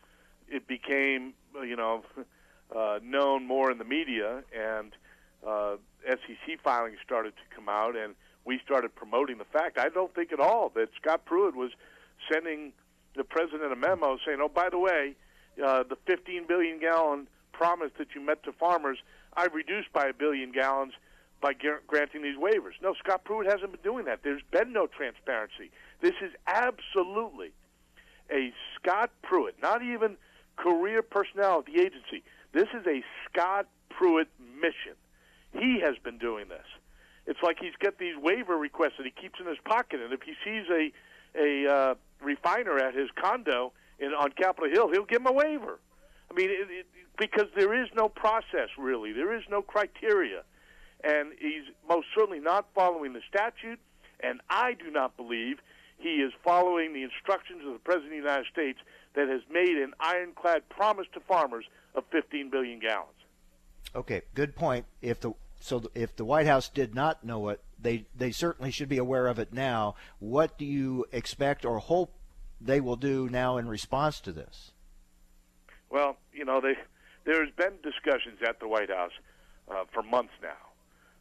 it 0.49 0.67
became, 0.67 1.35
you 1.63 1.77
know, 1.77 2.03
uh, 2.77 2.99
known 3.03 3.47
more 3.47 3.71
in 3.71 3.79
the 3.79 3.85
media 3.85 4.43
and 4.57 4.93
uh, 5.47 5.77
SEC 6.07 6.61
filings 6.63 6.97
started 7.05 7.35
to 7.37 7.55
come 7.55 7.69
out 7.69 7.97
and 7.97 8.15
we 8.45 8.61
started 8.65 8.95
promoting 8.95 9.39
the 9.39 9.45
fact. 9.45 9.79
I 9.79 9.89
don't 9.89 10.15
think 10.15 10.33
at 10.33 10.41
all 10.41 10.71
that 10.75 10.89
Scott 11.01 11.25
Pruitt 11.25 11.55
was 11.55 11.71
sending 12.31 12.73
the 13.17 13.25
president 13.25 13.73
a 13.73 13.77
memo 13.77 14.19
saying, 14.25 14.39
"Oh, 14.41 14.49
by 14.49 14.69
the 14.69 14.79
way, 14.79 15.17
uh, 15.63 15.85
the 15.85 15.97
15 16.07 16.47
billion 16.47 16.79
gallon 16.79 17.29
promise 17.53 17.91
that 17.99 18.15
you 18.15 18.21
met 18.21 18.43
to 18.45 18.53
farmers, 18.53 18.99
I've 19.37 19.55
reduced 19.55 19.93
by 19.93 20.07
a 20.07 20.13
billion 20.13 20.53
gallons 20.53 20.93
by 21.41 21.53
granting 21.87 22.23
these 22.23 22.37
waivers. 22.37 22.73
No, 22.83 22.95
Scott 22.95 23.25
Pruitt 23.25 23.47
hasn't 23.47 23.71
been 23.73 23.83
doing 23.83 24.07
that. 24.07 24.21
There's 24.23 24.43
been 24.51 24.73
no 24.73 24.87
transparency. 24.87 25.71
This 26.01 26.15
is 26.23 26.33
absolutely 26.47 27.53
a 28.31 28.53
Scott 28.77 29.11
Pruitt, 29.23 29.55
not 29.61 29.83
even 29.83 30.17
career 30.57 31.03
personnel 31.03 31.59
at 31.59 31.67
the 31.67 31.81
agency. 31.81 32.23
This 32.53 32.69
is 32.73 32.87
a 32.87 33.03
Scott 33.29 33.67
Pruitt 33.91 34.29
mission. 34.39 34.95
He 35.53 35.81
has 35.81 35.97
been 36.03 36.19
doing 36.19 36.49
this. 36.49 36.67
It's 37.27 37.41
like 37.43 37.59
he's 37.61 37.77
got 37.79 37.99
these 37.99 38.17
waiver 38.17 38.57
requests 38.57 38.95
that 38.99 39.07
he 39.07 39.13
keeps 39.13 39.39
in 39.41 39.47
his 39.47 39.59
pocket, 39.65 40.01
and 40.01 40.13
if 40.13 40.23
he 40.23 40.35
sees 40.45 40.67
a 40.71 40.93
a 41.37 41.71
uh, 41.71 41.95
refiner 42.25 42.79
at 42.79 42.95
his 42.95 43.09
condo 43.21 43.73
in 43.99 44.09
on 44.09 44.31
Capitol 44.33 44.71
Hill, 44.71 44.91
he'll 44.91 45.05
give 45.05 45.21
him 45.21 45.27
a 45.27 45.33
waiver. 45.33 45.79
I 46.31 46.35
mean, 46.35 46.51
it, 46.51 46.69
it, 46.71 46.87
because 47.19 47.47
there 47.57 47.81
is 47.81 47.89
no 47.95 48.09
process 48.09 48.69
really, 48.79 49.13
there 49.13 49.35
is 49.35 49.43
no 49.51 49.63
criteria, 49.63 50.43
and 51.03 51.33
he's 51.39 51.65
most 51.89 52.07
certainly 52.15 52.41
not 52.41 52.67
following 52.75 53.13
the 53.13 53.23
statute. 53.29 53.79
And 54.21 54.41
I 54.49 54.73
do 54.75 54.91
not 54.91 55.17
believe 55.17 55.59
he 55.99 56.17
is 56.17 56.33
following 56.43 56.93
the 56.93 57.03
instructions 57.03 57.63
of 57.67 57.73
the 57.73 57.79
President 57.79 58.13
of 58.15 58.23
the 58.23 58.29
United 58.29 58.47
States 58.51 58.79
that 59.15 59.29
has 59.29 59.43
made 59.51 59.77
an 59.77 59.93
ironclad 60.01 60.69
promise 60.69 61.07
to 61.15 61.21
farmers 61.21 61.65
of 61.95 62.05
15 62.11 62.51
billion 62.51 62.81
gallons. 62.81 63.11
Okay, 63.95 64.23
good 64.35 64.57
point. 64.57 64.87
If 65.03 65.21
the 65.21 65.33
so 65.61 65.83
if 65.95 66.15
the 66.17 66.25
White 66.25 66.47
House 66.47 66.69
did 66.69 66.95
not 66.95 67.25
know 67.25 67.49
it, 67.49 67.63
they 67.85 68.07
they 68.17 68.33
certainly 68.33 68.73
should 68.73 68.89
be 68.89 68.99
aware 68.99 69.29
of 69.29 69.39
it 69.39 69.53
now. 69.53 69.95
What 70.19 70.59
do 70.59 70.65
you 70.65 71.05
expect 71.13 71.65
or 71.65 71.79
hope 71.79 72.13
they 72.61 72.81
will 72.81 72.97
do 72.97 73.29
now 73.29 73.59
in 73.59 73.69
response 73.69 74.21
to 74.23 74.33
this? 74.33 74.73
Well, 75.91 76.17
you 76.33 76.45
know, 76.45 76.61
they, 76.61 76.75
there's 77.25 77.51
been 77.57 77.75
discussions 77.83 78.41
at 78.47 78.59
the 78.59 78.67
White 78.67 78.91
House 78.91 79.13
uh, 79.71 79.85
for 79.93 80.03
months 80.03 80.33
now. 80.43 80.49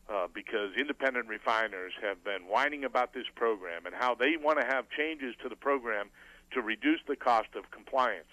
Uh, 0.09 0.27
because 0.33 0.71
independent 0.77 1.27
refiners 1.27 1.93
have 2.01 2.21
been 2.25 2.41
whining 2.49 2.83
about 2.83 3.13
this 3.13 3.23
program 3.35 3.85
and 3.85 3.95
how 3.95 4.13
they 4.13 4.35
want 4.35 4.59
to 4.59 4.65
have 4.65 4.83
changes 4.89 5.33
to 5.41 5.47
the 5.47 5.55
program 5.55 6.09
to 6.51 6.61
reduce 6.61 6.99
the 7.07 7.15
cost 7.15 7.47
of 7.55 7.71
compliance 7.71 8.27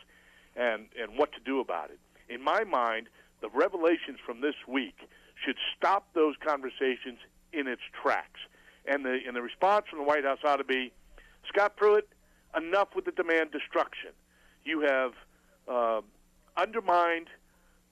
and, 0.57 0.87
and 1.01 1.17
what 1.17 1.31
to 1.33 1.39
do 1.45 1.61
about 1.61 1.89
it. 1.91 2.01
In 2.29 2.43
my 2.43 2.65
mind, 2.65 3.07
the 3.41 3.49
revelations 3.51 4.19
from 4.27 4.41
this 4.41 4.57
week 4.67 4.97
should 5.45 5.57
stop 5.77 6.09
those 6.13 6.35
conversations 6.45 7.19
in 7.53 7.67
its 7.67 7.83
tracks. 8.03 8.41
And 8.87 9.05
the, 9.05 9.19
and 9.27 9.37
the 9.37 9.43
response 9.43 9.87
from 9.89 9.99
the 9.99 10.05
White 10.05 10.25
House 10.25 10.39
ought 10.45 10.57
to 10.57 10.65
be 10.65 10.93
Scott 11.49 11.77
Pruitt, 11.77 12.09
enough 12.57 12.89
with 12.95 13.05
the 13.05 13.13
demand 13.13 13.51
destruction. 13.53 14.11
You 14.65 14.81
have 14.81 15.13
uh, 15.69 16.01
undermined 16.57 17.29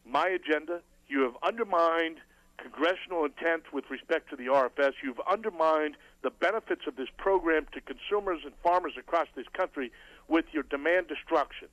my 0.05 0.29
agenda. 0.29 0.81
You 1.09 1.23
have 1.23 1.35
undermined 1.43 2.19
congressional 2.59 3.25
intent 3.25 3.73
with 3.73 3.85
respect 3.91 4.31
to 4.31 4.37
the 4.37 4.47
RFS. 4.47 4.93
You've 5.03 5.21
undermined 5.31 5.97
the 6.23 6.31
benefits 6.31 6.83
of 6.87 6.97
this 6.97 7.09
program 7.17 7.67
to 7.73 7.81
consumers 7.81 8.41
and 8.45 8.53
farmers 8.63 8.95
across 8.99 9.29
this 9.37 9.47
country 9.53 9.93
with 10.27 10.47
your 10.53 10.65
demand 10.65 11.07
destruction. 11.09 11.69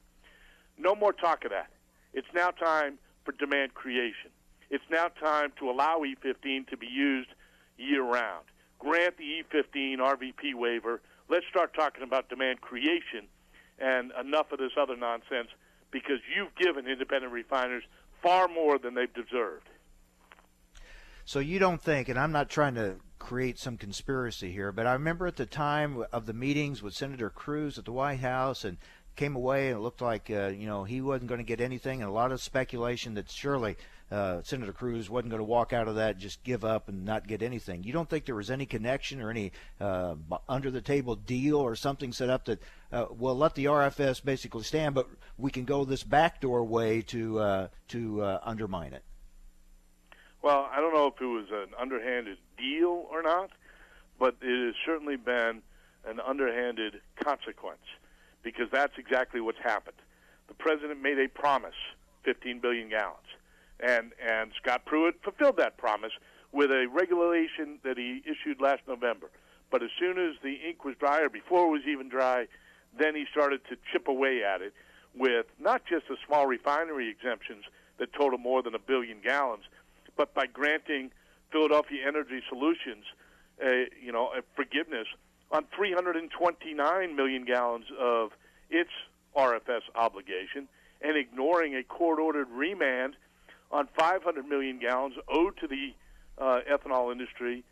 No 0.77 0.95
more 0.95 1.13
talk 1.13 1.43
of 1.45 1.51
that. 1.51 1.69
It's 2.13 2.27
now 2.33 2.51
time 2.51 2.97
for 3.23 3.31
demand 3.31 3.73
creation. 3.73 4.29
It's 4.69 4.83
now 4.89 5.07
time 5.07 5.51
to 5.59 5.69
allow 5.69 5.99
E15 5.99 6.67
to 6.69 6.77
be 6.77 6.87
used 6.87 7.29
year 7.77 8.03
round. 8.03 8.45
Grant 8.79 9.17
the 9.17 9.23
E15 9.23 9.97
RVP 9.97 10.53
waiver. 10.53 11.01
Let's 11.29 11.45
start 11.49 11.73
talking 11.73 12.03
about 12.03 12.29
demand 12.29 12.61
creation 12.61 13.27
and 13.79 14.11
enough 14.19 14.51
of 14.51 14.59
this 14.59 14.71
other 14.79 14.95
nonsense 14.95 15.49
because 15.91 16.19
you've 16.35 16.55
given 16.55 16.87
independent 16.87 17.31
refiners 17.31 17.83
far 18.21 18.47
more 18.47 18.77
than 18.77 18.93
they've 18.93 19.13
deserved. 19.13 19.69
So 21.25 21.39
you 21.39 21.57
don't 21.57 21.81
think, 21.81 22.09
and 22.09 22.19
I'm 22.19 22.31
not 22.31 22.49
trying 22.49 22.75
to 22.75 22.97
create 23.17 23.57
some 23.57 23.77
conspiracy 23.77 24.51
here, 24.51 24.71
but 24.71 24.85
I 24.85 24.93
remember 24.93 25.25
at 25.25 25.37
the 25.37 25.45
time 25.45 26.03
of 26.11 26.25
the 26.27 26.33
meetings 26.33 26.83
with 26.83 26.93
Senator 26.93 27.29
Cruz 27.29 27.79
at 27.79 27.85
the 27.85 27.91
White 27.91 28.19
House 28.19 28.63
and 28.63 28.77
came 29.15 29.35
away 29.35 29.69
and 29.69 29.77
it 29.77 29.79
looked 29.79 30.01
like 30.01 30.29
uh, 30.29 30.47
you 30.47 30.67
know 30.67 30.83
he 30.83 31.01
wasn't 31.01 31.27
going 31.27 31.39
to 31.39 31.45
get 31.45 31.61
anything 31.61 32.01
and 32.01 32.09
a 32.09 32.13
lot 32.13 32.31
of 32.31 32.41
speculation 32.41 33.13
that 33.13 33.31
surely 33.31 33.77
uh, 34.11 34.41
Senator 34.43 34.73
Cruz 34.73 35.09
wasn't 35.09 35.31
going 35.31 35.39
to 35.39 35.45
walk 35.45 35.73
out 35.73 35.87
of 35.87 35.95
that 35.95 36.17
just 36.17 36.43
give 36.43 36.63
up 36.63 36.89
and 36.89 37.05
not 37.05 37.27
get 37.27 37.41
anything. 37.41 37.83
You 37.83 37.93
don't 37.93 38.09
think 38.09 38.25
there 38.25 38.35
was 38.35 38.51
any 38.51 38.65
connection 38.65 39.21
or 39.21 39.29
any 39.29 39.51
uh, 39.81 40.15
under 40.47 40.69
the 40.69 40.81
table 40.81 41.15
deal 41.15 41.57
or 41.57 41.75
something 41.75 42.13
set 42.13 42.29
up 42.29 42.45
that 42.45 42.61
uh, 42.91 43.05
will 43.09 43.35
let 43.35 43.55
the 43.55 43.65
RFS 43.65 44.23
basically 44.23 44.63
stand, 44.63 44.93
but 44.93 45.09
we 45.37 45.49
can 45.51 45.65
go 45.65 45.85
this 45.85 46.03
backdoor 46.03 46.63
way 46.63 47.01
to 47.03 47.39
uh, 47.39 47.67
to 47.89 48.21
uh, 48.21 48.39
undermine 48.43 48.93
it. 48.93 49.03
Well, 50.41 50.69
I 50.71 50.79
don't 50.79 50.93
know 50.93 51.07
if 51.07 51.19
it 51.19 51.25
was 51.25 51.47
an 51.51 51.73
underhanded 51.79 52.37
deal 52.55 53.07
or 53.09 53.23
not, 53.23 53.49
but 54.19 54.35
it 54.41 54.65
has 54.67 54.75
certainly 54.85 55.15
been 55.15 55.63
an 56.05 56.19
underhanded 56.19 57.01
consequence 57.15 57.81
because 58.43 58.67
that's 58.71 58.93
exactly 58.99 59.41
what's 59.41 59.57
happened. 59.57 59.97
The 60.47 60.53
president 60.53 61.01
made 61.01 61.17
a 61.17 61.27
promise, 61.27 61.73
15 62.23 62.59
billion 62.59 62.89
gallons, 62.89 63.25
and 63.79 64.11
and 64.21 64.51
Scott 64.61 64.85
Pruitt 64.85 65.15
fulfilled 65.23 65.57
that 65.57 65.77
promise 65.77 66.11
with 66.51 66.71
a 66.71 66.87
regulation 66.91 67.79
that 67.83 67.97
he 67.97 68.23
issued 68.25 68.61
last 68.61 68.81
November. 68.87 69.29
But 69.71 69.83
as 69.83 69.89
soon 69.99 70.17
as 70.17 70.35
the 70.41 70.55
ink 70.67 70.85
was 70.85 70.95
dry, 70.99 71.21
or 71.21 71.29
before 71.29 71.67
it 71.67 71.71
was 71.71 71.81
even 71.87 72.07
dry, 72.07 72.47
then 72.97 73.15
he 73.15 73.25
started 73.29 73.61
to 73.69 73.75
chip 73.91 74.07
away 74.07 74.43
at 74.43 74.61
it 74.61 74.73
with 75.13 75.47
not 75.59 75.83
just 75.85 76.07
the 76.07 76.17
small 76.25 76.45
refinery 76.47 77.09
exemptions 77.09 77.65
that 77.97 78.13
total 78.13 78.37
more 78.37 78.61
than 78.61 78.75
a 78.75 78.79
billion 78.79 79.19
gallons, 79.21 79.63
but 80.15 80.33
by 80.33 80.45
granting 80.45 81.11
Philadelphia 81.51 82.05
Energy 82.07 82.41
Solutions, 82.49 83.05
a, 83.61 83.87
you 84.01 84.11
know, 84.11 84.31
forgiveness 84.55 85.07
on 85.51 85.65
329 85.75 87.15
million 87.15 87.45
gallons 87.45 87.85
of 87.99 88.31
its 88.69 88.89
RFS 89.37 89.81
obligation 89.95 90.67
and 91.01 91.17
ignoring 91.17 91.75
a 91.75 91.83
court-ordered 91.83 92.49
remand 92.49 93.15
on 93.71 93.87
500 93.97 94.45
million 94.45 94.79
gallons 94.79 95.15
owed 95.27 95.57
to 95.57 95.67
the 95.67 95.93
uh, 96.37 96.59
ethanol 96.71 97.11
industry 97.11 97.63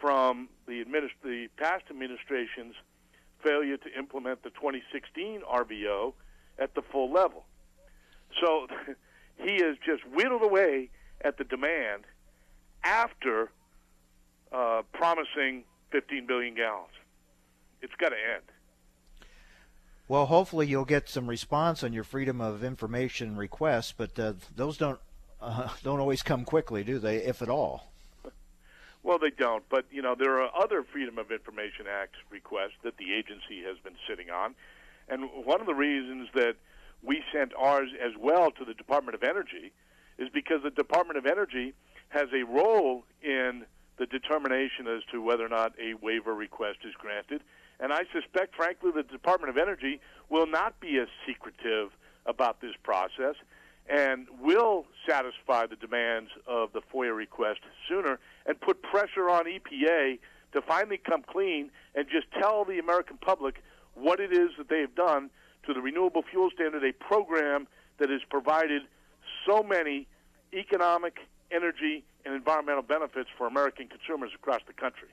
from 0.00 0.48
the, 0.66 0.82
administ- 0.84 1.10
the 1.22 1.48
past 1.56 1.84
administration's 1.90 2.74
failure 3.42 3.76
to 3.76 3.98
implement 3.98 4.42
the 4.42 4.50
2016 4.50 5.42
RVO 5.42 6.12
at 6.58 6.74
the 6.74 6.82
full 6.82 7.12
level. 7.12 7.44
So 8.40 8.66
he 9.36 9.62
has 9.62 9.76
just 9.84 10.06
whittled 10.06 10.42
away 10.42 10.90
at 11.22 11.38
the 11.38 11.44
demand 11.44 12.04
after 12.84 13.50
uh, 14.52 14.82
promising 14.92 15.64
15 15.90 16.26
billion 16.26 16.54
gallons. 16.54 16.92
It's 17.82 17.94
got 17.98 18.10
to 18.10 18.16
end. 18.16 18.44
Well, 20.08 20.26
hopefully 20.26 20.66
you'll 20.66 20.84
get 20.84 21.08
some 21.08 21.28
response 21.28 21.84
on 21.84 21.92
your 21.92 22.04
freedom 22.04 22.40
of 22.40 22.64
information 22.64 23.36
requests, 23.36 23.94
but 23.96 24.18
uh, 24.18 24.32
those 24.56 24.76
don't 24.76 24.98
uh, 25.40 25.68
don't 25.82 26.00
always 26.00 26.22
come 26.22 26.44
quickly, 26.44 26.84
do 26.84 26.98
they? 26.98 27.18
If 27.18 27.42
at 27.42 27.48
all. 27.48 27.86
Well, 29.02 29.18
they 29.18 29.30
don't. 29.30 29.64
But 29.68 29.86
you 29.90 30.02
know, 30.02 30.14
there 30.18 30.40
are 30.40 30.50
other 30.54 30.82
Freedom 30.82 31.18
of 31.18 31.30
Information 31.30 31.86
Act 31.90 32.16
requests 32.30 32.78
that 32.82 32.96
the 32.98 33.14
agency 33.14 33.62
has 33.66 33.78
been 33.82 33.96
sitting 34.08 34.30
on, 34.30 34.54
and 35.08 35.28
one 35.44 35.60
of 35.60 35.66
the 35.66 35.74
reasons 35.74 36.28
that 36.34 36.56
we 37.02 37.22
sent 37.32 37.52
ours 37.58 37.88
as 38.02 38.12
well 38.18 38.50
to 38.50 38.64
the 38.64 38.74
Department 38.74 39.14
of 39.14 39.22
Energy 39.22 39.72
is 40.18 40.28
because 40.28 40.62
the 40.62 40.70
Department 40.70 41.18
of 41.18 41.24
Energy 41.24 41.72
has 42.10 42.28
a 42.34 42.44
role 42.44 43.04
in 43.22 43.64
the 43.96 44.06
determination 44.06 44.86
as 44.86 45.02
to 45.12 45.22
whether 45.22 45.44
or 45.44 45.48
not 45.48 45.72
a 45.80 45.94
waiver 45.94 46.34
request 46.34 46.78
is 46.84 46.94
granted. 46.98 47.42
And 47.78 47.92
I 47.92 48.02
suspect, 48.12 48.54
frankly, 48.54 48.90
the 48.94 49.02
Department 49.02 49.50
of 49.50 49.56
Energy 49.56 50.00
will 50.28 50.46
not 50.46 50.78
be 50.80 50.98
as 50.98 51.08
secretive 51.26 51.90
about 52.26 52.60
this 52.60 52.74
process 52.82 53.36
and 53.90 54.28
will 54.40 54.86
satisfy 55.06 55.66
the 55.66 55.76
demands 55.76 56.30
of 56.46 56.72
the 56.72 56.80
FOIA 56.80 57.14
request 57.14 57.60
sooner 57.88 58.18
and 58.46 58.60
put 58.60 58.82
pressure 58.82 59.28
on 59.28 59.44
EPA 59.46 60.18
to 60.52 60.62
finally 60.62 60.98
come 60.98 61.22
clean 61.22 61.70
and 61.94 62.06
just 62.08 62.26
tell 62.40 62.64
the 62.64 62.78
American 62.78 63.18
public 63.18 63.62
what 63.94 64.20
it 64.20 64.32
is 64.32 64.50
that 64.58 64.68
they 64.68 64.80
have 64.80 64.94
done 64.94 65.28
to 65.66 65.74
the 65.74 65.80
Renewable 65.80 66.22
Fuel 66.30 66.50
Standard, 66.54 66.84
a 66.84 66.92
program 66.92 67.66
that 67.98 68.10
has 68.10 68.20
provided 68.30 68.82
so 69.46 69.62
many 69.62 70.06
economic, 70.52 71.18
energy, 71.50 72.04
and 72.24 72.34
environmental 72.34 72.82
benefits 72.82 73.28
for 73.36 73.46
American 73.46 73.88
consumers 73.88 74.30
across 74.34 74.60
the 74.66 74.72
country. 74.72 75.08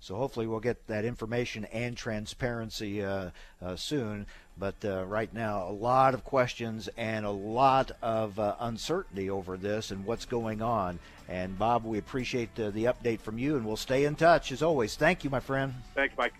So 0.00 0.16
hopefully 0.16 0.46
we'll 0.46 0.60
get 0.60 0.86
that 0.86 1.04
information 1.04 1.64
and 1.66 1.96
transparency 1.96 3.04
uh, 3.04 3.30
uh, 3.62 3.76
soon. 3.76 4.26
But 4.58 4.76
uh, 4.84 5.04
right 5.04 5.32
now, 5.34 5.68
a 5.68 5.72
lot 5.72 6.14
of 6.14 6.24
questions 6.24 6.88
and 6.96 7.26
a 7.26 7.30
lot 7.30 7.90
of 8.00 8.38
uh, 8.38 8.54
uncertainty 8.60 9.28
over 9.28 9.56
this 9.56 9.90
and 9.90 10.04
what's 10.06 10.24
going 10.24 10.62
on. 10.62 10.98
And 11.28 11.58
Bob, 11.58 11.84
we 11.84 11.98
appreciate 11.98 12.54
the 12.54 12.70
update 12.70 13.20
from 13.20 13.36
you, 13.38 13.56
and 13.56 13.66
we'll 13.66 13.76
stay 13.76 14.04
in 14.04 14.14
touch 14.14 14.52
as 14.52 14.62
always. 14.62 14.96
Thank 14.96 15.24
you, 15.24 15.30
my 15.30 15.40
friend. 15.40 15.74
Thanks, 15.94 16.14
Mike. 16.16 16.34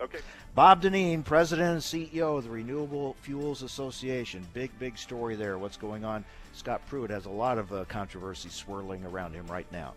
Okay. 0.00 0.18
Bob 0.54 0.82
Dinneen, 0.82 1.24
President 1.24 1.70
and 1.70 1.80
CEO 1.80 2.36
of 2.36 2.44
the 2.44 2.50
Renewable 2.50 3.16
Fuels 3.22 3.62
Association. 3.62 4.44
Big, 4.52 4.76
big 4.78 4.98
story 4.98 5.36
there. 5.36 5.58
What's 5.58 5.76
going 5.76 6.04
on? 6.04 6.24
Scott 6.54 6.82
Pruitt 6.88 7.10
has 7.10 7.26
a 7.26 7.30
lot 7.30 7.56
of 7.56 7.72
uh, 7.72 7.84
controversy 7.84 8.48
swirling 8.48 9.04
around 9.04 9.32
him 9.32 9.46
right 9.46 9.70
now. 9.70 9.94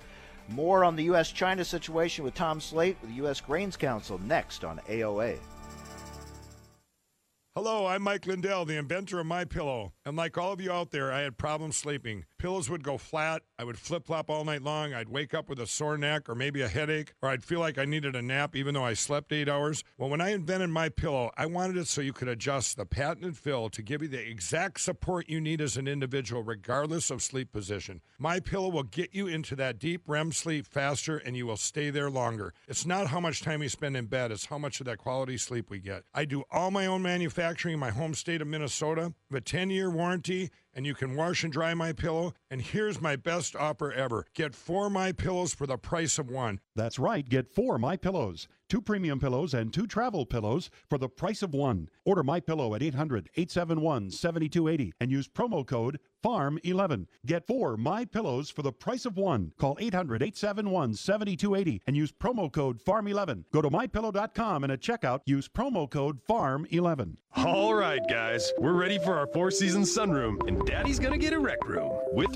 More 0.50 0.84
on 0.84 0.96
the 0.96 1.04
U.S. 1.06 1.32
China 1.32 1.66
situation 1.66 2.24
with 2.24 2.36
Tom 2.36 2.62
Sleight 2.62 2.98
with 3.02 3.10
the 3.10 3.18
U.S. 3.18 3.42
Grains 3.42 3.76
Council 3.78 4.20
next 4.20 4.64
on 4.64 4.80
AOA. 4.88 5.40
Hello, 7.56 7.88
I'm 7.88 8.02
Mike 8.02 8.26
Lindell, 8.26 8.66
the 8.66 8.76
inventor 8.76 9.20
of 9.20 9.26
My 9.26 9.46
Pillow. 9.46 9.94
And 10.06 10.18
like 10.18 10.38
all 10.38 10.52
of 10.52 10.60
you 10.60 10.72
out 10.72 10.92
there, 10.92 11.12
I 11.12 11.22
had 11.22 11.38
problems 11.38 11.78
sleeping. 11.78 12.26
Pillows 12.38 12.70
would 12.70 12.84
go 12.84 12.98
flat. 12.98 13.44
I 13.58 13.64
would 13.64 13.78
flip 13.78 14.06
flop 14.06 14.30
all 14.30 14.44
night 14.44 14.62
long. 14.62 14.94
I'd 14.94 15.10
wake 15.10 15.34
up 15.34 15.48
with 15.48 15.60
a 15.60 15.68
sore 15.68 15.98
neck 15.98 16.28
or 16.28 16.36
maybe 16.36 16.62
a 16.62 16.68
headache, 16.68 17.14
or 17.22 17.30
I'd 17.30 17.44
feel 17.44 17.60
like 17.60 17.78
I 17.78 17.86
needed 17.86 18.16
a 18.16 18.22
nap 18.22 18.56
even 18.56 18.74
though 18.74 18.84
I 18.84 18.94
slept 18.94 19.32
eight 19.32 19.48
hours. 19.48 19.84
Well, 19.98 20.10
when 20.10 20.22
I 20.22 20.32
invented 20.32 20.70
My 20.70 20.90
Pillow, 20.90 21.32
I 21.38 21.46
wanted 21.46 21.78
it 21.78 21.88
so 21.88 22.02
you 22.02 22.14
could 22.14 22.28
adjust 22.28 22.76
the 22.76 22.86
patented 22.86 23.38
fill 23.38 23.70
to 23.70 23.82
give 23.82 24.02
you 24.02 24.08
the 24.10 24.20
exact 24.20 24.82
support 24.82 25.30
you 25.30 25.40
need 25.40 25.62
as 25.62 25.78
an 25.78 25.88
individual, 25.88 26.44
regardless 26.44 27.10
of 27.10 27.22
sleep 27.22 27.52
position. 27.52 28.02
My 28.20 28.40
Pillow 28.40 28.70
will 28.70 28.84
get 28.84 29.16
you 29.16 29.28
into 29.28 29.56
that 29.56 29.80
deep 29.80 30.02
REM 30.06 30.32
sleep 30.34 30.66
faster, 30.66 31.18
and 31.18 31.38
you 31.38 31.46
will 31.46 31.58
stay 31.58 31.90
there 31.90 32.10
longer. 32.10 32.54
It's 32.68 32.86
not 32.86 33.08
how 33.08 33.20
much 33.22 33.42
time 33.42 33.64
you 33.64 33.70
spend 33.70 33.96
in 33.96 34.08
bed; 34.08 34.32
it's 34.32 34.46
how 34.46 34.58
much 34.58 34.82
of 34.82 34.86
that 34.88 34.98
quality 34.98 35.38
sleep 35.38 35.70
we 35.70 35.80
get. 35.80 36.04
I 36.14 36.26
do 36.26 36.44
all 36.52 36.70
my 36.70 36.86
own 36.86 37.02
manufacturing 37.02 37.76
in 37.76 37.80
my 37.80 37.92
home 37.92 38.14
state 38.14 38.42
of 38.42 38.48
Minnesota. 38.48 39.14
Have 39.32 39.38
a 39.38 39.42
10 39.42 39.70
year 39.70 39.90
warranty 39.90 40.50
and 40.76 40.86
you 40.86 40.94
can 40.94 41.16
wash 41.16 41.44
and 41.44 41.54
dry 41.54 41.74
my 41.74 41.94
pillow. 41.94 42.34
And 42.56 42.64
here's 42.64 43.02
my 43.02 43.18
best 43.18 43.54
offer 43.54 43.92
ever. 43.92 44.28
Get 44.34 44.56
four 44.56 44.90
my 44.90 45.12
pillows 45.12 45.54
for 45.54 45.68
the 45.68 45.76
price 45.76 46.18
of 46.18 46.30
one. 46.30 46.62
That's 46.74 46.98
right, 46.98 47.28
get 47.28 47.54
four 47.54 47.78
my 47.78 47.98
pillows. 47.98 48.48
Two 48.68 48.82
premium 48.82 49.20
pillows 49.20 49.54
and 49.54 49.72
two 49.72 49.86
travel 49.86 50.26
pillows 50.26 50.72
for 50.90 50.98
the 50.98 51.08
price 51.08 51.44
of 51.44 51.54
one. 51.54 51.88
Order 52.04 52.24
my 52.24 52.40
pillow 52.40 52.74
at 52.74 52.82
800-871-7280 52.82 54.94
and 55.00 55.12
use 55.12 55.28
promo 55.28 55.64
code 55.66 56.00
FARM11. 56.24 57.06
Get 57.26 57.46
four 57.46 57.78
my 57.78 58.06
pillows 58.06 58.50
for 58.50 58.64
the 58.64 58.72
price 58.72 59.06
of 59.06 59.18
one. 59.18 59.52
Call 59.60 59.76
800-871-7280 59.76 61.82
and 61.86 61.96
use 61.96 62.12
promo 62.12 62.52
code 62.52 62.84
FARM11. 62.84 63.44
Go 63.54 63.62
to 63.62 63.70
mypillow.com 63.70 64.64
and 64.64 64.74
at 64.74 64.82
checkout 64.82 65.20
use 65.26 65.48
promo 65.48 65.88
code 65.88 66.18
FARM11. 66.28 67.18
All 67.36 67.76
right, 67.76 68.02
guys, 68.10 68.52
we're 68.58 68.74
ready 68.74 68.98
for 68.98 69.16
our 69.16 69.28
Four 69.28 69.52
Seasons 69.52 69.96
sunroom 69.96 70.40
and 70.48 70.66
Daddy's 70.66 70.98
gonna 70.98 71.20
get 71.20 71.34
a 71.34 71.40
rec 71.40 71.68
room 71.68 71.92
with 72.14 72.36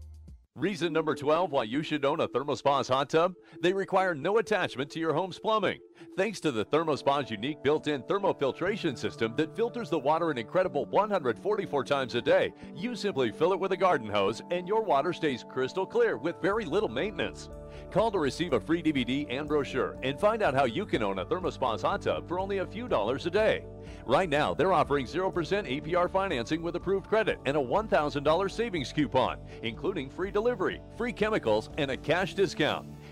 Reason 0.55 0.91
number 0.91 1.15
12 1.15 1.49
why 1.53 1.63
you 1.63 1.81
should 1.81 2.03
own 2.03 2.19
a 2.19 2.27
ThermoSpa's 2.27 2.89
hot 2.89 3.09
tub? 3.09 3.35
They 3.61 3.71
require 3.71 4.13
no 4.13 4.37
attachment 4.37 4.91
to 4.91 4.99
your 4.99 5.13
home's 5.13 5.39
plumbing. 5.39 5.79
Thanks 6.17 6.39
to 6.41 6.51
the 6.51 6.65
ThermoSpa's 6.65 7.31
unique 7.31 7.63
built-in 7.63 8.03
thermofiltration 8.03 8.97
system 8.97 9.33
that 9.37 9.55
filters 9.55 9.89
the 9.89 9.99
water 9.99 10.29
an 10.29 10.37
incredible 10.37 10.85
144 10.85 11.83
times 11.83 12.15
a 12.15 12.21
day, 12.21 12.53
you 12.75 12.95
simply 12.95 13.31
fill 13.31 13.53
it 13.53 13.59
with 13.59 13.71
a 13.71 13.77
garden 13.77 14.09
hose 14.09 14.41
and 14.51 14.67
your 14.67 14.83
water 14.83 15.13
stays 15.13 15.45
crystal 15.49 15.85
clear 15.85 16.17
with 16.17 16.41
very 16.41 16.65
little 16.65 16.89
maintenance. 16.89 17.49
Call 17.91 18.11
to 18.11 18.19
receive 18.19 18.53
a 18.53 18.59
free 18.59 18.83
DVD 18.83 19.25
and 19.29 19.47
brochure 19.47 19.97
and 20.03 20.19
find 20.19 20.41
out 20.41 20.53
how 20.53 20.65
you 20.65 20.85
can 20.85 21.03
own 21.03 21.19
a 21.19 21.25
ThermoSpa's 21.25 21.81
hot 21.81 22.01
tub 22.01 22.27
for 22.27 22.39
only 22.39 22.59
a 22.59 22.65
few 22.65 22.87
dollars 22.87 23.25
a 23.25 23.29
day. 23.29 23.63
Right 24.05 24.29
now, 24.29 24.53
they're 24.53 24.73
offering 24.73 25.05
0% 25.05 25.31
APR 25.31 26.09
financing 26.09 26.61
with 26.61 26.75
approved 26.75 27.07
credit 27.07 27.39
and 27.45 27.55
a 27.55 27.59
$1,000 27.59 28.51
savings 28.51 28.91
coupon, 28.91 29.39
including 29.63 30.09
free 30.09 30.31
delivery, 30.31 30.81
free 30.97 31.13
chemicals, 31.13 31.69
and 31.77 31.91
a 31.91 31.97
cash 31.97 32.33
discount. 32.33 32.87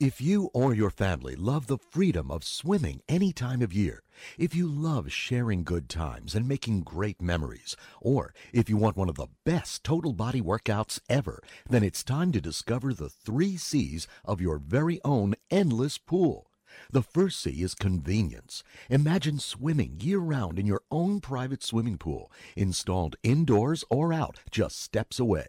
If 0.00 0.18
you 0.18 0.48
or 0.54 0.72
your 0.72 0.88
family 0.88 1.36
love 1.36 1.66
the 1.66 1.76
freedom 1.76 2.30
of 2.30 2.42
swimming 2.42 3.02
any 3.06 3.34
time 3.34 3.60
of 3.60 3.74
year, 3.74 4.02
if 4.38 4.54
you 4.54 4.66
love 4.66 5.12
sharing 5.12 5.62
good 5.62 5.90
times 5.90 6.34
and 6.34 6.48
making 6.48 6.84
great 6.84 7.20
memories, 7.20 7.76
or 8.00 8.32
if 8.50 8.70
you 8.70 8.78
want 8.78 8.96
one 8.96 9.10
of 9.10 9.16
the 9.16 9.26
best 9.44 9.84
total 9.84 10.14
body 10.14 10.40
workouts 10.40 11.00
ever, 11.10 11.42
then 11.68 11.82
it's 11.82 12.02
time 12.02 12.32
to 12.32 12.40
discover 12.40 12.94
the 12.94 13.10
three 13.10 13.58
C's 13.58 14.08
of 14.24 14.40
your 14.40 14.56
very 14.56 15.02
own 15.04 15.34
endless 15.50 15.98
pool. 15.98 16.50
The 16.90 17.02
first 17.02 17.38
C 17.38 17.60
is 17.60 17.74
convenience. 17.74 18.62
Imagine 18.88 19.38
swimming 19.38 19.98
year 20.00 20.20
round 20.20 20.58
in 20.58 20.66
your 20.66 20.80
own 20.90 21.20
private 21.20 21.62
swimming 21.62 21.98
pool, 21.98 22.32
installed 22.56 23.16
indoors 23.22 23.84
or 23.90 24.14
out, 24.14 24.40
just 24.50 24.80
steps 24.80 25.20
away. 25.20 25.48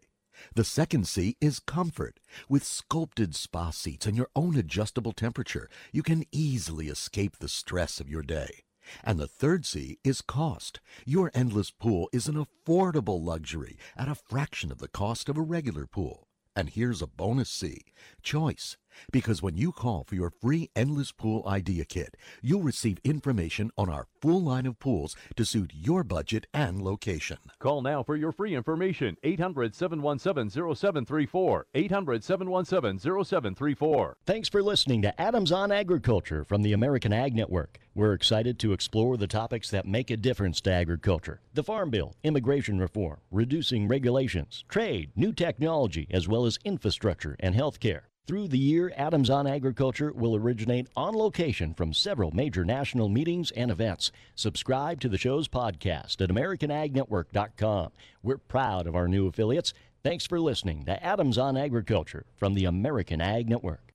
The 0.55 0.63
second 0.63 1.07
C 1.07 1.37
is 1.39 1.59
comfort. 1.59 2.19
With 2.49 2.63
sculpted 2.63 3.35
spa 3.35 3.69
seats 3.69 4.05
and 4.05 4.17
your 4.17 4.29
own 4.35 4.55
adjustable 4.55 5.13
temperature, 5.13 5.69
you 5.91 6.03
can 6.03 6.25
easily 6.31 6.87
escape 6.87 7.37
the 7.37 7.49
stress 7.49 7.99
of 7.99 8.09
your 8.09 8.23
day. 8.23 8.63
And 9.03 9.19
the 9.19 9.27
third 9.27 9.65
C 9.65 9.99
is 10.03 10.21
cost. 10.21 10.79
Your 11.05 11.31
endless 11.33 11.71
pool 11.71 12.09
is 12.11 12.27
an 12.27 12.35
affordable 12.35 13.23
luxury 13.23 13.77
at 13.95 14.09
a 14.09 14.15
fraction 14.15 14.71
of 14.71 14.79
the 14.79 14.87
cost 14.87 15.29
of 15.29 15.37
a 15.37 15.41
regular 15.41 15.85
pool. 15.85 16.27
And 16.55 16.69
here's 16.69 17.01
a 17.01 17.07
bonus 17.07 17.49
C 17.49 17.93
choice. 18.21 18.77
Because 19.11 19.41
when 19.41 19.57
you 19.57 19.71
call 19.71 20.03
for 20.03 20.15
your 20.15 20.29
free 20.29 20.69
Endless 20.75 21.11
Pool 21.11 21.43
Idea 21.47 21.85
Kit, 21.85 22.15
you'll 22.41 22.61
receive 22.61 22.99
information 23.03 23.71
on 23.77 23.89
our 23.89 24.07
full 24.21 24.41
line 24.41 24.65
of 24.65 24.79
pools 24.79 25.15
to 25.35 25.45
suit 25.45 25.71
your 25.73 26.03
budget 26.03 26.47
and 26.53 26.81
location. 26.81 27.37
Call 27.59 27.81
now 27.81 28.03
for 28.03 28.15
your 28.15 28.31
free 28.31 28.55
information 28.55 29.17
800 29.23 29.75
717 29.75 30.49
0734. 30.75 31.65
800 31.73 32.23
717 32.23 32.99
0734. 32.99 34.17
Thanks 34.25 34.49
for 34.49 34.63
listening 34.63 35.01
to 35.01 35.21
Adams 35.21 35.51
on 35.51 35.71
Agriculture 35.71 36.43
from 36.43 36.61
the 36.61 36.73
American 36.73 37.13
Ag 37.13 37.35
Network. 37.35 37.79
We're 37.93 38.13
excited 38.13 38.57
to 38.59 38.71
explore 38.71 39.17
the 39.17 39.27
topics 39.27 39.69
that 39.71 39.85
make 39.85 40.09
a 40.09 40.17
difference 40.17 40.61
to 40.61 40.71
agriculture 40.71 41.41
the 41.53 41.63
Farm 41.63 41.89
Bill, 41.89 42.15
immigration 42.23 42.79
reform, 42.79 43.17
reducing 43.29 43.87
regulations, 43.87 44.63
trade, 44.69 45.11
new 45.15 45.33
technology, 45.33 46.07
as 46.11 46.27
well 46.27 46.45
as 46.45 46.57
infrastructure 46.63 47.35
and 47.39 47.53
health 47.53 47.79
care. 47.79 48.10
Through 48.27 48.49
the 48.49 48.57
year, 48.59 48.93
Adams 48.95 49.29
on 49.29 49.47
Agriculture 49.47 50.13
will 50.13 50.35
originate 50.35 50.87
on 50.95 51.15
location 51.15 51.73
from 51.73 51.91
several 51.93 52.31
major 52.31 52.63
national 52.63 53.09
meetings 53.09 53.49
and 53.51 53.71
events. 53.71 54.11
Subscribe 54.35 55.01
to 55.01 55.09
the 55.09 55.17
show's 55.17 55.47
podcast 55.47 56.21
at 56.21 56.29
AmericanAgNetwork.com. 56.29 57.91
We're 58.21 58.37
proud 58.37 58.85
of 58.85 58.95
our 58.95 59.07
new 59.07 59.27
affiliates. 59.27 59.73
Thanks 60.03 60.25
for 60.27 60.39
listening 60.39 60.85
to 60.85 61.03
Adams 61.03 61.37
on 61.37 61.57
Agriculture 61.57 62.25
from 62.37 62.53
the 62.53 62.65
American 62.65 63.21
Ag 63.21 63.49
Network. 63.49 63.91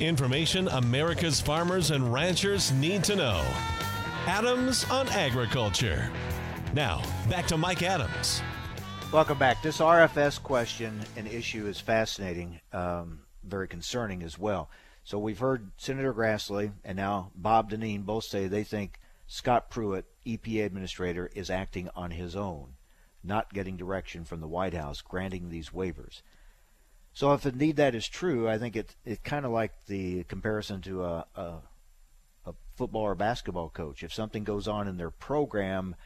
Information 0.00 0.68
America's 0.68 1.40
farmers 1.40 1.90
and 1.90 2.12
ranchers 2.12 2.70
need 2.72 3.02
to 3.04 3.16
know. 3.16 3.44
Adams 4.26 4.88
on 4.88 5.08
Agriculture. 5.08 6.08
Now, 6.72 7.02
back 7.28 7.46
to 7.48 7.56
Mike 7.56 7.82
Adams. 7.82 8.40
Welcome 9.10 9.38
back. 9.38 9.62
This 9.62 9.78
RFS 9.78 10.40
question 10.42 11.00
and 11.16 11.26
issue 11.26 11.66
is 11.66 11.80
fascinating, 11.80 12.60
um, 12.74 13.20
very 13.42 13.66
concerning 13.66 14.22
as 14.22 14.38
well. 14.38 14.68
So 15.02 15.18
we've 15.18 15.38
heard 15.38 15.70
Senator 15.78 16.12
Grassley 16.12 16.72
and 16.84 16.98
now 16.98 17.30
Bob 17.34 17.70
Dinneen 17.70 18.04
both 18.04 18.24
say 18.24 18.48
they 18.48 18.64
think 18.64 19.00
Scott 19.26 19.70
Pruitt, 19.70 20.04
EPA 20.26 20.66
administrator, 20.66 21.30
is 21.34 21.48
acting 21.48 21.88
on 21.96 22.10
his 22.10 22.36
own, 22.36 22.74
not 23.24 23.54
getting 23.54 23.78
direction 23.78 24.26
from 24.26 24.42
the 24.42 24.46
White 24.46 24.74
House, 24.74 25.00
granting 25.00 25.48
these 25.48 25.70
waivers. 25.70 26.20
So 27.14 27.32
if 27.32 27.46
indeed 27.46 27.76
that 27.76 27.94
is 27.94 28.06
true, 28.06 28.46
I 28.46 28.58
think 28.58 28.76
it 28.76 28.94
it 29.06 29.24
kind 29.24 29.46
of 29.46 29.52
like 29.52 29.72
the 29.86 30.24
comparison 30.24 30.82
to 30.82 31.04
a, 31.04 31.26
a 31.34 31.54
a 32.44 32.54
football 32.76 33.02
or 33.02 33.14
basketball 33.14 33.70
coach. 33.70 34.02
If 34.02 34.12
something 34.12 34.44
goes 34.44 34.68
on 34.68 34.86
in 34.86 34.98
their 34.98 35.10
program 35.10 35.96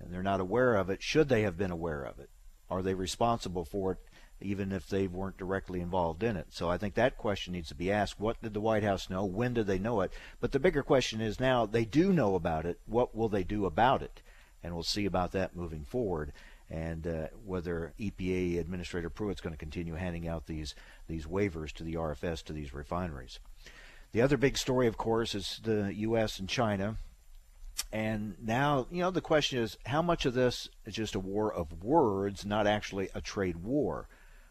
and 0.00 0.12
they're 0.12 0.24
not 0.24 0.40
aware 0.40 0.74
of 0.74 0.90
it, 0.90 1.04
should 1.04 1.28
they 1.28 1.42
have 1.42 1.56
been 1.56 1.70
aware 1.70 2.02
of 2.02 2.18
it? 2.18 2.30
Are 2.70 2.82
they 2.82 2.94
responsible 2.94 3.64
for 3.64 3.92
it, 3.92 3.98
even 4.40 4.72
if 4.72 4.88
they 4.88 5.06
weren't 5.06 5.38
directly 5.38 5.80
involved 5.80 6.22
in 6.22 6.36
it? 6.36 6.48
So 6.50 6.68
I 6.68 6.78
think 6.78 6.94
that 6.94 7.18
question 7.18 7.52
needs 7.52 7.68
to 7.68 7.74
be 7.74 7.90
asked. 7.90 8.20
What 8.20 8.40
did 8.42 8.54
the 8.54 8.60
White 8.60 8.82
House 8.82 9.08
know? 9.08 9.24
When 9.24 9.54
did 9.54 9.66
they 9.66 9.78
know 9.78 10.00
it? 10.02 10.12
But 10.40 10.52
the 10.52 10.60
bigger 10.60 10.82
question 10.82 11.20
is 11.20 11.40
now 11.40 11.66
they 11.66 11.84
do 11.84 12.12
know 12.12 12.34
about 12.34 12.66
it. 12.66 12.80
What 12.86 13.14
will 13.14 13.28
they 13.28 13.44
do 13.44 13.66
about 13.66 14.02
it? 14.02 14.20
And 14.62 14.74
we'll 14.74 14.82
see 14.82 15.06
about 15.06 15.32
that 15.32 15.56
moving 15.56 15.84
forward 15.84 16.32
and 16.70 17.06
uh, 17.06 17.26
whether 17.44 17.94
EPA 17.98 18.60
Administrator 18.60 19.08
Pruitt's 19.08 19.40
going 19.40 19.54
to 19.54 19.58
continue 19.58 19.94
handing 19.94 20.28
out 20.28 20.46
these 20.46 20.74
these 21.06 21.26
waivers 21.26 21.72
to 21.72 21.84
the 21.84 21.94
RFS 21.94 22.44
to 22.44 22.52
these 22.52 22.74
refineries. 22.74 23.38
The 24.12 24.22
other 24.22 24.36
big 24.36 24.56
story, 24.56 24.86
of 24.86 24.96
course, 24.96 25.34
is 25.34 25.60
the 25.62 25.92
U.S. 25.94 26.38
and 26.38 26.48
China. 26.48 26.96
And 27.92 28.36
now, 28.40 28.86
you 28.90 29.00
know, 29.00 29.10
the 29.10 29.20
question 29.20 29.58
is 29.60 29.78
how 29.86 30.02
much 30.02 30.26
of 30.26 30.34
this 30.34 30.68
is 30.84 30.94
just 30.94 31.14
a 31.14 31.20
war 31.20 31.52
of 31.52 31.82
words, 31.82 32.44
not 32.44 32.66
actually 32.66 33.08
a 33.14 33.20
trade 33.20 33.56
war? 33.56 34.08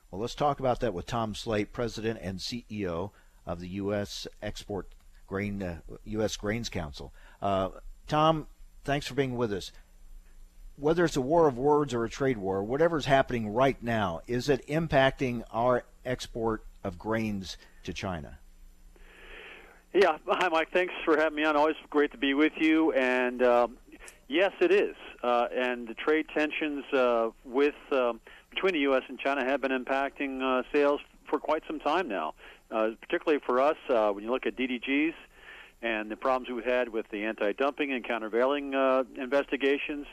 Well, 0.10 0.22
let's 0.22 0.36
talk 0.36 0.60
about 0.60 0.80
that 0.80 0.94
with 0.94 1.06
Tom 1.06 1.36
Sleight, 1.36 1.74
President 1.74 2.20
and 2.22 2.40
CEO 2.40 3.12
of 3.46 3.60
the 3.60 3.68
U.S. 3.70 4.28
Export 4.42 4.88
Grain 5.28 5.62
uh, 5.62 5.80
U.S. 6.06 6.38
Grains 6.38 6.70
Council. 6.70 7.14
Uh, 7.42 7.70
Tom, 8.08 8.48
thanks 8.84 9.06
for 9.06 9.14
being 9.14 9.36
with 9.36 9.52
us 9.52 9.72
whether 10.78 11.04
it's 11.04 11.18
a 11.18 11.22
war 11.22 11.48
of 11.48 11.58
words 11.58 11.94
or 11.94 12.06
a 12.06 12.10
trade 12.10 12.38
war, 12.38 12.64
whatever's 12.64 13.06
happening 13.06 13.50
right 13.50 13.82
now, 13.82 14.22
is 14.28 14.48
it 14.48 14.66
impacting 14.68 15.44
our 15.52 15.84
export 16.06 16.64
of 16.84 17.00
grains 17.00 17.58
to 17.84 17.92
China? 17.92 18.38
Yeah, 19.94 20.18
hi 20.28 20.50
Mike. 20.50 20.70
Thanks 20.72 20.94
for 21.06 21.18
having 21.18 21.36
me 21.36 21.46
on. 21.46 21.56
Always 21.56 21.76
great 21.90 22.12
to 22.12 22.18
be 22.18 22.34
with 22.34 22.54
you. 22.58 22.92
And 22.92 23.42
um, 23.42 23.78
yes, 24.28 24.52
it 24.60 24.72
is. 24.72 24.96
Uh, 25.24 25.48
and 25.56 25.88
the 25.88 25.94
trade 25.94 26.28
tensions 26.34 26.84
uh, 26.94 27.30
with 27.46 27.74
um, 27.92 28.20
between 28.50 28.74
the 28.74 28.82
U.S. 28.82 29.04
and 29.08 29.18
China 29.18 29.46
have 29.46 29.62
been 29.62 29.72
impacting 29.72 30.42
uh, 30.42 30.64
sales 30.74 31.00
for 31.30 31.40
quite 31.40 31.64
some 31.68 31.80
time 31.80 32.08
now. 32.08 32.34
Uh, 32.70 32.90
particularly 33.02 33.42
for 33.46 33.62
us, 33.62 33.78
uh, 33.90 34.10
when 34.12 34.26
you 34.26 34.30
look 34.30 34.46
at 34.46 34.58
DDGs 34.58 35.14
and 35.82 36.12
the 36.12 36.18
problems 36.18 36.50
we've 36.54 36.66
had 36.66 36.90
with 36.90 37.06
the 37.12 37.24
anti-dumping 37.24 37.92
and 37.92 38.06
countervailing 38.06 38.76
uh, 38.76 39.04
investigations. 39.16 40.06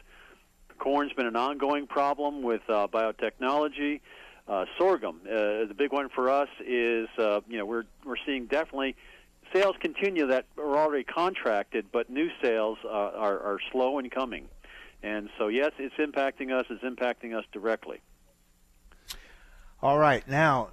Corn's 0.78 1.12
been 1.14 1.26
an 1.26 1.36
ongoing 1.36 1.86
problem 1.86 2.42
with 2.42 2.62
uh, 2.68 2.86
biotechnology. 2.86 4.00
Uh, 4.46 4.66
sorghum, 4.78 5.20
uh, 5.24 5.66
the 5.66 5.74
big 5.76 5.92
one 5.92 6.10
for 6.10 6.30
us 6.30 6.48
is, 6.64 7.08
uh, 7.18 7.40
you 7.48 7.58
know, 7.58 7.64
we're 7.64 7.84
we're 8.04 8.16
seeing 8.26 8.46
definitely 8.46 8.94
sales 9.54 9.76
continue 9.80 10.26
that 10.26 10.46
are 10.58 10.76
already 10.76 11.04
contracted, 11.04 11.86
but 11.92 12.10
new 12.10 12.28
sales 12.42 12.78
uh, 12.84 12.88
are 12.88 13.38
are 13.40 13.58
slow 13.72 13.98
in 13.98 14.10
coming, 14.10 14.48
and 15.02 15.28
so 15.38 15.48
yes, 15.48 15.72
it's 15.78 15.94
impacting 15.96 16.52
us. 16.52 16.66
It's 16.68 16.82
impacting 16.82 17.36
us 17.36 17.44
directly. 17.52 18.00
All 19.82 19.98
right, 19.98 20.26
now 20.28 20.70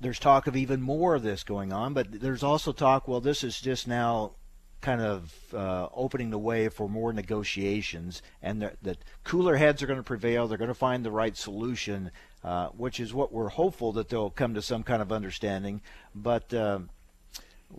there's 0.00 0.18
talk 0.18 0.46
of 0.46 0.56
even 0.56 0.80
more 0.80 1.14
of 1.14 1.22
this 1.22 1.42
going 1.42 1.72
on, 1.72 1.94
but 1.94 2.20
there's 2.20 2.42
also 2.42 2.72
talk. 2.72 3.08
Well, 3.08 3.20
this 3.20 3.42
is 3.42 3.60
just 3.60 3.88
now 3.88 4.32
kind 4.80 5.00
of 5.00 5.32
uh, 5.54 5.88
opening 5.94 6.30
the 6.30 6.38
way 6.38 6.68
for 6.68 6.88
more 6.88 7.12
negotiations, 7.12 8.20
and 8.42 8.70
that 8.82 8.98
cooler 9.24 9.56
heads 9.56 9.82
are 9.82 9.86
going 9.86 9.98
to 9.98 10.02
prevail. 10.02 10.46
They're 10.46 10.58
going 10.58 10.68
to 10.68 10.74
find 10.74 11.04
the 11.04 11.10
right 11.10 11.36
solution, 11.36 12.10
uh, 12.44 12.68
which 12.68 13.00
is 13.00 13.14
what 13.14 13.32
we're 13.32 13.48
hopeful 13.48 13.92
that 13.92 14.08
they'll 14.08 14.30
come 14.30 14.54
to 14.54 14.62
some 14.62 14.82
kind 14.82 15.00
of 15.00 15.12
understanding. 15.12 15.80
But 16.14 16.52
uh, 16.52 16.80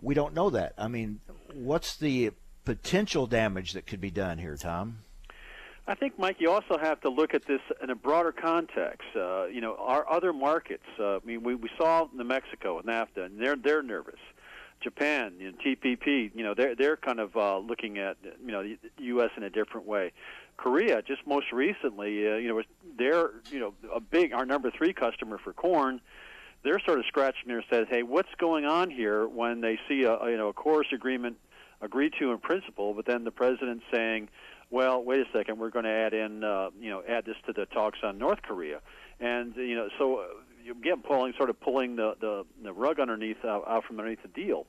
we 0.00 0.14
don't 0.14 0.34
know 0.34 0.50
that. 0.50 0.74
I 0.78 0.88
mean, 0.88 1.20
what's 1.52 1.96
the 1.96 2.32
potential 2.64 3.26
damage 3.26 3.72
that 3.72 3.86
could 3.86 4.00
be 4.00 4.10
done 4.10 4.38
here, 4.38 4.56
Tom? 4.56 4.98
I 5.86 5.94
think, 5.94 6.18
Mike, 6.18 6.36
you 6.38 6.50
also 6.50 6.78
have 6.78 7.00
to 7.02 7.10
look 7.10 7.34
at 7.34 7.44
this 7.44 7.60
in 7.82 7.90
a 7.90 7.94
broader 7.94 8.32
context. 8.32 9.06
Uh, 9.14 9.46
you 9.46 9.60
know, 9.60 9.76
our 9.78 10.10
other 10.10 10.32
markets. 10.32 10.84
Uh, 10.98 11.16
I 11.16 11.18
mean, 11.24 11.42
we, 11.42 11.54
we 11.54 11.68
saw 11.76 12.08
New 12.14 12.24
Mexico 12.24 12.78
and 12.78 12.88
NAFTA, 12.88 13.26
and 13.26 13.38
they're 13.38 13.56
they're 13.56 13.82
nervous. 13.82 14.20
Japan, 14.80 15.34
you 15.38 15.50
know, 15.50 15.58
TPP, 15.64 16.30
you 16.34 16.42
know, 16.42 16.54
they're 16.54 16.74
they're 16.74 16.96
kind 16.96 17.20
of 17.20 17.36
uh, 17.36 17.58
looking 17.58 17.98
at 17.98 18.16
you 18.44 18.52
know 18.52 18.62
the 18.62 18.78
U.S. 18.98 19.30
in 19.36 19.42
a 19.42 19.50
different 19.50 19.86
way. 19.86 20.12
Korea, 20.56 21.02
just 21.02 21.26
most 21.26 21.52
recently, 21.52 22.28
uh, 22.28 22.36
you 22.36 22.48
know, 22.48 22.62
they're 22.96 23.30
you 23.50 23.58
know 23.58 23.74
a 23.92 24.00
big 24.00 24.32
our 24.32 24.46
number 24.46 24.70
three 24.70 24.94
customer 24.94 25.36
for 25.36 25.52
corn. 25.52 26.00
They're 26.64 26.80
sort 26.80 26.98
of 26.98 27.04
scratching 27.06 27.48
their 27.48 27.60
heads, 27.60 27.88
hey, 27.90 28.02
what's 28.02 28.34
going 28.38 28.64
on 28.64 28.90
here? 28.90 29.28
When 29.28 29.60
they 29.60 29.78
see 29.86 30.04
a, 30.04 30.18
you 30.30 30.36
know 30.36 30.48
a 30.48 30.54
KORUS 30.54 30.92
agreement 30.92 31.36
agreed 31.80 32.14
to 32.18 32.32
in 32.32 32.38
principle, 32.38 32.94
but 32.94 33.04
then 33.06 33.24
the 33.24 33.30
president 33.30 33.82
saying, 33.92 34.30
well, 34.70 35.04
wait 35.04 35.20
a 35.20 35.26
second, 35.32 35.58
we're 35.58 35.70
going 35.70 35.84
to 35.84 35.90
add 35.90 36.14
in 36.14 36.42
uh, 36.42 36.70
you 36.80 36.88
know 36.88 37.02
add 37.06 37.26
this 37.26 37.36
to 37.46 37.52
the 37.52 37.66
talks 37.66 37.98
on 38.02 38.18
North 38.18 38.40
Korea, 38.42 38.80
and 39.20 39.54
you 39.56 39.76
know 39.76 39.88
so 39.98 40.24
again 40.70 41.02
pulling 41.06 41.34
sort 41.36 41.50
of 41.50 41.60
pulling 41.60 41.96
the 41.96 42.14
the, 42.20 42.44
the 42.62 42.72
rug 42.72 42.98
underneath 42.98 43.44
uh, 43.44 43.60
out 43.66 43.84
from 43.84 43.98
underneath 43.98 44.22
the 44.22 44.28
deal. 44.28 44.66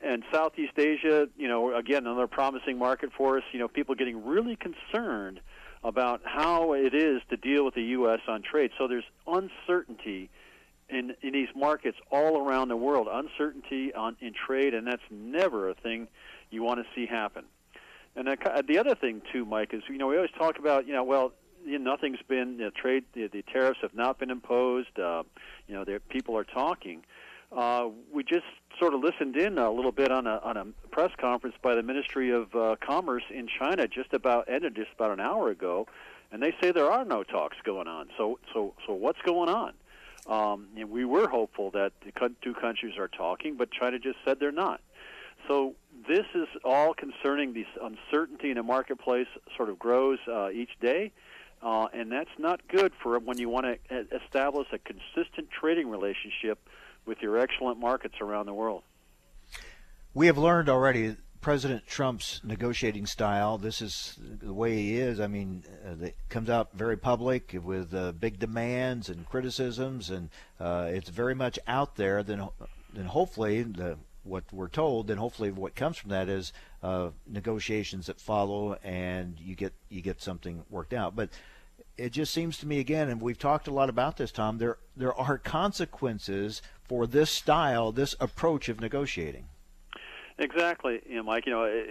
And 0.00 0.24
Southeast 0.32 0.78
Asia, 0.78 1.28
you 1.36 1.48
know, 1.48 1.74
again 1.74 2.06
another 2.06 2.26
promising 2.26 2.78
market 2.78 3.10
for 3.16 3.38
us. 3.38 3.44
You 3.52 3.58
know, 3.58 3.68
people 3.68 3.94
getting 3.94 4.24
really 4.24 4.56
concerned 4.56 5.40
about 5.82 6.22
how 6.24 6.72
it 6.72 6.94
is 6.94 7.20
to 7.30 7.36
deal 7.36 7.64
with 7.64 7.74
the 7.74 7.82
U.S. 7.82 8.20
on 8.26 8.42
trade. 8.42 8.70
So 8.78 8.88
there's 8.88 9.04
uncertainty 9.26 10.30
in 10.88 11.14
in 11.22 11.32
these 11.32 11.48
markets 11.54 11.98
all 12.10 12.46
around 12.46 12.68
the 12.68 12.76
world. 12.76 13.08
Uncertainty 13.10 13.92
on 13.94 14.16
in 14.20 14.32
trade, 14.34 14.74
and 14.74 14.86
that's 14.86 15.02
never 15.10 15.68
a 15.68 15.74
thing 15.74 16.08
you 16.50 16.62
want 16.62 16.80
to 16.80 16.86
see 16.94 17.06
happen. 17.06 17.44
And 18.16 18.28
the 18.68 18.78
other 18.78 18.94
thing 18.94 19.22
too, 19.32 19.44
Mike, 19.44 19.74
is 19.74 19.82
you 19.88 19.98
know 19.98 20.06
we 20.06 20.16
always 20.16 20.30
talk 20.38 20.58
about 20.58 20.86
you 20.86 20.92
know 20.92 21.04
well 21.04 21.32
you 21.64 21.78
know, 21.78 21.90
nothing's 21.90 22.20
been 22.28 22.58
you 22.58 22.64
know, 22.64 22.70
trade. 22.70 23.04
The, 23.14 23.28
the 23.28 23.42
tariffs 23.42 23.80
have 23.82 23.94
not 23.94 24.18
been 24.18 24.30
imposed. 24.30 24.98
Uh, 24.98 25.22
you 25.66 25.74
know, 25.74 25.84
people 26.08 26.36
are 26.36 26.44
talking. 26.44 27.02
Uh, 27.50 27.88
we 28.12 28.24
just 28.24 28.44
sort 28.78 28.94
of 28.94 29.00
listened 29.00 29.36
in 29.36 29.58
a 29.58 29.70
little 29.70 29.92
bit 29.92 30.10
on 30.10 30.26
a 30.26 30.40
on 30.42 30.56
a 30.56 30.64
press 30.90 31.10
conference 31.20 31.56
by 31.62 31.74
the 31.74 31.82
Ministry 31.82 32.30
of 32.30 32.54
uh, 32.54 32.76
Commerce 32.84 33.22
in 33.32 33.48
China 33.58 33.86
just 33.86 34.12
about 34.12 34.48
ended 34.48 34.74
just 34.74 34.90
about 34.94 35.12
an 35.12 35.20
hour 35.20 35.50
ago, 35.50 35.86
and 36.32 36.42
they 36.42 36.52
say 36.60 36.72
there 36.72 36.90
are 36.90 37.04
no 37.04 37.22
talks 37.22 37.56
going 37.64 37.86
on. 37.86 38.08
So 38.16 38.38
so 38.52 38.74
so 38.86 38.92
what's 38.92 39.20
going 39.22 39.48
on? 39.48 39.72
Um, 40.26 40.68
and 40.76 40.90
we 40.90 41.04
were 41.04 41.28
hopeful 41.28 41.70
that 41.72 41.92
the 42.04 42.30
two 42.42 42.54
countries 42.54 42.96
are 42.98 43.08
talking, 43.08 43.56
but 43.56 43.70
China 43.70 43.98
just 43.98 44.16
said 44.24 44.40
they're 44.40 44.52
not. 44.52 44.80
So 45.48 45.74
this 46.08 46.24
is 46.34 46.48
all 46.64 46.94
concerning 46.94 47.52
this 47.52 47.66
uncertainty 47.82 48.50
in 48.50 48.56
the 48.56 48.62
marketplace 48.62 49.26
sort 49.56 49.68
of 49.68 49.78
grows 49.78 50.18
uh, 50.26 50.48
each 50.50 50.70
day 50.80 51.12
uh, 51.64 51.88
and 51.94 52.12
that's 52.12 52.30
not 52.38 52.60
good 52.68 52.92
for 53.02 53.18
when 53.18 53.38
you 53.38 53.48
want 53.48 53.64
to 53.64 54.06
establish 54.22 54.68
a 54.72 54.78
consistent 54.78 55.50
trading 55.50 55.88
relationship 55.88 56.58
with 57.06 57.18
your 57.22 57.38
excellent 57.38 57.80
markets 57.80 58.16
around 58.20 58.44
the 58.46 58.52
world. 58.52 58.82
We 60.12 60.26
have 60.26 60.36
learned 60.36 60.68
already 60.68 61.16
President 61.44 61.86
Trump's 61.86 62.40
negotiating 62.42 63.04
style. 63.04 63.58
This 63.58 63.82
is 63.82 64.18
the 64.40 64.54
way 64.54 64.76
he 64.76 64.96
is. 64.96 65.20
I 65.20 65.26
mean, 65.26 65.62
uh, 65.86 66.02
it 66.02 66.16
comes 66.30 66.48
out 66.48 66.70
very 66.72 66.96
public 66.96 67.54
with 67.62 67.92
uh, 67.92 68.12
big 68.12 68.38
demands 68.38 69.10
and 69.10 69.28
criticisms, 69.28 70.08
and 70.08 70.30
uh, 70.58 70.88
it's 70.90 71.10
very 71.10 71.34
much 71.34 71.58
out 71.66 71.96
there. 71.96 72.22
Then, 72.22 72.48
then 72.94 73.04
hopefully, 73.04 73.62
the, 73.62 73.98
what 74.22 74.44
we're 74.54 74.70
told, 74.70 75.08
then 75.08 75.18
hopefully, 75.18 75.50
what 75.50 75.74
comes 75.74 75.98
from 75.98 76.08
that 76.12 76.30
is 76.30 76.54
uh, 76.82 77.10
negotiations 77.26 78.06
that 78.06 78.18
follow, 78.18 78.78
and 78.82 79.38
you 79.38 79.54
get 79.54 79.74
you 79.90 80.00
get 80.00 80.22
something 80.22 80.64
worked 80.70 80.94
out. 80.94 81.14
But 81.14 81.28
it 81.98 82.12
just 82.12 82.32
seems 82.32 82.56
to 82.56 82.66
me 82.66 82.80
again, 82.80 83.10
and 83.10 83.20
we've 83.20 83.38
talked 83.38 83.68
a 83.68 83.74
lot 83.74 83.90
about 83.90 84.16
this, 84.16 84.32
Tom. 84.32 84.56
There 84.56 84.78
there 84.96 85.14
are 85.14 85.36
consequences 85.36 86.62
for 86.88 87.06
this 87.06 87.28
style, 87.28 87.92
this 87.92 88.16
approach 88.18 88.70
of 88.70 88.80
negotiating. 88.80 89.48
Exactly, 90.38 91.00
you 91.08 91.16
know, 91.16 91.22
Mike. 91.22 91.46
You 91.46 91.52
know, 91.52 91.84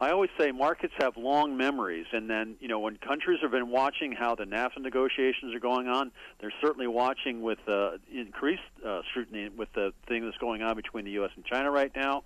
I 0.00 0.10
always 0.10 0.30
say 0.38 0.52
markets 0.52 0.94
have 1.00 1.16
long 1.16 1.56
memories, 1.56 2.06
and 2.12 2.30
then 2.30 2.54
you 2.60 2.68
know 2.68 2.78
when 2.78 2.96
countries 2.96 3.40
have 3.42 3.50
been 3.50 3.70
watching 3.70 4.12
how 4.12 4.36
the 4.36 4.44
NAFTA 4.44 4.80
negotiations 4.80 5.52
are 5.54 5.60
going 5.60 5.88
on, 5.88 6.12
they're 6.40 6.52
certainly 6.60 6.86
watching 6.86 7.42
with 7.42 7.58
uh, 7.66 7.92
increased 8.12 8.62
uh, 8.86 9.00
scrutiny 9.10 9.48
with 9.48 9.68
the 9.74 9.92
thing 10.06 10.24
that's 10.24 10.36
going 10.36 10.62
on 10.62 10.76
between 10.76 11.04
the 11.04 11.10
U.S. 11.12 11.30
and 11.34 11.44
China 11.44 11.72
right 11.72 11.90
now, 11.96 12.22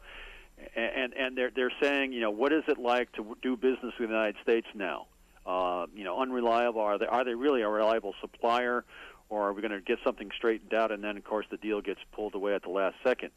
and 0.77 1.15
and 1.15 1.39
they're 1.39 1.51
they're 1.55 1.73
saying 1.81 2.13
you 2.13 2.21
know 2.21 2.31
what 2.31 2.53
is 2.53 2.65
it 2.69 2.79
like 2.79 3.11
to 3.13 3.37
do 3.41 3.57
business 3.57 3.95
with 3.99 4.11
the 4.11 4.15
United 4.15 4.37
States 4.43 4.67
now? 4.75 5.07
Uh, 5.47 5.87
you 5.95 6.05
know, 6.05 6.21
unreliable. 6.21 6.83
Are 6.83 6.99
they 6.99 7.07
are 7.07 7.25
they 7.25 7.35
really 7.35 7.63
a 7.63 7.69
reliable 7.69 8.15
supplier? 8.21 8.85
or 9.31 9.49
are 9.49 9.53
we 9.55 9.63
going 9.63 9.73
to 9.73 9.81
get 9.81 9.99
something 10.05 10.31
straightened 10.37 10.75
out 10.75 10.93
and 10.93 11.03
then 11.03 11.17
of 11.17 11.25
course 11.25 11.47
the 11.51 11.57
deal 11.57 11.81
gets 11.81 12.01
pulled 12.13 12.35
away 12.35 12.55
at 12.55 12.63
the 12.63 12.69
last 12.69 12.95
second 13.03 13.31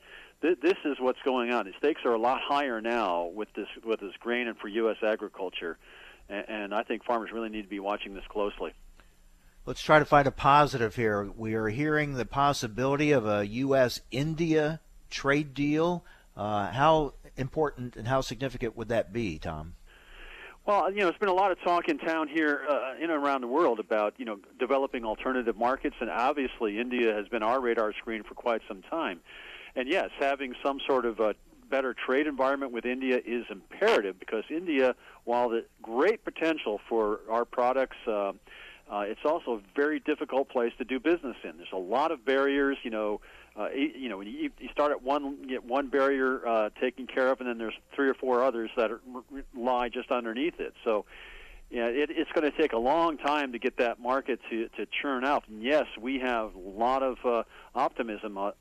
Th- 0.45 0.59
this 0.61 0.77
is 0.85 0.97
what's 0.99 1.21
going 1.25 1.51
on 1.51 1.65
the 1.65 1.73
stakes 1.79 2.01
are 2.05 2.13
a 2.13 2.19
lot 2.19 2.39
higher 2.41 2.79
now 2.79 3.31
with 3.33 3.51
this 3.55 3.67
with 3.83 3.99
this 3.99 4.13
grain 4.19 4.47
and 4.47 4.57
for 4.57 4.67
us 4.67 4.97
agriculture 5.01 5.77
and, 6.29 6.45
and 6.47 6.73
i 6.73 6.83
think 6.83 7.03
farmers 7.03 7.31
really 7.33 7.49
need 7.49 7.63
to 7.63 7.67
be 7.67 7.79
watching 7.79 8.13
this 8.13 8.23
closely 8.29 8.73
Let's 9.65 9.81
try 9.81 9.97
to 9.97 10.05
find 10.05 10.27
a 10.27 10.31
positive 10.31 10.95
here. 10.95 11.23
We 11.23 11.55
are 11.55 11.69
hearing 11.69 12.13
the 12.13 12.25
possibility 12.25 13.11
of 13.11 13.25
a 13.25 13.47
U.S. 13.47 13.99
India 14.11 14.79
trade 15.09 15.55
deal. 15.55 16.05
Uh, 16.37 16.71
how 16.71 17.15
important 17.35 17.95
and 17.95 18.07
how 18.07 18.21
significant 18.21 18.77
would 18.77 18.89
that 18.89 19.11
be, 19.11 19.39
Tom? 19.39 19.73
Well, 20.67 20.91
you 20.91 20.99
know, 20.99 21.05
there's 21.05 21.17
been 21.17 21.29
a 21.29 21.33
lot 21.33 21.51
of 21.51 21.59
talk 21.61 21.89
in 21.89 21.97
town 21.97 22.27
here, 22.27 22.61
uh, 22.69 22.93
in 22.97 23.09
and 23.09 23.11
around 23.11 23.41
the 23.41 23.47
world 23.47 23.79
about 23.79 24.13
you 24.17 24.25
know 24.25 24.37
developing 24.59 25.03
alternative 25.03 25.57
markets, 25.57 25.95
and 25.99 26.11
obviously 26.11 26.79
India 26.79 27.15
has 27.15 27.27
been 27.27 27.41
our 27.41 27.59
radar 27.59 27.91
screen 27.93 28.21
for 28.21 28.35
quite 28.35 28.61
some 28.67 28.83
time. 28.83 29.19
And 29.75 29.89
yes, 29.89 30.09
having 30.19 30.55
some 30.63 30.79
sort 30.85 31.05
of 31.05 31.19
a 31.19 31.35
better 31.69 31.93
trade 31.93 32.27
environment 32.27 32.71
with 32.71 32.85
India 32.85 33.19
is 33.25 33.45
imperative 33.49 34.19
because 34.19 34.43
India, 34.49 34.95
while 35.23 35.49
the 35.49 35.65
great 35.81 36.23
potential 36.23 36.79
for 36.87 37.19
our 37.29 37.45
products. 37.45 37.97
Uh, 38.07 38.33
uh, 38.89 38.99
it's 38.99 39.25
also 39.25 39.53
a 39.53 39.61
very 39.75 39.99
difficult 39.99 40.47
place 40.47 40.71
to 40.77 40.83
do 40.83 40.99
business 40.99 41.35
in. 41.43 41.57
There's 41.57 41.67
a 41.73 41.77
lot 41.77 42.11
of 42.11 42.23
barriers. 42.23 42.77
You 42.83 42.91
know, 42.91 43.21
uh, 43.57 43.69
you 43.71 44.09
know, 44.09 44.21
you, 44.21 44.51
you 44.59 44.69
start 44.71 44.91
at 44.91 45.01
one, 45.01 45.47
get 45.47 45.65
one 45.65 45.87
barrier 45.87 46.47
uh, 46.47 46.69
taken 46.79 47.07
care 47.07 47.31
of, 47.31 47.39
and 47.39 47.49
then 47.49 47.57
there's 47.57 47.73
three 47.95 48.07
or 48.07 48.13
four 48.13 48.43
others 48.43 48.69
that 48.77 48.91
are, 48.91 49.01
lie 49.55 49.89
just 49.89 50.11
underneath 50.11 50.59
it. 50.59 50.73
So, 50.83 51.05
yeah, 51.71 51.87
it, 51.87 52.11
it's 52.11 52.31
going 52.31 52.49
to 52.49 52.55
take 52.55 52.73
a 52.73 52.77
long 52.77 53.17
time 53.17 53.53
to 53.53 53.59
get 53.59 53.77
that 53.77 53.99
market 53.99 54.39
to 54.51 54.67
to 54.77 54.85
churn 55.01 55.25
out. 55.25 55.45
And 55.47 55.63
yes, 55.63 55.85
we 55.99 56.19
have 56.19 56.53
a 56.53 56.59
lot 56.59 57.01
of 57.01 57.17
uh, 57.25 57.43
optimism 57.73 58.37
uh, 58.37 58.51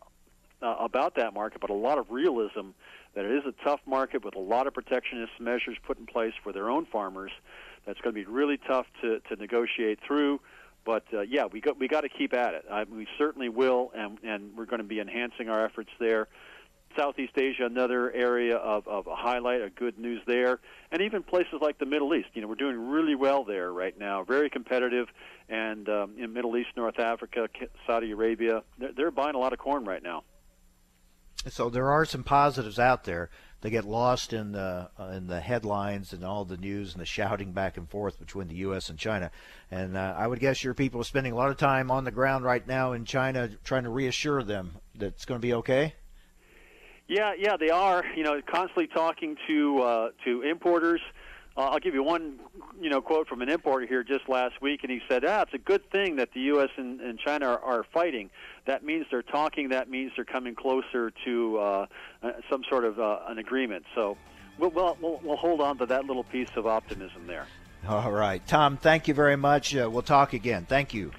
uh, 0.62 0.76
about 0.80 1.16
that 1.16 1.34
market, 1.34 1.60
but 1.60 1.70
a 1.70 1.74
lot 1.74 1.98
of 1.98 2.10
realism 2.10 2.68
that 3.14 3.24
it 3.24 3.32
is 3.32 3.44
a 3.46 3.64
tough 3.64 3.80
market 3.86 4.24
with 4.24 4.34
a 4.34 4.40
lot 4.40 4.66
of 4.66 4.74
protectionist 4.74 5.32
measures 5.38 5.76
put 5.86 5.98
in 5.98 6.06
place 6.06 6.32
for 6.42 6.52
their 6.52 6.70
own 6.70 6.86
farmers. 6.86 7.30
That's 7.86 8.00
going 8.00 8.14
to 8.14 8.20
be 8.20 8.26
really 8.26 8.58
tough 8.58 8.86
to 9.02 9.20
to 9.20 9.36
negotiate 9.36 10.00
through. 10.06 10.40
But 10.84 11.04
uh, 11.12 11.20
yeah, 11.22 11.46
we 11.46 11.60
got 11.60 11.78
we 11.78 11.88
got 11.88 12.02
to 12.02 12.08
keep 12.08 12.34
at 12.34 12.54
it. 12.54 12.64
I, 12.70 12.84
we 12.84 13.06
certainly 13.18 13.48
will, 13.48 13.92
and 13.94 14.18
and 14.22 14.56
we're 14.56 14.66
going 14.66 14.82
to 14.82 14.88
be 14.88 15.00
enhancing 15.00 15.48
our 15.48 15.64
efforts 15.64 15.90
there. 15.98 16.28
Southeast 16.96 17.36
Asia, 17.36 17.66
another 17.66 18.12
area 18.12 18.56
of, 18.56 18.86
of 18.86 19.08
a 19.08 19.16
highlight, 19.16 19.62
of 19.62 19.74
good 19.74 19.98
news 19.98 20.22
there, 20.28 20.60
and 20.92 21.02
even 21.02 21.24
places 21.24 21.54
like 21.60 21.78
the 21.78 21.86
Middle 21.86 22.14
East. 22.14 22.28
You 22.34 22.42
know, 22.42 22.46
we're 22.46 22.54
doing 22.54 22.88
really 22.88 23.16
well 23.16 23.42
there 23.42 23.72
right 23.72 23.98
now, 23.98 24.22
very 24.22 24.48
competitive, 24.48 25.08
and 25.48 25.88
um, 25.88 26.12
in 26.18 26.32
Middle 26.32 26.56
East, 26.56 26.68
North 26.76 27.00
Africa, 27.00 27.48
Saudi 27.84 28.12
Arabia, 28.12 28.62
they're, 28.78 28.92
they're 28.92 29.10
buying 29.10 29.34
a 29.34 29.38
lot 29.38 29.52
of 29.52 29.58
corn 29.58 29.84
right 29.84 30.04
now. 30.04 30.22
So 31.48 31.68
there 31.68 31.90
are 31.90 32.04
some 32.04 32.24
positives 32.24 32.78
out 32.78 33.04
there 33.04 33.30
they 33.64 33.70
get 33.70 33.86
lost 33.86 34.34
in 34.34 34.52
the 34.52 34.90
uh, 35.00 35.04
in 35.16 35.26
the 35.26 35.40
headlines 35.40 36.12
and 36.12 36.22
all 36.22 36.44
the 36.44 36.58
news 36.58 36.92
and 36.92 37.00
the 37.00 37.06
shouting 37.06 37.52
back 37.52 37.78
and 37.78 37.88
forth 37.88 38.18
between 38.18 38.46
the 38.46 38.56
U.S. 38.56 38.90
and 38.90 38.98
China. 38.98 39.30
And 39.70 39.96
uh, 39.96 40.14
I 40.18 40.26
would 40.26 40.38
guess 40.38 40.62
your 40.62 40.74
people 40.74 41.00
are 41.00 41.04
spending 41.04 41.32
a 41.32 41.36
lot 41.36 41.48
of 41.48 41.56
time 41.56 41.90
on 41.90 42.04
the 42.04 42.10
ground 42.10 42.44
right 42.44 42.66
now 42.66 42.92
in 42.92 43.06
China, 43.06 43.48
trying 43.64 43.84
to 43.84 43.88
reassure 43.88 44.42
them 44.42 44.72
that 44.96 45.06
it's 45.06 45.24
going 45.24 45.40
to 45.40 45.46
be 45.46 45.54
okay. 45.54 45.94
Yeah, 47.08 47.32
yeah, 47.38 47.56
they 47.56 47.70
are. 47.70 48.04
You 48.14 48.24
know, 48.24 48.38
constantly 48.46 48.86
talking 48.86 49.34
to 49.46 49.78
uh, 49.78 50.08
to 50.26 50.42
importers. 50.42 51.00
Uh, 51.56 51.60
I'll 51.60 51.78
give 51.78 51.94
you 51.94 52.02
one, 52.02 52.40
you 52.80 52.90
know, 52.90 53.00
quote 53.00 53.28
from 53.28 53.40
an 53.40 53.48
importer 53.48 53.86
here 53.86 54.02
just 54.02 54.28
last 54.28 54.60
week, 54.60 54.80
and 54.82 54.90
he 54.90 55.00
said, 55.08 55.24
"Ah, 55.24 55.42
it's 55.42 55.54
a 55.54 55.58
good 55.58 55.88
thing 55.90 56.16
that 56.16 56.32
the 56.32 56.40
U.S. 56.40 56.70
and, 56.76 57.00
and 57.00 57.16
China 57.18 57.46
are, 57.46 57.60
are 57.60 57.84
fighting. 57.92 58.30
That 58.66 58.84
means 58.84 59.06
they're 59.08 59.22
talking. 59.22 59.68
That 59.68 59.88
means 59.88 60.10
they're 60.16 60.24
coming 60.24 60.56
closer 60.56 61.12
to 61.24 61.58
uh, 61.58 61.86
uh, 62.22 62.32
some 62.50 62.64
sort 62.68 62.84
of 62.84 62.98
uh, 62.98 63.20
an 63.28 63.38
agreement." 63.38 63.84
So, 63.94 64.16
we'll, 64.58 64.70
we'll 64.70 64.98
we'll 65.00 65.20
we'll 65.22 65.36
hold 65.36 65.60
on 65.60 65.78
to 65.78 65.86
that 65.86 66.06
little 66.06 66.24
piece 66.24 66.50
of 66.56 66.66
optimism 66.66 67.28
there. 67.28 67.46
All 67.86 68.10
right, 68.10 68.44
Tom. 68.48 68.76
Thank 68.76 69.06
you 69.06 69.14
very 69.14 69.36
much. 69.36 69.76
Uh, 69.76 69.88
we'll 69.88 70.02
talk 70.02 70.32
again. 70.32 70.66
Thank 70.68 70.92
you. 70.92 71.12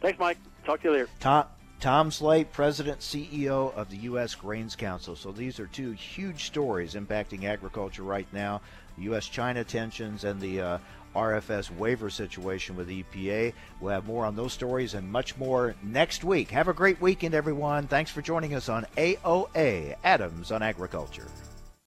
Thanks, 0.00 0.20
Mike. 0.20 0.38
Talk 0.64 0.82
to 0.82 0.88
you 0.88 0.92
later. 0.92 1.08
Tom. 1.18 1.46
Tom 1.80 2.10
Sleight, 2.10 2.52
President, 2.52 3.00
CEO 3.00 3.74
of 3.74 3.88
the 3.88 3.96
U.S. 3.96 4.34
Grains 4.34 4.76
Council. 4.76 5.16
So 5.16 5.32
these 5.32 5.58
are 5.58 5.66
two 5.66 5.92
huge 5.92 6.44
stories 6.44 6.92
impacting 6.92 7.44
agriculture 7.44 8.02
right 8.02 8.26
now. 8.34 8.60
U.S. 8.98 9.26
China 9.26 9.64
tensions 9.64 10.24
and 10.24 10.40
the 10.40 10.60
uh, 10.60 10.78
RFS 11.14 11.76
waiver 11.76 12.10
situation 12.10 12.76
with 12.76 12.88
EPA. 12.88 13.52
We'll 13.80 13.92
have 13.92 14.06
more 14.06 14.24
on 14.24 14.36
those 14.36 14.52
stories 14.52 14.94
and 14.94 15.10
much 15.10 15.36
more 15.36 15.74
next 15.82 16.24
week. 16.24 16.50
Have 16.50 16.68
a 16.68 16.72
great 16.72 17.00
weekend, 17.00 17.34
everyone. 17.34 17.86
Thanks 17.86 18.10
for 18.10 18.22
joining 18.22 18.54
us 18.54 18.68
on 18.68 18.86
AOA 18.96 19.96
Adams 20.04 20.52
on 20.52 20.62
Agriculture. 20.62 21.26